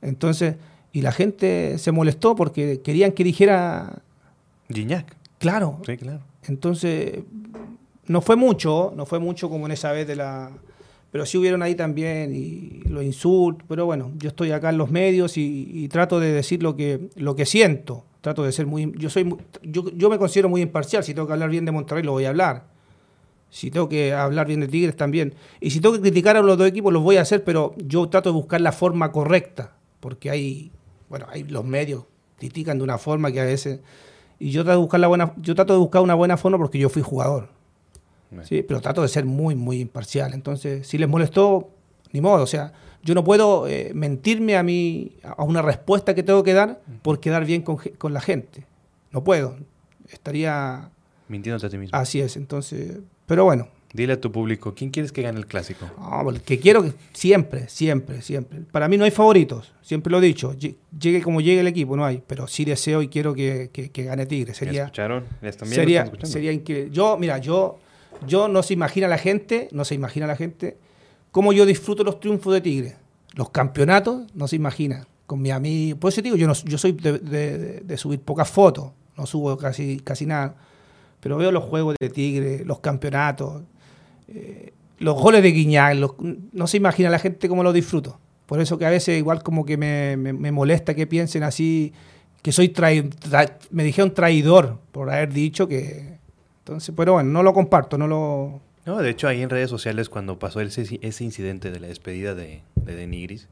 Entonces, 0.01 0.55
y 0.91 1.01
la 1.01 1.11
gente 1.11 1.77
se 1.77 1.91
molestó 1.91 2.35
porque 2.35 2.81
querían 2.81 3.11
que 3.11 3.23
dijera. 3.23 4.01
Guiñac. 4.69 5.15
Claro. 5.39 5.79
Sí, 5.85 5.97
claro. 5.97 6.19
Entonces, 6.47 7.19
no 8.07 8.21
fue 8.21 8.35
mucho, 8.35 8.93
no 8.95 9.05
fue 9.05 9.19
mucho 9.19 9.49
como 9.49 9.65
en 9.65 9.71
esa 9.71 9.91
vez 9.91 10.07
de 10.07 10.15
la. 10.15 10.51
Pero 11.11 11.25
sí 11.25 11.37
hubieron 11.37 11.63
ahí 11.63 11.75
también 11.75 12.35
y 12.35 12.81
los 12.89 13.03
insultos. 13.03 13.65
Pero 13.67 13.85
bueno, 13.85 14.11
yo 14.17 14.29
estoy 14.29 14.51
acá 14.51 14.69
en 14.69 14.77
los 14.77 14.91
medios 14.91 15.37
y, 15.37 15.87
trato 15.89 16.19
de 16.19 16.31
decir 16.31 16.61
lo 16.61 16.75
que, 16.75 17.09
lo 17.15 17.35
que 17.35 17.45
siento. 17.45 18.05
Trato 18.21 18.43
de 18.43 18.51
ser 18.51 18.65
muy. 18.65 18.93
Yo, 18.97 19.09
soy, 19.09 19.33
yo, 19.63 19.89
yo 19.91 20.09
me 20.09 20.17
considero 20.17 20.49
muy 20.49 20.61
imparcial. 20.61 21.03
Si 21.03 21.13
tengo 21.13 21.27
que 21.27 21.33
hablar 21.33 21.49
bien 21.49 21.65
de 21.65 21.71
Monterrey, 21.71 22.03
lo 22.03 22.11
voy 22.11 22.25
a 22.25 22.29
hablar 22.29 22.77
si 23.49 23.71
tengo 23.71 23.87
que 23.87 24.13
hablar 24.13 24.47
bien 24.47 24.59
de 24.59 24.67
Tigres 24.67 24.95
también. 24.95 25.33
Y 25.59 25.71
si 25.71 25.79
tengo 25.79 25.95
que 25.95 26.01
criticar 26.01 26.35
a 26.37 26.41
los 26.41 26.57
dos 26.57 26.67
equipos, 26.67 26.91
los 26.91 27.03
voy 27.03 27.17
a 27.17 27.21
hacer, 27.21 27.43
pero 27.43 27.73
yo 27.77 28.07
trato 28.09 28.29
de 28.29 28.33
buscar 28.33 28.61
la 28.61 28.71
forma 28.71 29.11
correcta. 29.11 29.73
Porque 29.99 30.29
hay, 30.29 30.71
bueno, 31.09 31.25
hay 31.29 31.43
los 31.43 31.63
medios 31.63 32.03
critican 32.37 32.77
de 32.77 32.83
una 32.83 32.97
forma 32.97 33.31
que 33.31 33.41
a 33.41 33.45
veces. 33.45 33.79
Y 34.39 34.51
yo 34.51 34.63
trato 34.63 34.77
de 34.77 34.81
buscar 34.81 34.99
la 34.99 35.07
buena, 35.07 35.33
yo 35.37 35.55
trato 35.55 35.73
de 35.73 35.79
buscar 35.79 36.01
una 36.01 36.13
buena 36.13 36.37
forma 36.37 36.57
porque 36.57 36.79
yo 36.79 36.89
fui 36.89 37.01
jugador. 37.01 37.49
Sí, 38.43 38.61
pero 38.61 38.81
trato 38.81 39.01
de 39.01 39.07
ser 39.07 39.25
muy, 39.25 39.55
muy 39.55 39.79
imparcial. 39.79 40.33
Entonces, 40.33 40.87
si 40.87 40.97
les 40.97 41.07
molestó, 41.07 41.69
ni 42.11 42.21
modo. 42.21 42.43
O 42.43 42.47
sea, 42.47 42.73
yo 43.03 43.15
no 43.15 43.23
puedo 43.23 43.67
eh, 43.67 43.91
mentirme 43.93 44.57
a 44.57 44.63
mí, 44.63 45.17
a 45.23 45.43
una 45.43 45.61
respuesta 45.61 46.13
que 46.13 46.23
tengo 46.23 46.43
que 46.43 46.53
dar 46.53 46.81
por 47.01 47.19
quedar 47.19 47.45
bien 47.45 47.61
con, 47.61 47.77
con 47.97 48.13
la 48.13 48.21
gente. 48.21 48.65
No 49.11 49.23
puedo. 49.23 49.55
Estaría. 50.09 50.89
Mintiéndote 51.27 51.67
a 51.67 51.69
ti 51.69 51.77
mismo. 51.77 51.97
Así 51.97 52.19
es. 52.19 52.37
Entonces, 52.37 52.99
pero 53.25 53.45
bueno. 53.45 53.69
Dile 53.93 54.13
a 54.13 54.21
tu 54.21 54.31
público, 54.31 54.73
¿quién 54.75 54.89
quieres 54.91 55.11
que 55.13 55.21
gane 55.21 55.39
el 55.39 55.47
clásico? 55.47 55.89
que 56.45 56.59
quiero 56.59 56.83
que 56.83 56.93
siempre, 57.13 57.69
siempre, 57.69 58.21
siempre. 58.21 58.59
Para 58.71 58.89
mí 58.89 58.97
no 58.97 59.05
hay 59.05 59.11
favoritos, 59.11 59.73
siempre 59.81 60.11
lo 60.11 60.19
he 60.19 60.21
dicho. 60.21 60.55
Llegue 60.55 61.21
como 61.21 61.39
llegue 61.39 61.61
el 61.61 61.67
equipo, 61.67 61.95
no 61.95 62.05
hay. 62.05 62.21
Pero 62.27 62.47
sí 62.47 62.65
deseo 62.65 63.01
y 63.01 63.07
quiero 63.07 63.33
que, 63.33 63.71
gane 63.95 64.25
Tigre. 64.25 64.53
Sería, 64.53 64.83
escucharon? 64.83 65.23
sería, 65.63 66.11
sería 66.23 66.51
increíble. 66.51 66.91
Yo, 66.91 67.17
mira, 67.17 67.37
yo, 67.37 67.79
yo 68.25 68.47
no 68.47 68.63
se 68.63 68.73
imagina 68.73 69.07
la 69.07 69.17
gente, 69.17 69.67
no 69.71 69.85
se 69.85 69.95
imagina 69.95 70.27
la 70.27 70.35
gente 70.35 70.77
cómo 71.31 71.53
yo 71.53 71.65
disfruto 71.65 72.03
los 72.03 72.19
triunfos 72.19 72.53
de 72.53 72.61
Tigre. 72.61 72.95
Los 73.33 73.51
campeonatos, 73.51 74.23
no 74.33 74.47
se 74.47 74.55
imagina. 74.55 75.07
Con 75.27 75.41
mi 75.41 75.51
amigo, 75.51 75.99
por 75.99 76.09
eso 76.09 76.21
digo, 76.21 76.35
yo, 76.37 76.53
soy 76.55 76.93
de, 76.93 77.81
de 77.83 77.97
subir 77.97 78.21
pocas 78.21 78.49
fotos, 78.49 78.91
no 79.17 79.25
subo 79.25 79.57
casi, 79.57 79.99
casi 79.99 80.25
nada 80.25 80.55
pero 81.19 81.37
veo 81.37 81.51
los 81.51 81.63
juegos 81.63 81.95
de 81.99 82.09
Tigre, 82.09 82.63
los 82.65 82.79
campeonatos, 82.79 83.63
eh, 84.27 84.73
los 84.99 85.19
goles 85.19 85.43
de 85.43 85.51
Guiñac, 85.51 85.97
no 86.53 86.67
se 86.67 86.77
imagina 86.77 87.09
la 87.09 87.19
gente 87.19 87.49
cómo 87.49 87.63
lo 87.63 87.73
disfruto. 87.73 88.19
Por 88.45 88.61
eso 88.61 88.77
que 88.77 88.85
a 88.85 88.89
veces 88.89 89.17
igual 89.17 89.43
como 89.43 89.65
que 89.65 89.77
me, 89.77 90.51
molesta 90.51 90.93
que 90.93 91.05
piensen 91.05 91.43
así, 91.43 91.93
que 92.41 92.51
soy 92.51 92.69
traidor, 92.69 93.09
me 93.71 93.83
dijeron 93.83 94.13
traidor 94.13 94.79
por 94.91 95.09
haber 95.09 95.33
dicho 95.33 95.67
que... 95.67 96.16
Entonces, 96.67 96.93
pero 96.97 97.13
bueno, 97.13 97.29
no 97.31 97.43
lo 97.43 97.53
comparto, 97.53 97.97
no 97.97 98.07
lo... 98.07 98.59
No, 98.85 98.97
de 99.01 99.09
hecho 99.09 99.27
ahí 99.29 99.41
en 99.41 99.49
redes 99.49 99.69
sociales 99.69 100.09
cuando 100.09 100.37
pasó 100.37 100.59
ese, 100.59 100.99
ese 101.01 101.23
incidente 101.23 101.71
de 101.71 101.79
la 101.79 101.87
despedida 101.87 102.35
de, 102.35 102.61
de 102.75 102.95
Denigris, 102.95 103.47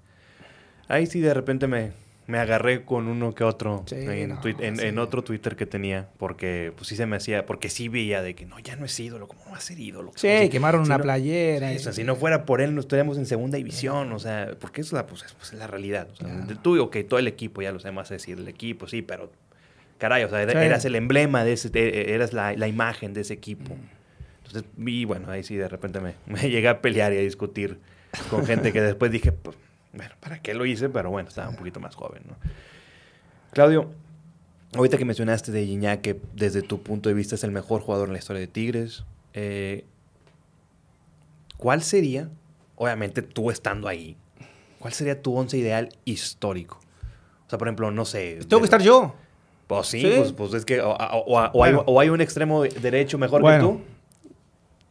ahí 0.90 1.06
sí 1.08 1.22
de 1.22 1.34
repente 1.34 1.68
me, 1.68 1.92
me 2.28 2.40
agarré 2.40 2.84
con 2.84 3.08
uno 3.08 3.34
que 3.34 3.44
otro 3.46 3.84
Sí, 3.86 3.96
en, 3.98 4.30
no, 4.30 4.42
tui- 4.42 4.56
en- 4.60 4.76
sí. 4.78 4.86
en 4.88 5.00
otro 5.00 5.24
Twitter 5.24 5.56
que 5.56 5.66
tenía, 5.66 6.10
porque 6.18 6.74
pues 6.76 6.88
sí 6.90 6.96
se 6.98 7.06
me 7.06 7.16
hacía, 7.16 7.46
porque 7.46 7.70
sí 7.70 7.88
veía 7.88 8.22
de 8.22 8.36
que 8.36 8.46
no, 8.46 8.60
ya 8.60 8.76
no 8.76 8.84
es 8.86 8.98
ídolo, 9.00 9.28
¿cómo 9.30 9.42
va 9.52 9.58
a 9.58 9.62
ser 9.62 9.80
ídolo? 9.80 10.12
Sí, 10.16 10.50
quemaron 10.50 10.84
si 10.84 10.90
una 10.90 10.98
no- 10.98 11.04
playera. 11.04 11.70
Sí, 11.70 11.74
y- 11.74 11.78
o 11.78 11.80
sea, 11.80 11.94
si 11.94 12.04
no 12.04 12.16
fuera 12.18 12.46
por 12.46 12.60
él, 12.62 12.76
no 12.76 12.82
estaríamos 12.82 13.18
en 13.18 13.26
segunda 13.26 13.58
división, 13.58 14.12
o 14.12 14.20
sea, 14.20 14.52
porque 14.60 14.82
es 14.82 14.92
la, 14.92 15.06
pues, 15.08 15.24
es, 15.24 15.34
pues, 15.34 15.54
es 15.54 15.60
la 15.60 15.68
realidad. 15.68 16.08
O 16.12 16.16
sea, 16.18 16.28
Claro. 16.28 16.60
tú, 16.62 16.82
ok, 16.82 16.98
todo 17.08 17.20
el 17.20 17.28
equipo, 17.30 17.62
ya 17.62 17.72
lo 17.72 17.80
sabemos 17.80 18.10
decir, 18.10 18.38
el 18.40 18.48
equipo, 18.50 18.88
sí, 18.88 19.02
pero 19.02 19.32
caray, 19.98 20.24
o 20.24 20.30
sea, 20.30 20.42
era- 20.42 20.52
Sí. 20.54 20.58
eras 20.66 20.86
el 20.86 20.96
emblema 20.96 21.44
de 21.44 21.54
ese, 21.54 21.70
de- 21.70 22.14
eras 22.14 22.34
la, 22.34 22.54
la 22.54 22.68
imagen 22.68 23.14
de 23.14 23.22
ese 23.22 23.34
equipo. 23.34 23.76
Entonces, 24.46 24.64
y 24.78 25.06
bueno, 25.06 25.30
ahí 25.32 25.44
sí 25.44 25.56
de 25.56 25.68
repente 25.68 26.00
me, 26.00 26.16
me 26.26 26.50
llegué 26.50 26.68
a 26.68 26.82
pelear 26.82 27.14
y 27.14 27.18
a 27.18 27.22
discutir 27.22 27.80
con 28.30 28.46
gente 28.46 28.72
que 28.72 28.82
después 28.82 29.12
dije, 29.12 29.32
pues, 29.32 29.58
bueno, 29.94 30.14
¿para 30.20 30.40
qué 30.42 30.54
lo 30.54 30.66
hice? 30.66 30.90
Pero 30.90 31.10
bueno, 31.10 31.30
estaba 31.30 31.50
un 31.50 31.56
poquito 31.56 31.80
más 31.80 31.96
joven, 31.96 32.24
¿no? 32.28 32.36
Claudio, 33.52 33.92
ahorita 34.76 34.98
que 34.98 35.06
mencionaste 35.06 35.52
de 35.52 35.66
Gignac, 35.66 36.02
que 36.02 36.20
desde 36.34 36.62
tu 36.62 36.82
punto 36.84 37.08
de 37.10 37.16
vista 37.16 37.36
es 37.36 37.44
el 37.46 37.52
mejor 37.52 37.82
jugador 37.82 38.08
en 38.10 38.14
la 38.14 38.20
historia 38.20 38.42
de 38.42 38.48
Tigres, 38.48 39.06
eh, 39.34 39.86
¿cuál 41.58 41.82
sería, 41.84 42.30
obviamente 42.76 43.22
tú 43.22 43.52
estando 43.52 43.88
ahí, 43.88 44.18
cuál 44.80 44.94
sería 44.94 45.22
tu 45.22 45.36
once 45.36 45.58
ideal 45.58 45.90
histórico? 46.06 46.80
O 47.48 47.50
sea, 47.50 47.58
por 47.60 47.68
ejemplo, 47.68 47.92
no 47.92 48.06
sé. 48.06 48.40
Tengo 48.48 48.60
que 48.60 48.66
estar 48.66 48.82
yo. 48.82 49.16
Pues 49.68 49.88
sí, 49.88 50.02
Sí. 50.02 50.12
Pues, 50.18 50.32
pues 50.34 50.54
es 50.54 50.66
que 50.66 50.80
o, 50.82 50.92
o- 50.92 50.96
o- 50.96 51.50
o 51.54 51.64
hay, 51.64 51.74
o 51.86 52.00
hay 52.00 52.10
un 52.10 52.22
extremo 52.22 52.64
derecho 52.64 53.18
mejor 53.18 53.42
Bueno. 53.42 53.82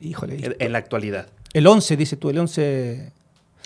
que 0.01 0.09
Híjole. 0.09 0.37
tú 0.39 0.47
en, 0.47 0.57
en 0.59 0.73
la 0.73 0.79
actualidad. 0.79 1.29
El 1.53 1.67
11, 1.67 1.97
dices 1.97 2.19
tú, 2.19 2.31
el 2.31 2.39
11. 2.39 3.13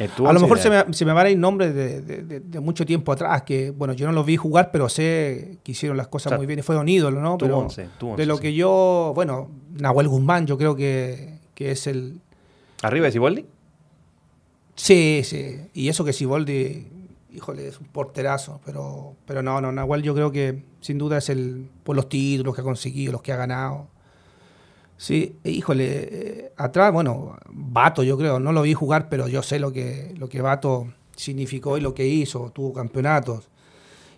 Eh, 0.01 0.09
tu 0.17 0.29
A 0.29 0.33
lo 0.33 0.39
mejor 0.39 0.59
se 0.61 0.71
me, 0.71 0.85
se 0.93 1.05
me 1.05 1.13
van 1.13 1.27
a 1.27 1.31
ir 1.31 1.39
nombres 1.39 1.75
de, 1.75 2.01
de- 2.03 2.23
de- 2.23 2.41
de 2.41 2.61
mucho 2.61 2.85
tiempo 2.87 3.11
atrás, 3.11 3.43
que 3.43 3.71
bueno, 3.71 3.95
yo 3.95 4.07
no 4.07 4.13
los 4.13 4.25
vi 4.27 4.37
jugar, 4.37 4.71
pero 4.71 4.89
sé 4.89 5.59
que 5.65 5.73
hicieron 5.73 5.97
las 5.97 6.07
cosas 6.07 6.27
O 6.27 6.29
sea, 6.31 6.37
muy 6.39 6.47
bien 6.47 6.59
y 6.61 6.63
fueron 6.63 6.89
ídolos, 6.89 7.21
¿no? 7.21 7.37
tu 7.37 7.47
Pero 7.47 7.59
once, 7.59 7.89
once, 8.01 8.17
de 8.23 8.27
lo 8.27 8.37
sí. 8.37 8.43
que 8.43 8.55
yo, 8.55 9.11
bueno, 9.15 9.51
Nahuel 9.73 10.07
Guzmán, 10.07 10.47
yo 10.47 10.57
creo 10.59 10.77
que, 10.77 11.39
que 11.55 11.73
es 11.73 11.87
el. 11.89 12.21
¿Arriba 12.83 13.07
de 13.07 13.13
Siboldi? 13.13 13.47
Sí, 14.77 15.23
sí. 15.25 15.57
Y 15.75 15.89
eso 15.89 16.05
que 16.05 16.13
Siboldi, 16.13 16.87
híjole, 17.39 17.69
es 17.69 17.79
un 17.81 17.87
porterazo, 17.87 18.61
pero, 18.65 19.17
pero 19.25 19.43
no, 19.43 19.61
no, 19.61 19.71
Nahuel 19.71 20.03
yo 20.03 20.13
creo 20.15 20.33
que 20.33 20.65
sin 20.81 20.99
duda 20.99 21.19
es 21.19 21.29
el. 21.29 21.71
por 21.85 21.95
los 21.95 22.09
títulos 22.09 22.55
que 22.55 22.61
ha 22.61 22.65
conseguido, 22.65 23.13
los 23.13 23.23
que 23.23 23.33
ha 23.33 23.37
ganado. 23.37 23.89
Sí, 24.97 25.37
e, 25.45 25.51
híjole, 25.51 25.87
eh, 25.87 26.53
atrás, 26.57 26.93
bueno, 26.93 27.39
Bato 27.49 28.03
yo 28.03 28.19
creo, 28.19 28.41
no 28.41 28.53
lo 28.53 28.63
vi 28.63 28.75
jugar, 28.75 29.09
pero 29.09 29.29
yo 29.29 29.43
sé 29.43 29.61
lo 29.61 29.73
que, 29.73 30.13
lo 30.19 30.29
que 30.29 30.43
Bato 30.43 30.93
significó 31.15 31.79
y 31.79 31.81
lo 31.81 31.95
que 31.95 32.07
hizo, 32.07 32.51
tuvo 32.51 32.73
campeonatos. 32.73 33.49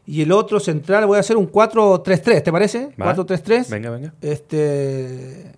Y 0.06 0.22
el 0.22 0.32
otro 0.32 0.58
central, 0.58 1.06
voy 1.06 1.18
a 1.18 1.20
hacer 1.20 1.36
un 1.36 1.52
4-3-3, 1.52 2.42
¿te 2.42 2.50
parece? 2.50 2.94
Va. 3.00 3.14
4-3-3. 3.14 3.68
Venga, 3.68 3.90
venga. 3.90 4.14
Este. 4.22 5.52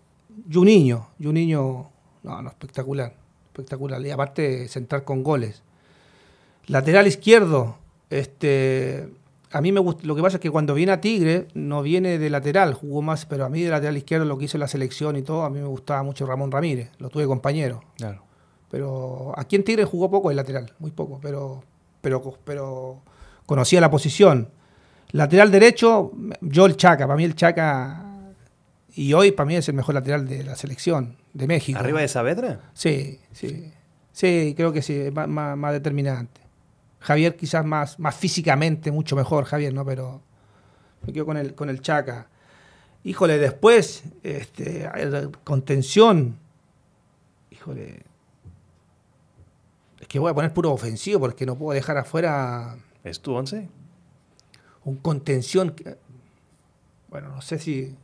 Juninho, 0.53 1.11
Juninho, 1.23 1.91
no, 2.25 2.43
no, 2.43 2.49
espectacular, 2.49 3.15
espectacular. 3.47 4.05
Y 4.05 4.11
aparte, 4.11 4.67
central 4.67 5.05
con 5.05 5.23
goles. 5.23 5.63
Lateral 6.73 7.07
izquierdo, 7.07 7.77
este. 8.11 9.09
A 9.51 9.61
mí 9.61 9.71
me 9.71 9.81
gusta, 9.81 10.07
lo 10.07 10.17
que 10.17 10.23
pasa 10.23 10.39
es 10.39 10.41
que 10.41 10.51
cuando 10.51 10.73
viene 10.73 10.93
a 10.93 11.01
Tigre, 11.03 11.47
no 11.53 11.83
viene 11.83 12.19
de 12.19 12.31
lateral, 12.31 12.73
jugó 12.73 13.03
más, 13.03 13.27
pero 13.27 13.45
a 13.45 13.51
mí 13.51 13.61
de 13.63 13.69
lateral 13.71 13.97
izquierdo 13.99 14.25
lo 14.25 14.39
que 14.39 14.47
hizo 14.47 14.57
la 14.57 14.67
selección 14.67 15.15
y 15.17 15.23
todo, 15.23 15.43
a 15.45 15.51
mí 15.51 15.61
me 15.61 15.67
gustaba 15.67 16.03
mucho 16.03 16.25
Ramón 16.25 16.51
Ramírez, 16.51 16.91
lo 16.99 17.11
tuve 17.11 17.27
compañero. 17.27 17.83
Claro. 17.99 18.23
Pero 18.71 19.35
aquí 19.37 19.57
en 19.57 19.65
Tigre 19.65 19.85
jugó 19.85 20.11
poco 20.11 20.31
el 20.31 20.37
lateral, 20.39 20.73
muy 20.79 20.91
poco, 20.91 21.19
pero, 21.21 21.63
pero, 22.01 22.39
pero 22.45 23.03
conocía 23.45 23.83
la 23.83 23.91
posición. 23.91 24.49
Lateral 25.11 25.51
derecho, 25.51 26.13
yo 26.41 26.65
el 26.65 26.79
Chaca, 26.79 27.07
para 27.07 27.19
mí 27.19 27.25
el 27.25 27.35
Chaca, 27.37 28.07
y 28.95 29.13
hoy 29.13 29.33
para 29.33 29.47
mí 29.47 29.57
es 29.57 29.69
el 29.69 29.75
mejor 29.75 29.95
lateral 29.97 30.27
de 30.27 30.45
la 30.45 30.57
selección 30.57 31.17
de 31.35 31.47
México. 31.47 31.79
¿Arriba 31.79 32.01
de 32.01 32.09
Saavedra? 32.09 32.71
Sí, 32.73 33.21
sí. 33.33 33.71
Sí, 34.13 34.55
creo 34.57 34.73
que 34.73 34.81
sí, 34.81 34.95
es 34.95 35.13
más, 35.13 35.29
más- 35.29 35.59
más 35.59 35.73
determinante. 35.75 36.41
Javier 37.03 37.37
quizás 37.37 37.65
más, 37.65 37.99
más 37.99 38.15
físicamente, 38.15 38.91
mucho 38.91 39.17
mejor, 39.17 39.45
Javier, 39.45 39.75
¿no? 39.75 39.85
Pero 39.85 40.23
me 41.07 41.13
quedo 41.13 41.27
con 41.27 41.37
el, 41.37 41.55
con 41.55 41.69
el 41.69 41.81
Chaca. 41.81 42.29
Híjole, 43.05 43.39
después, 43.39 44.05
este, 44.23 44.89
contención. 45.45 46.39
Híjole. 47.51 48.05
Es 50.01 50.09
que 50.09 50.19
voy 50.19 50.31
a 50.31 50.35
poner 50.35 50.53
puro 50.53 50.73
ofensivo 50.73 51.21
porque 51.21 51.47
no 51.47 51.57
puedo 51.57 51.75
dejar 51.75 51.97
afuera 51.99 52.77
¿Es 53.05 53.21
tu 53.21 53.35
once? 53.35 53.69
un 54.85 54.97
contención. 54.97 55.71
que- 55.71 55.97
Bueno, 57.09 57.29
no 57.31 57.41
sé 57.43 57.59
si. 57.59 57.97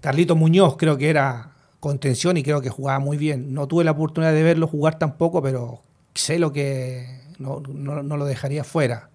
Carlito 0.00 0.36
Muñoz 0.36 0.76
creo 0.76 0.96
que 0.98 1.08
era 1.08 1.52
contención 1.80 2.36
y 2.36 2.42
creo 2.42 2.60
que 2.60 2.68
jugaba 2.70 2.98
muy 2.98 3.16
bien. 3.16 3.54
No 3.54 3.66
tuve 3.66 3.84
la 3.84 3.92
oportunidad 3.92 4.32
de 4.32 4.42
verlo 4.42 4.66
jugar 4.66 4.98
tampoco, 4.98 5.42
pero 5.42 5.82
sé 6.14 6.38
lo 6.38 6.52
que. 6.52 7.20
No, 7.38 7.62
no- 7.68 8.02
no 8.02 8.16
lo 8.16 8.24
dejaría 8.24 8.64
fuera. 8.64 9.10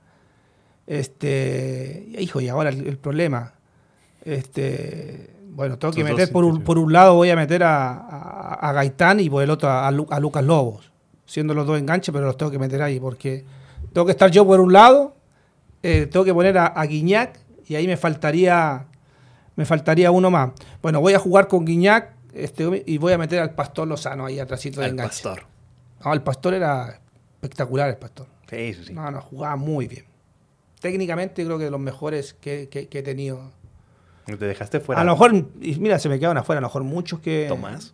Este. 0.88 2.08
Hijo, 2.20 2.42
y 2.42 2.50
ahora 2.50 2.70
el, 2.70 2.88
el 2.88 2.98
problema. 2.98 3.54
Este. 4.26 5.30
Bueno, 5.50 5.78
tengo 5.78 5.94
que 5.94 6.04
meter 6.04 6.32
por 6.32 6.46
un, 6.46 6.62
por 6.64 6.78
un 6.78 6.94
lado, 6.94 7.16
voy 7.16 7.30
a 7.30 7.36
meter 7.36 7.64
a, 7.64 7.92
a- 7.94 8.70
a 8.70 8.72
Gaitán 8.74 9.20
y 9.20 9.30
por 9.30 9.44
el 9.44 9.50
otro 9.50 9.70
a, 9.70 9.92
Lu- 9.92 10.08
a 10.10 10.20
Lucas 10.20 10.44
Lobos. 10.44 10.92
Siendo 11.26 11.54
los 11.54 11.68
dos 11.68 11.78
enganches, 11.80 12.12
pero 12.14 12.26
los 12.26 12.38
tengo 12.38 12.52
que 12.52 12.60
meter 12.60 12.82
ahí 12.82 13.00
porque 13.00 13.44
tengo 13.94 14.06
que 14.06 14.12
estar 14.12 14.32
yo 14.32 14.46
por 14.46 14.60
un 14.60 14.72
lado 14.74 15.16
eh, 15.84 16.06
tengo 16.12 16.24
que 16.26 16.34
poner 16.34 16.58
a, 16.58 16.68
a 16.68 16.86
Guiñac 16.86 17.40
y 17.68 17.76
ahí 17.76 17.88
me 17.88 17.98
faltaría 17.98 18.86
me 19.56 19.66
faltaría 19.66 20.10
uno 20.12 20.32
más. 20.32 20.52
Bueno, 20.82 21.02
voy 21.02 21.14
a 21.14 21.20
jugar 21.20 21.48
con 21.48 21.66
Guiñac 21.66 22.14
este, 22.34 22.84
y 22.86 22.98
voy 22.98 23.12
a 23.14 23.18
meter 23.18 23.40
al 23.40 23.54
Pastor 23.54 23.88
Lozano 23.88 24.26
ahí 24.26 24.40
atrásito 24.40 24.80
de 24.80 24.86
El 24.88 24.92
enganche. 24.94 25.22
pastor. 25.24 25.44
No, 26.04 26.14
el 26.14 26.22
Pastor 26.22 26.54
era 26.54 27.01
espectacular, 27.42 27.90
el 27.90 27.98
Pastor. 27.98 28.28
Sí, 28.50 28.74
sí, 28.76 28.86
sí. 28.86 28.94
No, 28.94 29.10
no, 29.10 29.22
jugaba 29.22 29.56
muy 29.56 29.88
bien. 29.88 30.06
Técnicamente 30.80 31.44
creo 31.46 31.58
que 31.58 31.66
de 31.66 31.72
los 31.72 31.80
mejores 31.80 32.34
que, 32.34 32.68
que- 32.70 32.88
que 32.88 33.00
he 33.00 33.04
tenido. 33.04 33.52
Te 34.26 34.38
dejaste 34.38 34.80
fuera. 34.80 35.02
A 35.02 35.04
lo 35.04 35.12
mejor, 35.14 35.34
y 35.62 35.76
mira, 35.76 35.98
se 36.00 36.08
me 36.10 36.20
quedan 36.20 36.38
afuera, 36.38 36.60
a 36.60 36.62
lo 36.62 36.68
mejor 36.68 36.84
muchos 36.84 37.20
que... 37.20 37.46
Tomás. 37.48 37.94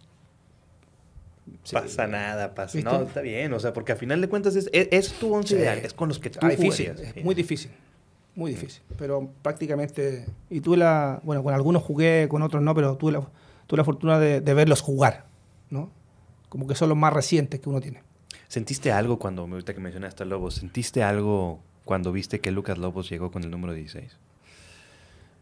Sí. 1.64 1.74
Pasa 1.76 2.08
nada, 2.08 2.54
pasa. 2.54 2.78
¿Viste? 2.78 2.92
No, 2.92 3.02
está 3.04 3.22
bien. 3.22 3.54
O 3.54 3.60
sea, 3.60 3.72
porque 3.74 3.94
al 3.94 3.98
final 3.98 4.20
de 4.22 4.28
cuentas 4.28 4.56
es, 4.56 4.70
es, 4.74 4.90
es 4.92 5.14
tu 5.14 5.34
once 5.34 5.50
Sí. 5.56 5.56
ideal. 5.56 5.80
Es 5.80 5.94
con 5.94 6.10
los 6.10 6.20
que 6.20 6.30
tú 6.30 6.40
Ah, 6.42 6.50
difícil, 6.50 6.88
es 6.90 7.24
muy 7.24 7.34
difícil, 7.36 7.72
muy 8.36 8.52
difícil. 8.52 8.84
Pero 8.98 9.30
prácticamente, 9.42 10.26
y 10.50 10.60
tuve 10.60 10.78
la, 10.78 11.22
bueno, 11.24 11.44
con 11.44 11.54
algunos 11.54 11.84
jugué, 11.84 12.28
con 12.30 12.42
otros 12.42 12.62
no, 12.62 12.76
pero 12.76 12.98
tuve 12.98 13.14
la, 13.14 13.22
tuve 13.66 13.78
la 13.78 13.84
fortuna 13.86 14.20
de, 14.20 14.42
de 14.42 14.54
verlos 14.54 14.82
jugar, 14.82 15.26
¿no? 15.70 15.90
Como 16.50 16.68
que 16.68 16.76
son 16.76 16.90
los 16.90 16.98
más 16.98 17.14
recientes 17.14 17.60
que 17.62 17.70
uno 17.70 17.80
tiene. 17.80 18.04
¿Sentiste 18.48 18.92
algo 18.92 19.20
cuando, 19.20 19.44
ahorita 19.44 19.74
que 19.74 19.80
mencionaste 19.80 20.24
a 20.24 20.26
Lobos, 20.26 20.56
¿sentiste 20.56 21.04
algo 21.04 21.60
cuando 21.84 22.12
viste 22.12 22.40
que 22.40 22.52
Lucas 22.52 22.78
Lobos 22.78 23.10
llegó 23.10 23.32
con 23.32 23.44
el 23.44 23.52
número 23.52 23.74
16? 23.74 24.18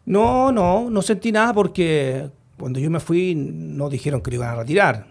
No, 0.05 0.51
no, 0.51 0.89
no 0.89 1.01
sentí 1.01 1.31
nada 1.31 1.53
porque 1.53 2.29
cuando 2.57 2.79
yo 2.79 2.89
me 2.89 2.99
fui 2.99 3.35
no 3.35 3.89
dijeron 3.89 4.21
que 4.21 4.31
lo 4.31 4.35
iban 4.37 4.49
a 4.49 4.55
retirar. 4.55 5.07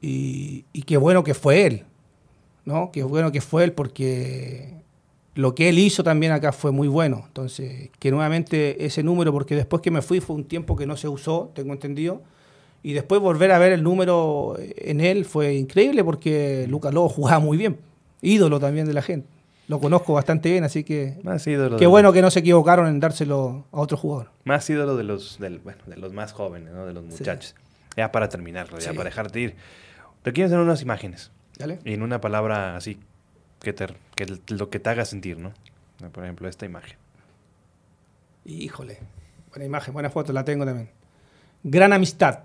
Y, 0.00 0.64
y 0.72 0.82
qué 0.82 0.96
bueno 0.96 1.24
que 1.24 1.34
fue 1.34 1.66
él, 1.66 1.84
¿no? 2.64 2.90
Qué 2.92 3.02
bueno 3.02 3.32
que 3.32 3.40
fue 3.40 3.64
él 3.64 3.72
porque 3.72 4.74
lo 5.34 5.54
que 5.54 5.68
él 5.68 5.78
hizo 5.78 6.04
también 6.04 6.32
acá 6.32 6.52
fue 6.52 6.72
muy 6.72 6.88
bueno. 6.88 7.24
Entonces, 7.26 7.90
que 7.98 8.10
nuevamente 8.10 8.84
ese 8.84 9.02
número, 9.02 9.32
porque 9.32 9.56
después 9.56 9.82
que 9.82 9.90
me 9.90 10.02
fui 10.02 10.20
fue 10.20 10.36
un 10.36 10.44
tiempo 10.44 10.76
que 10.76 10.86
no 10.86 10.96
se 10.96 11.08
usó, 11.08 11.50
tengo 11.54 11.72
entendido. 11.72 12.22
Y 12.84 12.92
después 12.92 13.20
volver 13.20 13.50
a 13.50 13.58
ver 13.58 13.72
el 13.72 13.82
número 13.82 14.56
en 14.58 15.00
él 15.00 15.24
fue 15.24 15.54
increíble 15.54 16.04
porque 16.04 16.66
Lucas 16.68 16.92
Lobo 16.94 17.08
jugaba 17.08 17.40
muy 17.40 17.56
bien. 17.56 17.78
Ídolo 18.20 18.60
también 18.60 18.86
de 18.86 18.92
la 18.92 19.02
gente. 19.02 19.26
Lo 19.68 19.80
conozco 19.80 20.12
bastante 20.12 20.50
bien, 20.50 20.62
así 20.64 20.84
que 20.84 21.18
Más 21.22 21.46
ídolo 21.46 21.78
Qué 21.78 21.86
bueno 21.86 22.08
los- 22.10 22.14
que 22.14 22.20
no 22.20 22.30
se 22.30 22.40
equivocaron 22.40 22.86
en 22.86 23.00
dárselo 23.00 23.64
a 23.72 23.80
otro 23.80 23.96
jugador. 23.96 24.30
Más 24.44 24.68
ídolo 24.68 24.96
de 24.98 25.04
los, 25.04 25.38
del, 25.38 25.58
bueno, 25.60 25.80
de 25.86 25.96
los 25.96 26.12
más 26.12 26.32
jóvenes, 26.34 26.74
¿no? 26.74 26.84
De 26.84 26.92
los 26.92 27.02
Sí. 27.04 27.10
muchachos. 27.18 27.54
Ya 27.96 28.12
para 28.12 28.28
terminarlo, 28.28 28.78
ya 28.78 28.90
Sí. 28.90 28.96
para 28.96 29.08
dejarte 29.08 29.40
ir. 29.40 29.54
Te 30.22 30.32
quiero 30.34 30.46
hacer 30.48 30.58
unas 30.58 30.82
imágenes. 30.82 31.30
¿Dale? 31.58 31.78
Y 31.84 31.94
en 31.94 32.02
una 32.02 32.20
palabra 32.20 32.76
así, 32.76 32.98
que, 33.60 33.72
te, 33.72 33.86
que 34.14 34.26
lo 34.48 34.68
que 34.68 34.78
te 34.78 34.90
haga 34.90 35.06
sentir, 35.06 35.38
¿no? 35.38 35.52
Por 36.12 36.24
ejemplo, 36.24 36.48
esta 36.48 36.66
imagen. 36.66 36.98
Híjole. 38.44 38.98
Buena 39.50 39.64
imagen, 39.64 39.94
buena 39.94 40.10
foto, 40.10 40.32
la 40.34 40.44
tengo 40.44 40.66
también. 40.66 40.90
Gran 41.62 41.92
amistad. 41.94 42.40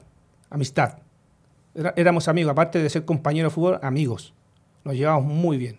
Amistad. 0.49 0.99
Era- 1.75 1.93
éramos 1.95 2.27
amigos, 2.27 2.51
aparte 2.51 2.79
de 2.81 2.89
ser 2.89 3.05
compañeros 3.05 3.51
de 3.51 3.55
fútbol, 3.55 3.79
amigos. 3.81 4.33
Nos 4.83 4.95
llevamos 4.95 5.25
muy 5.25 5.57
bien. 5.57 5.77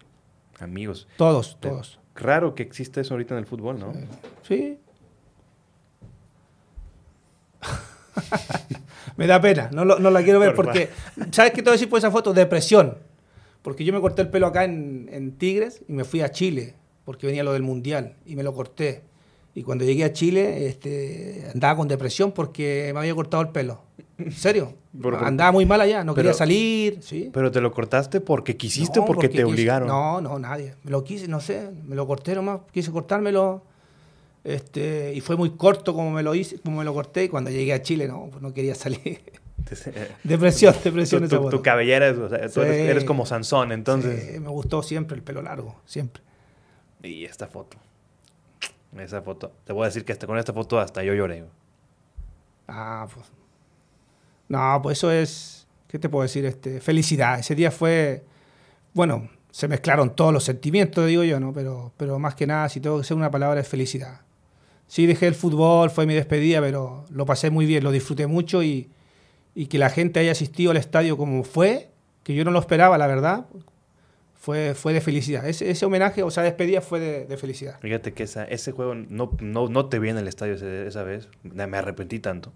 Amigos. 0.61 1.07
Todos, 1.17 1.59
Te- 1.61 1.69
todos. 1.69 1.99
Raro 2.15 2.55
que 2.55 2.63
exista 2.63 3.01
eso 3.01 3.15
ahorita 3.15 3.35
en 3.35 3.39
el 3.39 3.47
fútbol, 3.47 3.79
¿no? 3.79 3.93
Sí. 4.43 4.79
me 9.17 9.27
da 9.27 9.41
pena, 9.41 9.71
no, 9.73 9.85
la 9.85 10.23
quiero 10.23 10.39
ver 10.41 10.55
Por 10.55 10.67
porque, 10.67 10.91
¿sabes 11.33 11.53
qué 11.53 11.59
te 11.59 11.63
voy 11.65 11.71
a 11.71 11.73
decir 11.73 11.89
por 11.89 11.99
esa 11.99 12.11
foto? 12.11 12.33
Depresión. 12.33 12.99
Porque 13.63 13.85
yo 13.85 13.93
me 13.93 14.01
corté 14.01 14.23
el 14.23 14.29
pelo 14.29 14.47
acá 14.47 14.65
en, 14.65 15.09
en 15.13 15.33
Tigres 15.33 15.83
y 15.87 15.93
me 15.93 16.05
fui 16.05 16.23
a 16.23 16.31
Chile 16.31 16.75
porque 17.05 17.27
venía 17.27 17.45
lo 17.45 17.53
del 17.53 17.63
Mundial 17.63 18.17
y 18.25 18.37
me 18.37 18.43
lo 18.43 18.55
corté. 18.55 19.03
Y 19.61 19.63
cuando 19.63 19.85
llegué 19.85 20.05
a 20.05 20.13
Chile 20.15 20.69
este, 20.69 21.47
andaba 21.53 21.77
con 21.77 21.87
depresión 21.87 22.33
porque 22.33 22.93
me 22.95 23.01
había 23.01 23.15
cortado 23.15 23.43
el 23.43 23.51
pelo. 23.51 23.83
¿En 24.17 24.33
serio? 24.33 24.73
andaba 25.21 25.53
muy 25.53 25.67
mal 25.67 25.83
allá, 25.83 26.03
no 26.03 26.15
quería 26.15 26.33
salir. 26.33 27.01
¿sí? 27.03 27.29
¿Pero 27.31 27.51
te 27.51 27.61
lo 27.61 27.71
cortaste 27.71 28.23
porque 28.23 28.57
quisiste 28.57 29.01
o 29.01 29.05
porque, 29.05 29.29
te 29.29 29.45
obligaron? 29.45 29.87
No, 29.87 30.23
no, 30.23 30.39
nadie. 30.39 30.77
Me 30.83 30.91
lo 30.91 31.05
quise, 31.05 31.29
no 31.29 31.41
sé, 31.41 31.69
me 31.87 31.95
lo 31.95 32.07
corté 32.07 32.35
nomás, 32.35 32.61
quise 32.73 32.91
cortármelo. 32.91 33.63
Este, 34.45 35.13
y 35.15 35.21
fue 35.21 35.37
muy 35.37 35.51
corto 35.51 35.93
como 35.93 36.11
me 36.11 36.23
lo 36.23 36.35
hice, 36.35 36.59
como 36.61 36.79
me 36.79 36.85
lo 36.85 36.95
corté 36.95 37.25
y 37.25 37.29
cuando 37.29 37.51
llegué 37.51 37.75
a 37.75 37.83
Chile 37.83 38.09
no, 38.09 38.29
pues 38.31 38.41
no 38.41 38.55
quería 38.55 38.75
salir. 38.75 39.21
depresión, 40.25 40.75
depresión. 40.85 41.29
Tu, 41.29 41.51
tu, 41.51 41.61
cabellera, 41.61 42.13
o 42.13 42.31
sea, 42.31 42.49
tú 42.49 42.63
eres, 42.63 43.05
como 43.05 43.27
Sansón, 43.27 43.73
entonces. 43.73 44.33
Sí, 44.33 44.41
me 44.41 44.49
gustó 44.49 44.83
siempre 44.83 45.19
el 45.19 45.23
pelo 45.23 45.43
largo, 45.43 45.83
siempre. 45.85 46.23
Y 47.03 47.27
esta 47.27 47.47
foto. 47.47 47.77
Esa 48.99 49.23
foto. 49.23 49.53
Te 49.65 49.73
voy 49.73 49.85
a 49.85 49.87
decir 49.87 50.05
que 50.05 50.17
con 50.19 50.39
esta 50.39 50.53
foto 50.53 50.79
hasta 50.79 51.03
yo 51.03 51.15
lloré. 51.15 51.45
Ah, 52.67 53.07
pues. 53.13 53.27
No, 54.49 54.81
pues 54.83 54.99
eso 54.99 55.11
es. 55.11 55.67
¿Qué 55.87 55.99
te 55.99 56.09
puedo 56.09 56.23
decir? 56.23 56.45
Este, 56.45 56.81
felicidad. 56.81 57.39
Ese 57.39 57.55
día 57.55 57.71
fue. 57.71 58.25
Bueno, 58.93 59.29
se 59.51 59.69
mezclaron 59.69 60.15
todos 60.15 60.33
los 60.33 60.45
sentimientos, 60.45 61.07
digo 61.07 61.23
yo, 61.25 61.41
¿no? 61.41 61.53
Pero, 61.53 61.93
pero 61.97 62.19
más 62.19 62.35
que 62.35 62.47
nada, 62.47 62.69
si 62.69 62.81
tengo 62.81 62.99
que 62.99 63.05
ser 63.05 63.17
una 63.17 63.31
palabra, 63.31 63.61
es 63.61 63.69
felicidad. 63.69 64.21
Sí, 64.87 65.07
dejé 65.07 65.29
el 65.29 65.35
fútbol, 65.35 65.91
fue 65.91 66.07
mi 66.07 66.15
despedida, 66.15 66.61
pero 66.61 67.05
lo 67.11 67.27
pasé 67.27 67.51
muy 67.51 67.67
bien, 67.67 67.85
lo 67.85 67.93
disfruté 67.93 68.27
mucho 68.27 68.63
y, 68.63 68.91
y 69.55 69.67
que 69.67 69.79
la 69.79 69.89
gente 69.89 70.19
haya 70.19 70.33
asistido 70.33 70.73
al 70.73 70.77
estadio 70.77 71.17
como 71.17 71.45
fue, 71.45 71.91
que 72.25 72.35
yo 72.35 72.45
no 72.45 72.51
lo 72.51 72.59
esperaba, 72.59 72.99
la 72.99 73.07
verdad, 73.07 73.47
fue, 74.41 74.75
fue 74.75 74.95
de 74.95 75.03
felicidad. 75.03 75.47
Ese, 75.47 75.71
ese 75.71 75.85
homenaje, 75.85 76.23
o 76.23 76.31
sea, 76.31 76.43
despedida 76.43 76.81
fue 76.81 76.99
de, 76.99 77.37
felicidad. 77.37 77.79
Fíjate 77.81 78.15
que 78.15 78.23
esa, 78.23 78.45
ese 78.45 78.73
juego 78.73 78.95
no, 78.95 79.37
no, 79.39 79.69
no 79.69 79.87
te 79.87 79.99
vi 79.99 80.09
en 80.09 80.17
el 80.17 80.27
estadio 80.27 80.55
esa 80.55 81.05
vez, 81.05 81.29
me 81.43 81.77
arrepentí 81.77 82.21
tanto, 82.21 82.51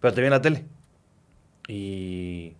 pero 0.00 0.12
te 0.12 0.20
vi 0.20 0.26
en 0.26 0.32
la 0.32 0.42
tele. 0.42 0.64
Y... 1.68 2.56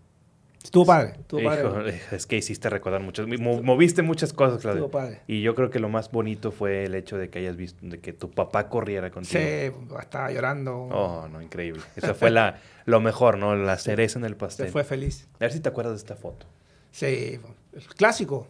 Estuvo 0.62 0.86
padre, 0.86 1.14
estuvo 1.18 1.42
padre. 1.42 2.00
Es 2.12 2.26
que 2.26 2.36
hiciste 2.36 2.70
recordar 2.70 3.00
muchas, 3.00 3.26
moviste 3.26 4.02
muchas 4.02 4.32
cosas, 4.32 4.60
Claudio. 4.60 4.84
Estuvo 4.84 5.00
padre. 5.00 5.22
Y 5.26 5.42
yo 5.42 5.56
creo 5.56 5.70
que 5.70 5.80
lo 5.80 5.88
más 5.88 6.12
bonito 6.12 6.52
fue 6.52 6.84
el 6.84 6.94
hecho 6.94 7.18
de 7.18 7.30
que 7.30 7.40
hayas 7.40 7.56
visto, 7.56 7.78
de 7.82 7.98
que 7.98 8.12
tu 8.12 8.30
papá 8.30 8.68
corriera 8.68 9.10
contigo. 9.10 9.40
Sí, 9.42 9.72
estaba 10.00 10.30
llorando. 10.30 10.76
Oh, 10.76 11.26
no, 11.26 11.42
increíble. 11.42 11.82
Eso 11.96 12.14
fue 12.14 12.30
la, 12.30 12.60
lo 12.84 13.00
mejor, 13.00 13.38
¿no? 13.38 13.56
La 13.56 13.76
cereza 13.78 14.20
en 14.20 14.24
el 14.24 14.36
pastel. 14.36 14.66
Se 14.66 14.72
fue 14.72 14.84
feliz. 14.84 15.26
A 15.36 15.38
ver 15.40 15.52
si 15.52 15.58
te 15.58 15.68
acuerdas 15.68 15.94
de 15.94 15.98
esta 15.98 16.14
foto. 16.14 16.46
Sí, 16.92 17.40
el 17.72 17.86
clásico. 17.86 18.48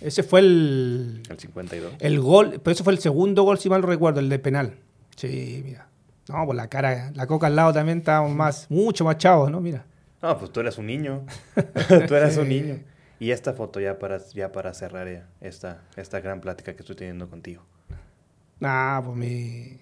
Ese 0.00 0.22
fue 0.22 0.40
el... 0.40 1.22
El 1.28 1.38
52. 1.38 1.94
El 1.98 2.20
gol, 2.20 2.60
pero 2.62 2.72
ese 2.72 2.84
fue 2.84 2.92
el 2.92 3.00
segundo 3.00 3.42
gol, 3.42 3.58
si 3.58 3.68
mal 3.68 3.80
no 3.80 3.88
recuerdo, 3.88 4.20
el 4.20 4.28
de 4.28 4.38
penal. 4.38 4.78
Sí, 5.16 5.62
mira. 5.64 5.88
No, 6.28 6.44
pues 6.44 6.56
la 6.56 6.68
cara, 6.68 7.10
la 7.14 7.26
coca 7.26 7.46
al 7.46 7.56
lado 7.56 7.72
también 7.72 7.98
estábamos 7.98 8.32
más, 8.32 8.70
mucho 8.70 9.04
más 9.04 9.16
chavos, 9.16 9.50
¿no? 9.50 9.60
Mira. 9.60 9.84
No, 10.22 10.38
pues 10.38 10.52
tú 10.52 10.60
eras 10.60 10.78
un 10.78 10.86
niño. 10.86 11.24
tú 12.06 12.14
eras 12.14 12.36
un 12.36 12.48
niño. 12.48 12.80
Y 13.20 13.30
esta 13.30 13.52
foto 13.54 13.80
ya 13.80 13.98
para, 13.98 14.18
ya 14.34 14.52
para 14.52 14.74
cerrar 14.74 15.26
esta, 15.40 15.82
esta 15.96 16.20
gran 16.20 16.40
plática 16.40 16.74
que 16.74 16.82
estoy 16.82 16.96
teniendo 16.96 17.28
contigo. 17.28 17.64
Ah, 18.60 19.00
pues 19.04 19.16
mi, 19.16 19.78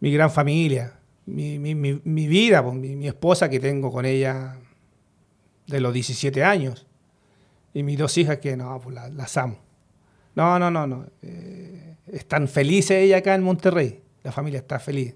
mi 0.00 0.12
gran 0.12 0.30
familia, 0.30 0.92
mi, 1.26 1.58
mi, 1.58 1.74
mi, 1.74 2.26
vida, 2.26 2.62
pues 2.62 2.74
mi, 2.74 3.06
esposa 3.06 3.48
que 3.48 3.60
tengo 3.60 3.90
con 3.90 4.04
ella 4.04 4.56
de 5.66 5.80
los 5.80 5.92
17 5.92 6.42
años. 6.44 6.86
Y 7.78 7.84
mis 7.84 7.96
dos 7.96 8.18
hijas 8.18 8.38
que 8.38 8.56
no, 8.56 8.80
pues 8.82 8.96
las, 9.14 9.36
amo. 9.36 9.56
No, 10.34 10.58
no, 10.58 10.68
no, 10.68 10.84
no. 10.88 11.06
Eh, 11.22 11.94
están 12.12 12.48
felices 12.48 13.04
ella 13.04 13.18
acá 13.18 13.36
en 13.36 13.44
Monterrey. 13.44 14.00
La 14.24 14.32
familia 14.32 14.58
está 14.58 14.80
feliz. 14.80 15.14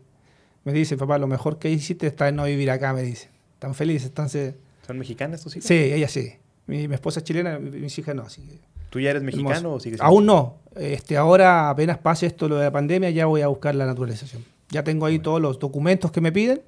Me 0.62 0.72
dice, 0.72 0.96
papá, 0.96 1.18
lo 1.18 1.26
mejor 1.26 1.58
que 1.58 1.68
hiciste 1.68 2.06
está 2.06 2.28
en 2.28 2.36
no 2.36 2.44
vivir 2.44 2.70
acá, 2.70 2.92
me 2.92 3.02
dice. 3.02 3.30
Están 3.54 3.74
felices, 3.74 4.10
entonces... 4.10 4.54
¿Son 4.86 4.96
mexicanas 4.96 5.42
tus 5.42 5.56
hijas? 5.56 5.66
Sí, 5.66 5.74
ella 5.74 6.06
sí. 6.06 6.34
Mi, 6.68 6.84
esposa 6.84 7.18
es 7.18 7.24
chilena, 7.24 7.58
mis 7.58 7.98
hijas 7.98 8.14
no. 8.14 8.22
Así 8.22 8.60
¿Tú 8.90 9.00
ya 9.00 9.10
eres 9.10 9.24
mexicano 9.24 9.72
o 9.72 9.80
sigues 9.80 10.00
Aún 10.00 10.26
no. 10.26 10.58
Este, 10.76 11.16
ahora, 11.16 11.68
apenas 11.68 11.98
pase 11.98 12.26
esto 12.26 12.48
lo 12.48 12.58
de 12.58 12.66
la 12.66 12.70
pandemia, 12.70 13.10
ya 13.10 13.26
voy 13.26 13.40
a 13.40 13.48
buscar 13.48 13.74
la 13.74 13.86
naturalización. 13.86 14.44
Ya 14.68 14.84
tengo 14.84 15.06
ahí 15.06 15.18
todos 15.18 15.42
los 15.42 15.58
documentos 15.58 16.12
que 16.12 16.20
me 16.20 16.30
piden 16.30 16.62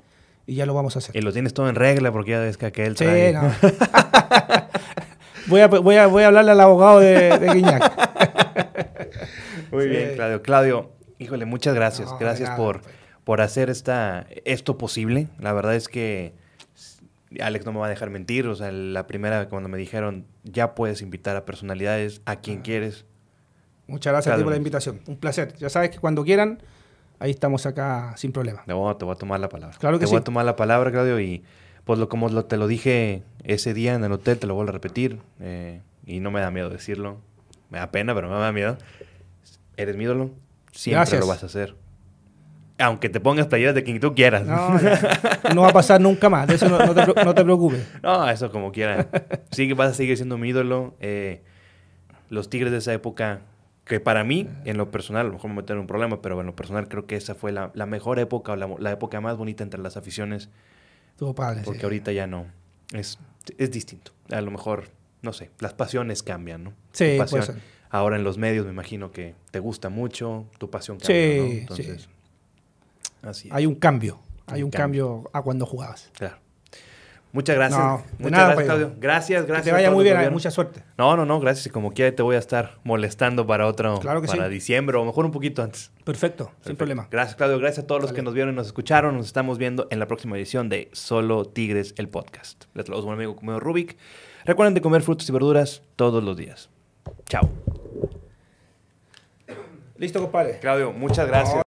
y 0.45 0.57
ya 0.57 0.67
lo 0.67 0.75
vamos 0.75 0.97
a 0.97 0.99
hacer. 0.99 1.17
Y 1.17 1.21
lo 1.21 1.33
tienes 1.33 1.55
todo 1.55 1.69
en 1.69 1.77
regla 1.77 2.11
porque 2.11 2.33
ya 2.33 2.41
ves 2.41 2.57
que 2.57 2.67
aquel 2.67 2.97
trae... 2.97 3.29
Sí, 3.29 3.39
no. 3.39 3.53
voy, 5.47 5.61
a, 5.61 5.69
voy, 5.69 5.97
a, 5.97 6.07
voy 6.07 6.23
a 6.23 6.27
hablarle 6.27 6.51
al 6.51 6.61
abogado 6.61 7.01
de, 7.01 7.39
de 7.39 7.55
Guiñac. 7.55 8.05
Muy 9.73 9.89
bien, 9.89 10.15
Claudio. 10.15 10.43
Claudio, 10.43 10.93
híjole, 11.19 11.45
muchas 11.45 11.75
gracias. 11.75 12.11
gracias 12.19 12.51
por, 12.51 12.81
pues. 12.81 12.95
por 13.25 13.41
hacer 13.41 13.71
esta, 13.71 14.27
esto 14.45 14.79
posible. 14.79 15.29
La 15.39 15.53
verdad 15.53 15.75
es 15.75 15.89
que 15.89 16.35
Alex 17.41 17.65
no 17.67 17.73
me 17.73 17.81
va 17.81 17.87
a 17.87 17.91
dejar 17.91 18.11
mentir. 18.11 18.47
O 18.47 18.55
sea, 18.55 18.71
la 18.71 19.07
primera 19.07 19.49
cuando 19.49 19.69
me 19.69 19.79
dijeron, 19.79 20.27
ya 20.45 20.75
puedes 20.75 21.03
invitar 21.03 21.37
a 21.37 21.45
personalidades, 21.45 22.23
a 22.25 22.37
quien 22.37 22.63
quieres. 22.63 23.05
Muchas 23.87 24.13
gracias 24.13 24.35
a 24.35 24.39
ti 24.39 24.45
por 24.45 24.53
la 24.53 24.59
invitación. 24.59 25.01
Un 25.07 25.17
placer. 25.17 25.55
Ya 25.57 25.69
sabes 25.69 25.91
que 25.91 25.99
cuando 25.99 26.25
quieran, 26.25 26.63
ahí 27.19 27.31
estamos 27.31 27.67
acá 27.67 28.15
sin 28.17 28.33
problema. 28.33 28.63
Te 28.65 28.73
voy, 28.73 28.95
te 28.97 29.05
voy 29.05 29.13
a 29.13 29.19
tomar 29.19 29.41
la 29.41 29.49
palabra. 29.49 29.77
Claro 29.79 29.99
que 29.99 30.07
te 30.07 30.11
voy 30.11 30.21
a 30.21 30.25
tomar 30.25 30.45
la 30.45 30.57
palabra, 30.57 30.91
Claudio, 30.91 31.21
y 31.21 31.45
pues 31.85 31.99
lo, 31.99 32.09
como 32.09 32.45
te 32.45 32.57
lo 32.57 32.67
dije 32.67 33.23
ese 33.43 33.75
día 33.75 33.95
en 33.95 34.05
el 34.05 34.13
hotel, 34.13 34.39
te 34.39 34.47
lo 34.47 34.55
vuelvo 34.55 34.71
a 34.71 34.73
repetir. 34.73 35.19
Eh, 35.41 35.81
y 36.07 36.21
no 36.21 36.31
me 36.31 36.41
da 36.41 36.51
miedo 36.51 36.71
decirlo. 36.71 37.19
Me 37.71 37.79
da 37.79 37.91
pena, 37.91 38.15
pero 38.15 38.29
no 38.29 38.35
me 38.37 38.41
da 38.41 38.53
miedo. 38.53 38.77
Eres 39.77 39.97
mi 39.97 40.05
ídolo. 40.05 40.31
Siempre 40.73 41.19
lo 41.19 41.27
vas 41.27 41.43
a 41.43 41.47
hacer. 41.47 41.75
Aunque 42.79 43.09
te 43.09 43.21
pongas 43.21 43.47
playeras 43.47 43.75
de 43.75 43.85
quien 43.85 44.01
tú 44.01 44.15
quieras. 44.15 44.45
No, 44.47 44.79
no 45.55 45.63
va 45.63 45.69
a 45.69 45.73
pasar 45.73 46.01
nunca 46.01 46.29
más. 46.29 46.49
De 46.49 46.57
eso 46.57 46.69
no, 46.69 46.79
te, 47.35 47.45
preocupes. 47.45 47.87
No, 48.03 48.29
eso 48.29 48.51
como 48.51 48.73
quieras. 48.73 49.07
Sí 49.53 49.69
que 49.69 49.75
vas 49.75 49.93
a 49.93 49.95
seguir 49.95 50.17
siendo 50.17 50.39
mi 50.39 50.49
ídolo. 50.49 50.95
Eh, 51.01 51.43
los 52.31 52.51
Tigres 52.51 52.73
de 52.73 52.79
esa 52.79 52.93
época, 52.93 53.43
que 53.85 54.01
para 54.01 54.25
mí, 54.25 54.49
en 54.65 54.77
lo 54.77 54.91
personal, 54.91 55.27
a 55.27 55.29
lo 55.29 55.35
mejor 55.35 55.51
me 55.51 55.57
meter 55.57 55.75
en 55.77 55.83
un 55.83 55.87
problema, 55.87 56.21
pero 56.21 56.41
en 56.41 56.47
lo 56.47 56.57
personal 56.57 56.89
creo 56.89 57.07
que 57.07 57.17
esa 57.17 57.35
fue 57.35 57.53
la, 57.53 57.71
mejor 57.87 58.19
época, 58.19 58.53
o 58.53 58.57
la, 58.57 58.91
época 58.91 59.21
más 59.21 59.37
bonita 59.37 59.63
entre 59.63 59.81
las 59.81 59.97
aficiones. 59.97 60.51
Estuvo 61.15 61.33
padre. 61.33 61.63
Porque 61.65 61.85
ahorita 61.85 62.11
ya 62.11 62.27
no. 62.27 62.47
Es, 62.93 63.21
es 63.57 63.71
distinto. 63.71 64.11
A 64.31 64.41
lo 64.41 64.51
mejor, 64.51 64.89
no 65.23 65.33
sé, 65.33 65.53
las 65.61 65.73
pasiones 65.73 66.25
cambian, 66.25 66.65
¿no? 66.65 66.73
Sí, 66.93 67.19
Ahora 67.89 68.17
en 68.17 68.25
los 68.25 68.37
medios 68.37 68.67
me 68.67 68.73
imagino 68.73 69.13
que 69.13 69.37
te 69.53 69.61
gusta 69.61 69.89
mucho, 69.89 70.47
tu 70.59 70.69
pasión 70.69 70.99
cambia, 70.99 71.17
sí, 71.17 71.39
¿no? 71.39 71.45
Entonces, 71.45 72.09
sí. 73.33 73.49
Hay 73.53 73.67
un 73.67 73.77
cambio, 73.77 74.19
hay 74.47 74.65
un 74.65 74.71
cambio. 74.71 75.31
a 75.33 75.43
cuando 75.43 75.65
jugabas. 75.65 76.11
Claro. 76.15 76.39
Muchas 77.35 77.57
gracias. 77.57 77.83
Muchas 78.19 78.31
gracias, 78.31 78.55
pues, 78.55 78.67
Claudio. 78.67 78.93
Gracias, 78.97 79.45
gracias. 79.45 79.65
Que 79.65 79.71
te 79.71 79.75
vaya 79.75 79.91
muy 79.91 80.05
bien, 80.05 80.33
mucha 80.33 80.53
suerte. 80.53 80.85
No, 80.97 81.17
no, 81.17 81.27
no, 81.27 81.41
gracias. 81.41 81.67
Y 81.67 81.71
como 81.71 81.93
quiera 81.93 82.15
te 82.15 82.23
voy 82.23 82.37
a 82.37 82.39
estar 82.39 82.79
molestando 82.85 83.45
para 83.45 83.67
otro, 83.67 83.99
para 84.01 84.49
diciembre 84.49 84.97
o 84.97 85.05
mejor 85.05 85.25
un 85.25 85.33
poquito 85.33 85.61
antes. 85.61 85.91
Perfecto, 86.05 86.53
sin 86.65 86.77
problema. 86.77 87.09
Gracias, 87.11 87.35
Claudio. 87.35 87.59
Gracias 87.59 87.85
a 87.85 87.87
todos 87.89 88.01
los 88.01 88.13
que 88.13 88.23
nos 88.23 88.35
vieron 88.35 88.55
y 88.55 88.57
nos 88.57 88.69
escucharon. 88.69 89.17
Nos 89.17 89.27
estamos 89.27 89.59
viendo 89.59 89.89
en 89.91 89.99
la 89.99 90.07
próxima 90.07 90.37
edición 90.37 90.69
de 90.69 90.91
Solo 90.93 91.45
Tigres, 91.45 91.93
el 91.99 92.09
podcast. 92.09 92.67
Les 92.73 92.87
saludo 92.87 93.07
un 93.07 93.15
amigo 93.15 93.35
como 93.35 93.59
Rubik. 93.59 93.97
Recuerden 94.45 94.75
de 94.75 94.81
comer 94.81 95.03
frutas 95.03 95.29
y 95.29 95.33
verduras 95.33 95.83
todos 95.97 96.23
los 96.23 96.37
días. 96.37 96.71
Chao. 97.27 97.51
Listo, 99.97 100.21
compadre. 100.21 100.61
Claudio, 100.61 100.93
muchas 100.93 101.27
gracias. 101.27 101.64